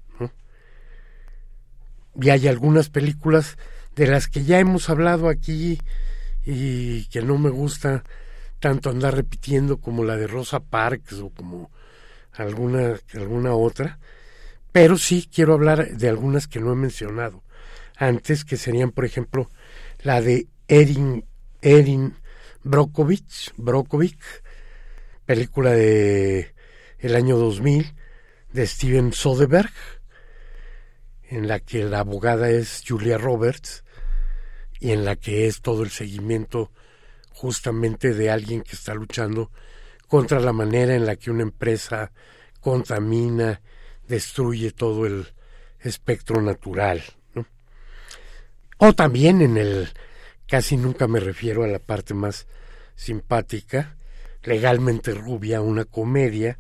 [2.20, 3.58] Y hay algunas películas
[3.96, 5.80] de las que ya hemos hablado aquí
[6.44, 8.04] y que no me gusta
[8.60, 11.70] tanto andar repitiendo como la de Rosa Parks o como
[12.34, 14.00] alguna, alguna otra,
[14.72, 17.44] pero sí quiero hablar de algunas que no he mencionado
[17.96, 19.52] antes, que serían, por ejemplo,
[20.02, 21.26] la de Erin,
[21.62, 22.16] Erin
[22.64, 24.20] Brokovich, Brokovic,
[25.26, 26.54] película de
[27.00, 27.94] el año 2000
[28.58, 29.70] de Steven Soderbergh,
[31.30, 33.84] en la que la abogada es Julia Roberts
[34.80, 36.72] y en la que es todo el seguimiento
[37.30, 39.52] justamente de alguien que está luchando
[40.08, 42.12] contra la manera en la que una empresa
[42.60, 43.62] contamina,
[44.08, 45.28] destruye todo el
[45.80, 47.04] espectro natural.
[48.80, 49.90] O también en el,
[50.48, 52.48] casi nunca me refiero a la parte más
[52.96, 53.98] simpática,
[54.42, 56.58] legalmente rubia, una comedia,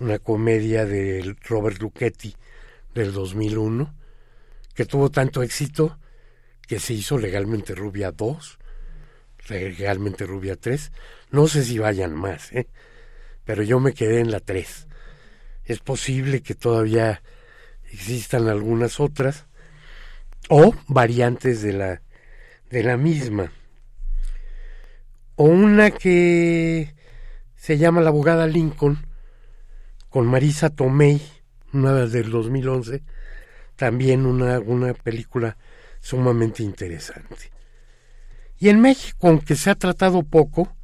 [0.00, 2.34] una comedia de Robert Luchetti
[2.94, 3.94] del 2001,
[4.74, 5.98] que tuvo tanto éxito
[6.66, 8.58] que se hizo legalmente rubia 2,
[9.48, 10.92] legalmente rubia 3,
[11.30, 12.68] no sé si vayan más, ¿eh?
[13.44, 14.88] pero yo me quedé en la 3.
[15.64, 17.22] Es posible que todavía
[17.92, 19.46] existan algunas otras,
[20.48, 22.02] o variantes de la,
[22.70, 23.52] de la misma.
[25.36, 26.94] O una que
[27.56, 29.06] se llama La abogada Lincoln,
[30.12, 31.22] con Marisa Tomei,
[31.72, 33.02] una del 2011,
[33.76, 35.56] también una, una película
[36.00, 37.50] sumamente interesante.
[38.58, 40.76] Y en México, aunque se ha tratado poco,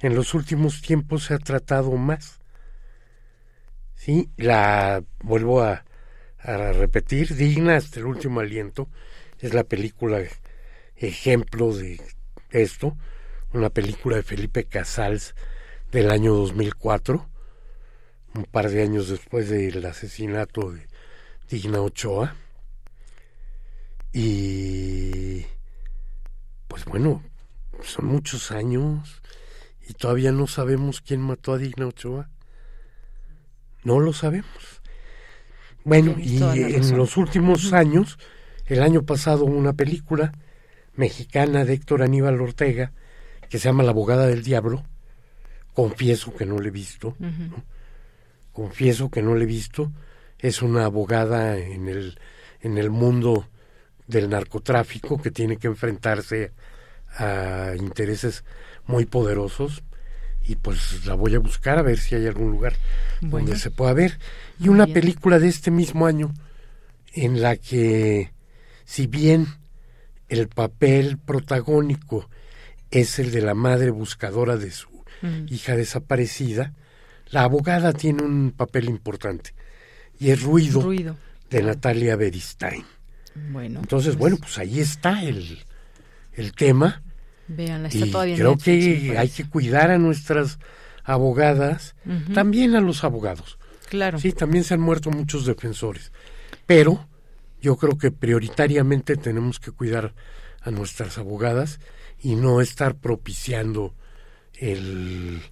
[0.00, 2.40] en los últimos tiempos se ha tratado más.
[3.96, 5.84] Sí, la vuelvo a,
[6.38, 8.88] a repetir, digna hasta el último aliento,
[9.40, 10.22] es la película
[10.96, 12.00] ejemplo de
[12.48, 12.96] esto,
[13.52, 15.34] una película de Felipe Casals
[15.92, 17.28] del año 2004,
[18.34, 20.86] un par de años después del asesinato de
[21.48, 22.36] Digna Ochoa.
[24.12, 25.44] Y
[26.68, 27.22] pues bueno,
[27.82, 29.22] son muchos años
[29.88, 32.30] y todavía no sabemos quién mató a Digna Ochoa.
[33.84, 34.82] No lo sabemos.
[35.84, 38.18] Bueno, y en los últimos años,
[38.66, 40.32] el año pasado una película
[40.94, 42.92] mexicana de Héctor Aníbal Ortega
[43.48, 44.84] que se llama La abogada del diablo.
[45.74, 47.16] Confieso que no la he visto.
[48.54, 49.92] Confieso que no la he visto.
[50.38, 52.18] Es una abogada en el,
[52.62, 53.46] en el mundo
[54.06, 56.52] del narcotráfico que tiene que enfrentarse
[57.16, 58.44] a intereses
[58.86, 59.82] muy poderosos
[60.46, 62.74] y pues la voy a buscar a ver si hay algún lugar
[63.20, 64.18] donde se pueda ver.
[64.60, 66.32] Y una película de este mismo año
[67.12, 68.32] en la que,
[68.84, 69.46] si bien
[70.28, 72.28] el papel protagónico
[72.90, 74.88] es el de la madre buscadora de su
[75.22, 75.46] mm.
[75.48, 76.72] hija desaparecida,
[77.34, 79.54] la abogada tiene un papel importante
[80.20, 81.16] y es Ruido,
[81.50, 82.84] de Natalia Beristain.
[83.50, 85.58] Bueno, Entonces, pues bueno, pues ahí está el,
[86.34, 87.02] el tema
[87.90, 90.60] y creo que hay que cuidar a nuestras
[91.02, 91.96] abogadas,
[92.32, 93.58] también a los abogados.
[93.88, 94.20] Claro.
[94.20, 96.12] Sí, también se han muerto muchos defensores,
[96.66, 97.08] pero
[97.60, 100.14] yo creo que prioritariamente tenemos que cuidar
[100.60, 101.80] a nuestras abogadas
[102.20, 103.92] y no estar propiciando
[104.54, 105.42] el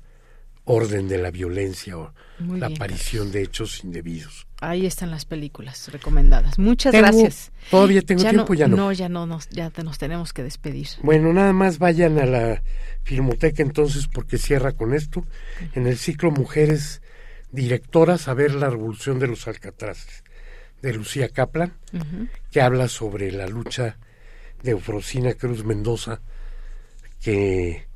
[0.64, 4.46] orden de la violencia o la aparición de hechos indebidos.
[4.60, 6.58] Ahí están las películas recomendadas.
[6.58, 7.52] Muchas gracias.
[7.70, 8.76] Todavía tengo tiempo, ya no.
[8.76, 10.88] No, ya no, nos, ya te, nos tenemos que despedir.
[11.02, 12.62] Bueno, nada más vayan a la
[13.02, 15.26] Filmoteca entonces porque cierra con esto.
[15.74, 17.02] En el ciclo Mujeres
[17.50, 20.24] Directoras a ver la revolución de los Alcatraces
[20.80, 21.74] de Lucía Kaplan,
[22.50, 23.98] que habla sobre la lucha
[24.62, 26.20] de Eufrosina Cruz Mendoza,
[27.20, 27.86] que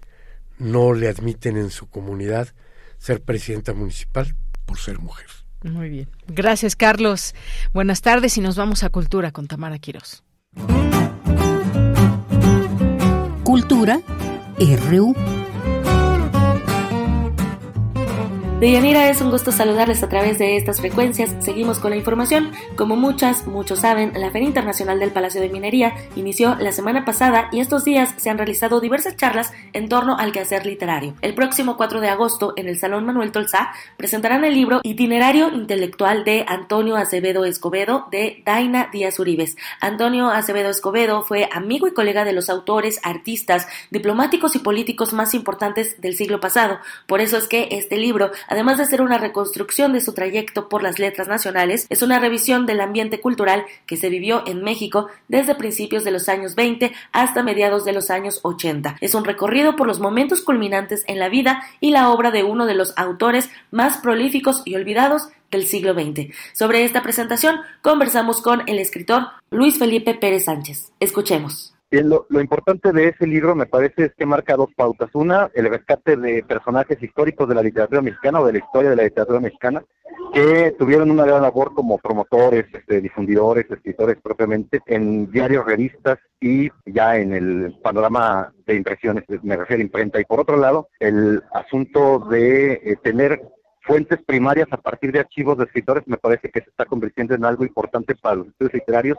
[0.58, 2.48] no le admiten en su comunidad
[2.98, 4.34] ser presidenta municipal
[4.64, 5.26] por ser mujer.
[5.62, 6.08] Muy bien.
[6.28, 7.34] Gracias, Carlos.
[7.72, 10.22] Buenas tardes y nos vamos a Cultura con Tamara Quiroz.
[13.44, 14.00] Cultura
[14.58, 15.14] RU.
[18.58, 21.34] Deyanira, es un gusto saludarles a través de estas frecuencias.
[21.40, 22.52] Seguimos con la información.
[22.74, 27.50] Como muchas, muchos saben, la Feria Internacional del Palacio de Minería inició la semana pasada
[27.52, 31.12] y estos días se han realizado diversas charlas en torno al quehacer literario.
[31.20, 36.24] El próximo 4 de agosto, en el Salón Manuel Tolzá, presentarán el libro Itinerario Intelectual
[36.24, 39.58] de Antonio Acevedo Escobedo de Daina Díaz Uribes.
[39.82, 45.34] Antonio Acevedo Escobedo fue amigo y colega de los autores, artistas, diplomáticos y políticos más
[45.34, 46.78] importantes del siglo pasado.
[47.06, 50.82] Por eso es que este libro Además de ser una reconstrucción de su trayecto por
[50.82, 55.54] las letras nacionales, es una revisión del ambiente cultural que se vivió en México desde
[55.54, 58.96] principios de los años 20 hasta mediados de los años 80.
[59.00, 62.66] Es un recorrido por los momentos culminantes en la vida y la obra de uno
[62.66, 66.34] de los autores más prolíficos y olvidados del siglo XX.
[66.52, 70.92] Sobre esta presentación conversamos con el escritor Luis Felipe Pérez Sánchez.
[71.00, 71.75] Escuchemos.
[71.90, 75.08] Lo, importante de ese libro me parece es que marca dos pautas.
[75.14, 78.96] Una, el rescate de personajes históricos de la literatura mexicana o de la historia de
[78.96, 79.84] la literatura mexicana
[80.34, 86.68] que tuvieron una gran labor como promotores, este, difundidores, escritores propiamente en diarios, revistas y
[86.84, 90.20] ya en el panorama de impresiones, me refiero a imprenta.
[90.20, 93.40] Y por otro lado, el asunto de eh, tener
[93.82, 97.44] fuentes primarias a partir de archivos de escritores me parece que se está convirtiendo en
[97.44, 99.18] algo importante para los estudios literarios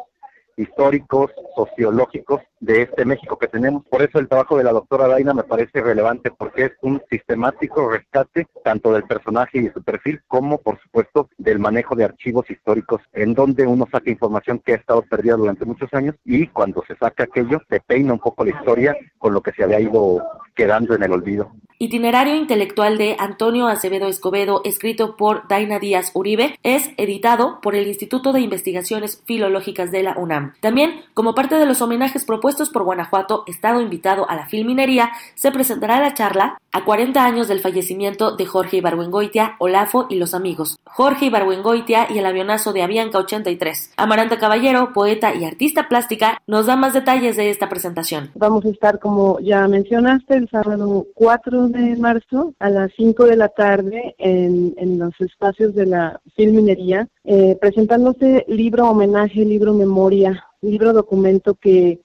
[0.57, 3.85] históricos, sociológicos de este México que tenemos.
[3.85, 7.89] Por eso el trabajo de la doctora Daina me parece relevante porque es un sistemático
[7.89, 12.49] rescate tanto del personaje y de su perfil como, por supuesto, del manejo de archivos
[12.49, 16.83] históricos en donde uno saca información que ha estado perdida durante muchos años y cuando
[16.87, 20.21] se saca aquello se peina un poco la historia con lo que se había ido
[20.57, 21.51] quedando en el olvido.
[21.79, 27.85] Itinerario intelectual de Antonio Acevedo Escobedo, escrito por Daina Díaz Uribe, es editado por el
[27.85, 30.53] Instituto de Investigaciones Filológicas de la UNAM.
[30.59, 35.51] También, como parte de los homenajes propuestos por Guanajuato, Estado invitado a la filminería, se
[35.51, 40.79] presentará la charla a 40 años del fallecimiento de Jorge Ibargüengoitia, Olafo y los amigos.
[40.83, 43.93] Jorge Ibargüengoitia y el avionazo de Avianca 83.
[43.97, 48.31] Amaranta Caballero, poeta y artista plástica, nos da más detalles de esta presentación.
[48.33, 53.49] Vamos a estar, como ya mencionaste, sábado 4 de marzo a las 5 de la
[53.49, 60.93] tarde en, en los espacios de la filminería, eh, presentándose libro homenaje, libro memoria, libro
[60.93, 61.99] documento que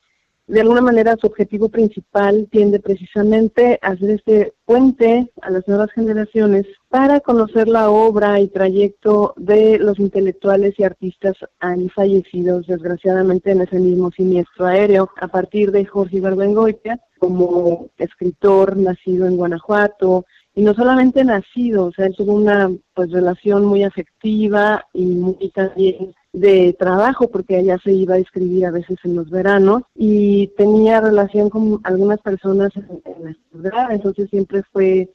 [0.53, 5.91] de alguna manera su objetivo principal tiende precisamente a hacer este puente a las nuevas
[5.93, 13.53] generaciones para conocer la obra y trayecto de los intelectuales y artistas han fallecidos desgraciadamente
[13.53, 15.09] en ese mismo siniestro aéreo.
[15.23, 21.93] A partir de Jorge Ibargüengoitia como escritor nacido en Guanajuato y no solamente nacido, o
[21.93, 27.79] sea, él tuvo una pues relación muy afectiva y muy también de trabajo porque ella
[27.83, 32.73] se iba a escribir a veces en los veranos y tenía relación con algunas personas
[32.77, 35.11] en, la ciudad, entonces siempre fue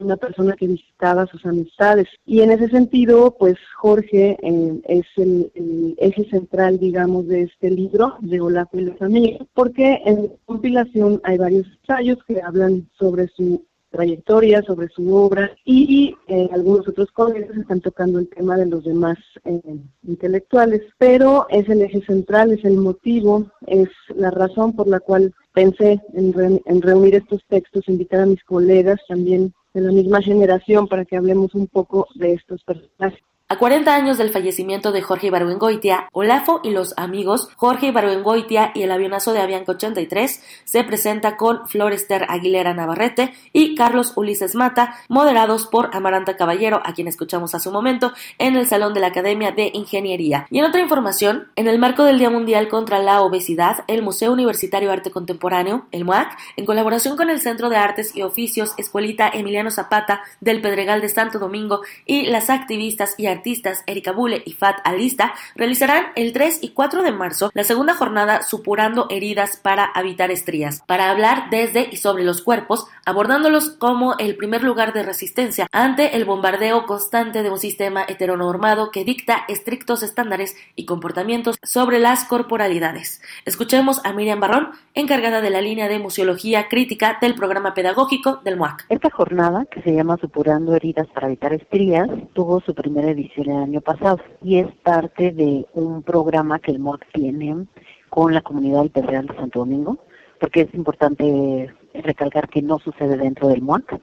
[0.00, 2.06] una persona que visitaba sus amistades.
[2.26, 7.70] Y en ese sentido, pues Jorge eh, es el, el, eje central, digamos, de este
[7.70, 13.28] libro, de Olaf y los amigos, porque en compilación hay varios ensayos que hablan sobre
[13.28, 18.66] su trayectoria, sobre su obra y eh, algunos otros colegas están tocando el tema de
[18.66, 19.60] los demás eh,
[20.02, 25.32] intelectuales, pero es el eje central, es el motivo, es la razón por la cual
[25.52, 30.88] pensé en, en reunir estos textos, invitar a mis colegas también de la misma generación
[30.88, 33.22] para que hablemos un poco de estos personajes.
[33.52, 38.80] A 40 años del fallecimiento de Jorge Ibargüengoitia, Olafo y los amigos, Jorge Ibargüengoitia y
[38.80, 44.94] el avionazo de Avianca 83 se presenta con Florester Aguilera Navarrete y Carlos Ulises Mata,
[45.10, 49.08] moderados por Amaranta Caballero, a quien escuchamos hace un momento, en el Salón de la
[49.08, 50.46] Academia de Ingeniería.
[50.48, 54.32] Y en otra información, en el marco del Día Mundial contra la Obesidad, el Museo
[54.32, 59.28] Universitario Arte Contemporáneo, el MUAC, en colaboración con el Centro de Artes y Oficios Escuelita
[59.28, 64.40] Emiliano Zapata del Pedregal de Santo Domingo y las activistas y artistas artistas Erika Bule
[64.46, 69.56] y Fat Alista realizarán el 3 y 4 de marzo la segunda jornada Supurando heridas
[69.56, 74.92] para habitar estrías, para hablar desde y sobre los cuerpos, abordándolos como el primer lugar
[74.92, 80.86] de resistencia ante el bombardeo constante de un sistema heteronormado que dicta estrictos estándares y
[80.86, 83.22] comportamientos sobre las corporalidades.
[83.44, 88.56] Escuchemos a Miriam Barrón, encargada de la línea de museología crítica del programa pedagógico del
[88.56, 88.86] MUAC.
[88.88, 93.50] Esta jornada, que se llama Supurando heridas para evitar estrías, tuvo su primera edición el
[93.50, 97.66] año pasado y es parte de un programa que el MOD tiene
[98.08, 99.98] con la comunidad del Pedregal de Santo Domingo
[100.40, 104.00] porque es importante recalcar que no sucede dentro del MOAC,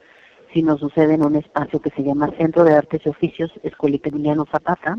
[0.53, 4.45] sino sucede en un espacio que se llama Centro de Artes y Oficios Escuelita Emiliano
[4.49, 4.97] Zapata,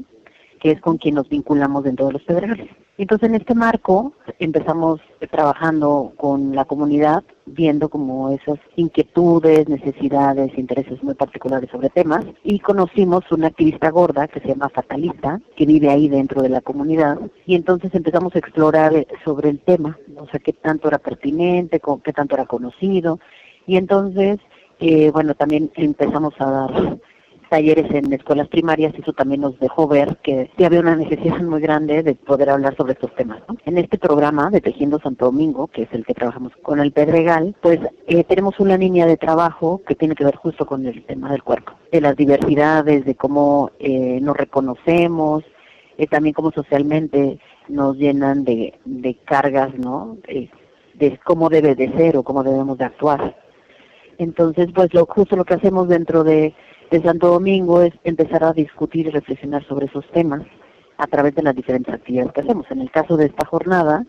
[0.61, 2.69] que es con quien nos vinculamos dentro de los pedregales.
[2.99, 5.01] Entonces, en este marco empezamos
[5.31, 12.59] trabajando con la comunidad, viendo como esas inquietudes, necesidades, intereses muy particulares sobre temas, y
[12.59, 17.19] conocimos una activista gorda que se llama Fatalista, que vive ahí dentro de la comunidad,
[17.47, 22.13] y entonces empezamos a explorar sobre el tema, o sea, qué tanto era pertinente, qué
[22.13, 23.19] tanto era conocido,
[23.67, 24.39] y entonces,
[24.79, 26.99] eh, bueno, también empezamos a dar
[27.51, 31.61] talleres en escuelas primarias eso también nos dejó ver que sí había una necesidad muy
[31.61, 33.43] grande de poder hablar sobre estos temas.
[33.67, 37.55] En este programa de Tejiendo Santo Domingo, que es el que trabajamos con el Pedregal,
[37.61, 41.33] pues eh, tenemos una línea de trabajo que tiene que ver justo con el tema
[41.33, 45.43] del cuerpo, de las diversidades, de cómo eh, nos reconocemos,
[45.99, 50.19] eh, también cómo socialmente nos llenan de, de cargas, ¿no?
[50.95, 53.37] de cómo debe de ser o cómo debemos de actuar.
[54.19, 56.55] Entonces, pues lo justo lo que hacemos dentro de
[56.91, 60.43] de Santo Domingo es empezar a discutir y reflexionar sobre esos temas
[60.99, 62.67] a través de las diferentes actividades que hacemos.
[62.71, 64.05] En el caso de esta jornada,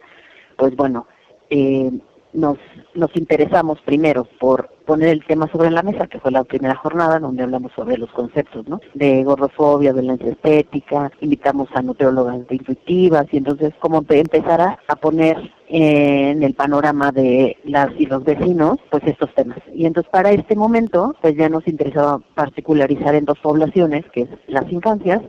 [0.57, 1.07] pues bueno,
[1.49, 1.91] eh,
[2.33, 2.57] nos,
[2.93, 7.19] nos interesamos primero por poner el tema sobre la mesa, que fue la primera jornada
[7.19, 8.79] donde hablamos sobre los conceptos, ¿no?
[8.93, 15.37] De gordofobia, violencia estética, invitamos a nutriólogas intuitivas y entonces como empezar a, poner
[15.67, 19.57] en el panorama de las y los vecinos, pues estos temas.
[19.73, 24.29] Y entonces para este momento, pues ya nos interesaba particularizar en dos poblaciones, que es
[24.47, 25.21] las infancias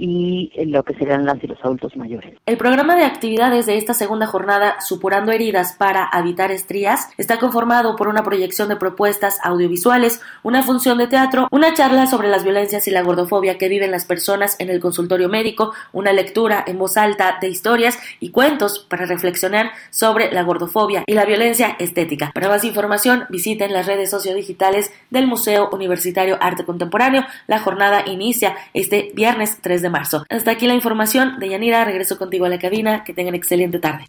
[0.00, 2.34] y lo que serán las y los adultos mayores.
[2.46, 7.96] El programa de actividades de esta segunda jornada, Supurando Heridas para Habitar Estrías, está conformado
[7.96, 12.88] por una proyección de propuestas audiovisuales, una función de teatro, una charla sobre las violencias
[12.88, 16.96] y la gordofobia que viven las personas en el consultorio médico, una lectura en voz
[16.96, 22.30] alta de historias y cuentos para reflexionar sobre la gordofobia y la violencia estética.
[22.34, 27.24] Para más información, visiten las redes sociodigitales del Museo Universitario Arte Contemporáneo.
[27.46, 30.24] La jornada inicia este viernes 3 marzo.
[30.28, 31.84] Hasta aquí la información de Yanira.
[31.84, 33.04] Regreso contigo a la cabina.
[33.04, 34.08] Que tengan excelente tarde.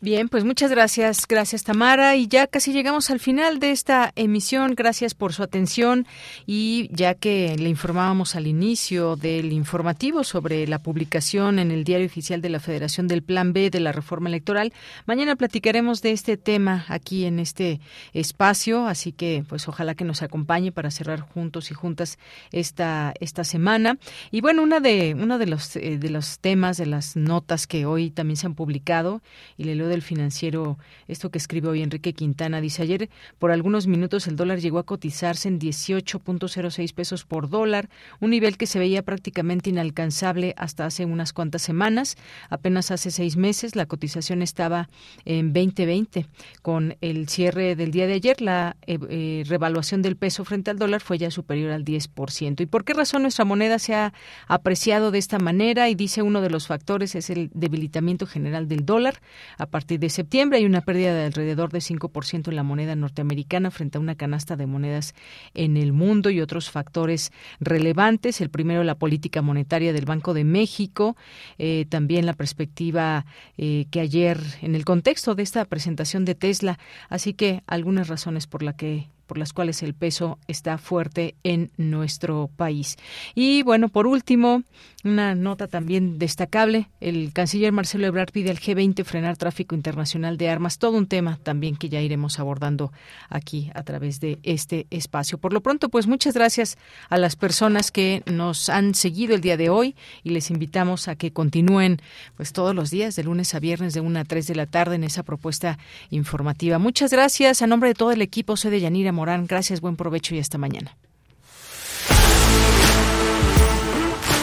[0.00, 2.16] Bien, pues muchas gracias, gracias Tamara.
[2.16, 4.74] Y ya casi llegamos al final de esta emisión.
[4.74, 6.06] Gracias por su atención.
[6.46, 12.06] Y ya que le informábamos al inicio del informativo sobre la publicación en el Diario
[12.06, 14.72] Oficial de la Federación del Plan B de la Reforma Electoral,
[15.04, 17.80] mañana platicaremos de este tema aquí en este
[18.14, 18.86] espacio.
[18.86, 22.18] Así que, pues ojalá que nos acompañe para cerrar juntos y juntas
[22.52, 23.98] esta, esta semana.
[24.30, 27.84] Y bueno, una de, uno de los, eh, de los temas, de las notas que
[27.84, 29.20] hoy también se han publicado,
[29.58, 30.78] y le leo del financiero,
[31.08, 34.86] esto que escribe hoy Enrique Quintana, dice ayer por algunos minutos el dólar llegó a
[34.86, 37.90] cotizarse en 18.06 pesos por dólar,
[38.20, 42.16] un nivel que se veía prácticamente inalcanzable hasta hace unas cuantas semanas.
[42.48, 44.88] Apenas hace seis meses la cotización estaba
[45.24, 46.26] en 2020.
[46.62, 50.78] Con el cierre del día de ayer, la eh, eh, revaluación del peso frente al
[50.78, 52.60] dólar fue ya superior al 10%.
[52.60, 54.12] ¿Y por qué razón nuestra moneda se ha
[54.46, 55.88] apreciado de esta manera?
[55.88, 59.20] Y dice uno de los factores es el debilitamiento general del dólar.
[59.56, 63.70] A partir de septiembre hay una pérdida de alrededor de 5% en la moneda norteamericana
[63.70, 65.14] frente a una canasta de monedas
[65.54, 68.40] en el mundo y otros factores relevantes.
[68.40, 71.16] El primero, la política monetaria del Banco de México,
[71.58, 73.26] eh, también la perspectiva
[73.56, 78.46] eh, que ayer, en el contexto de esta presentación de Tesla, así que algunas razones
[78.46, 82.96] por la que por las cuales el peso está fuerte en nuestro país.
[83.34, 84.62] Y bueno, por último,
[85.04, 90.48] una nota también destacable, el canciller Marcelo Ebrard pide al G20 frenar tráfico internacional de
[90.48, 92.92] armas, todo un tema también que ya iremos abordando
[93.28, 95.38] aquí a través de este espacio.
[95.38, 96.78] Por lo pronto, pues muchas gracias
[97.10, 99.94] a las personas que nos han seguido el día de hoy
[100.24, 102.00] y les invitamos a que continúen
[102.36, 104.96] pues todos los días de lunes a viernes de 1 a 3 de la tarde
[104.96, 105.78] en esa propuesta
[106.10, 106.78] informativa.
[106.78, 109.46] Muchas gracias a nombre de todo el equipo, soy de Yanira Morán.
[109.46, 110.96] Gracias, buen provecho y hasta mañana.